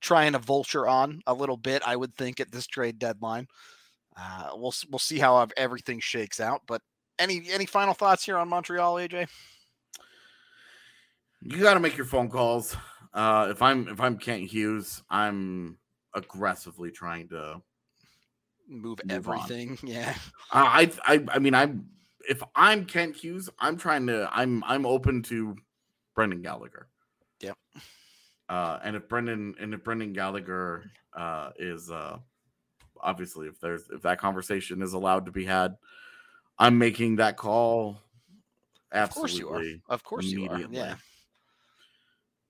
trying 0.00 0.32
to 0.32 0.38
vulture 0.38 0.86
on 0.86 1.20
a 1.26 1.34
little 1.34 1.56
bit. 1.56 1.82
I 1.86 1.96
would 1.96 2.14
think 2.14 2.40
at 2.40 2.52
this 2.52 2.66
trade 2.66 2.98
deadline. 2.98 3.46
Uh, 4.16 4.50
we'll 4.54 4.74
we'll 4.90 4.98
see 4.98 5.18
how 5.18 5.46
everything 5.56 6.00
shakes 6.00 6.40
out. 6.40 6.62
But 6.66 6.82
any 7.18 7.42
any 7.50 7.66
final 7.66 7.94
thoughts 7.94 8.24
here 8.24 8.36
on 8.36 8.48
Montreal, 8.48 8.94
AJ? 8.94 9.28
You 11.42 11.60
got 11.60 11.74
to 11.74 11.80
make 11.80 11.96
your 11.96 12.06
phone 12.06 12.28
calls. 12.28 12.76
Uh, 13.12 13.48
if 13.50 13.62
I'm 13.62 13.88
if 13.88 14.00
I'm 14.00 14.18
Kent 14.18 14.42
Hughes, 14.44 15.02
I'm 15.10 15.78
aggressively 16.14 16.90
trying 16.90 17.28
to 17.28 17.60
move, 18.68 18.98
move 19.04 19.10
everything. 19.10 19.70
On. 19.70 19.78
Yeah. 19.88 20.14
I 20.52 20.90
I 21.04 21.24
I 21.28 21.38
mean 21.38 21.54
I'm 21.54 21.88
if 22.28 22.42
I'm 22.54 22.84
Kent 22.84 23.16
Hughes, 23.16 23.48
I'm 23.58 23.76
trying 23.76 24.06
to 24.08 24.28
I'm 24.32 24.62
I'm 24.64 24.84
open 24.86 25.22
to 25.24 25.56
Brendan 26.14 26.42
Gallagher. 26.42 26.88
Yep. 27.40 27.56
Uh, 28.48 28.78
and 28.82 28.96
if 28.96 29.08
Brendan 29.08 29.54
and 29.60 29.74
if 29.74 29.84
Brendan 29.84 30.12
Gallagher 30.12 30.90
uh, 31.16 31.50
is 31.58 31.90
uh, 31.90 32.18
obviously 33.00 33.46
if 33.46 33.60
there's 33.60 33.88
if 33.90 34.02
that 34.02 34.18
conversation 34.18 34.82
is 34.82 34.92
allowed 34.92 35.26
to 35.26 35.32
be 35.32 35.44
had, 35.44 35.76
I'm 36.58 36.78
making 36.78 37.16
that 37.16 37.36
call. 37.36 38.00
Absolutely. 38.92 39.34
Of 39.34 39.42
course 39.42 39.62
you 39.62 39.78
are. 39.88 39.94
Of 39.94 40.04
course 40.04 40.24
you 40.26 40.48
are. 40.48 40.60
Yeah. 40.70 40.94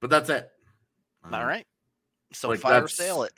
But 0.01 0.11
that's 0.11 0.31
it. 0.31 0.49
All 1.25 1.35
um, 1.35 1.47
right. 1.47 1.67
So 2.33 2.49
like 2.49 2.61
fire 2.61 2.87
sale 2.89 3.23
it. 3.23 3.33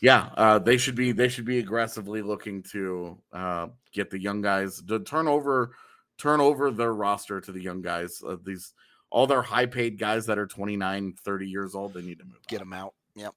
Yeah, 0.00 0.28
uh, 0.36 0.58
they 0.58 0.76
should 0.76 0.94
be 0.94 1.12
they 1.12 1.28
should 1.28 1.46
be 1.46 1.58
aggressively 1.58 2.22
looking 2.22 2.62
to 2.72 3.18
uh, 3.32 3.68
get 3.92 4.10
the 4.10 4.20
young 4.20 4.42
guys 4.42 4.82
to 4.82 5.00
turn 5.00 5.28
over 5.28 5.74
turn 6.18 6.40
over 6.40 6.70
their 6.70 6.92
roster 6.92 7.40
to 7.40 7.52
the 7.52 7.60
young 7.60 7.80
guys. 7.82 8.22
Uh, 8.26 8.36
these 8.44 8.72
all 9.10 9.26
their 9.26 9.42
high 9.42 9.66
paid 9.66 9.98
guys 9.98 10.26
that 10.26 10.38
are 10.38 10.46
29, 10.46 11.14
30 11.24 11.48
years 11.48 11.74
old, 11.74 11.94
they 11.94 12.02
need 12.02 12.18
to 12.18 12.24
move. 12.24 12.44
Get 12.48 12.58
them 12.58 12.72
out. 12.72 12.94
Yep. 13.14 13.32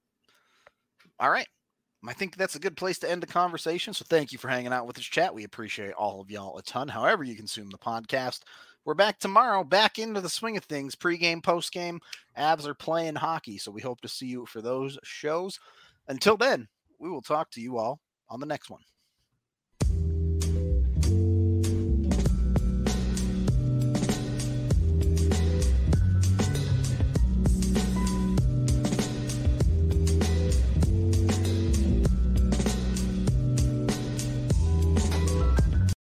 All 1.20 1.30
right. 1.30 1.48
I 2.08 2.14
think 2.14 2.36
that's 2.36 2.56
a 2.56 2.60
good 2.60 2.78
place 2.78 2.98
to 3.00 3.10
end 3.10 3.22
the 3.22 3.28
conversation. 3.28 3.94
So 3.94 4.06
thank 4.08 4.32
you 4.32 4.38
for 4.38 4.48
hanging 4.48 4.74
out 4.74 4.88
with 4.88 4.98
us, 4.98 5.04
chat. 5.04 5.34
We 5.34 5.44
appreciate 5.44 5.94
all 5.94 6.22
of 6.22 6.32
y'all 6.32 6.58
a 6.58 6.64
ton. 6.64 6.88
However, 6.88 7.24
you 7.24 7.36
consume 7.36 7.70
the 7.70 7.78
podcast. 7.78 8.42
We're 8.88 8.94
back 8.94 9.20
tomorrow, 9.20 9.66
back 9.66 10.00
into 10.00 10.22
the 10.22 10.30
swing 10.30 10.56
of 10.56 10.64
things. 10.64 10.96
Pre-game, 10.96 11.42
post-game. 11.42 12.00
Avs 12.38 12.66
are 12.66 12.74
playing 12.74 13.16
hockey, 13.16 13.58
so 13.58 13.70
we 13.70 13.82
hope 13.82 14.00
to 14.00 14.08
see 14.08 14.28
you 14.28 14.46
for 14.46 14.62
those 14.62 14.98
shows. 15.04 15.60
Until 16.08 16.38
then, 16.38 16.70
we 16.98 17.10
will 17.10 17.22
talk 17.22 17.52
to 17.52 17.60
you 17.60 17.78
all 17.78 18.00
on 18.30 18.40
the 18.40 18.46
next 18.46 18.70
one. 18.70 18.80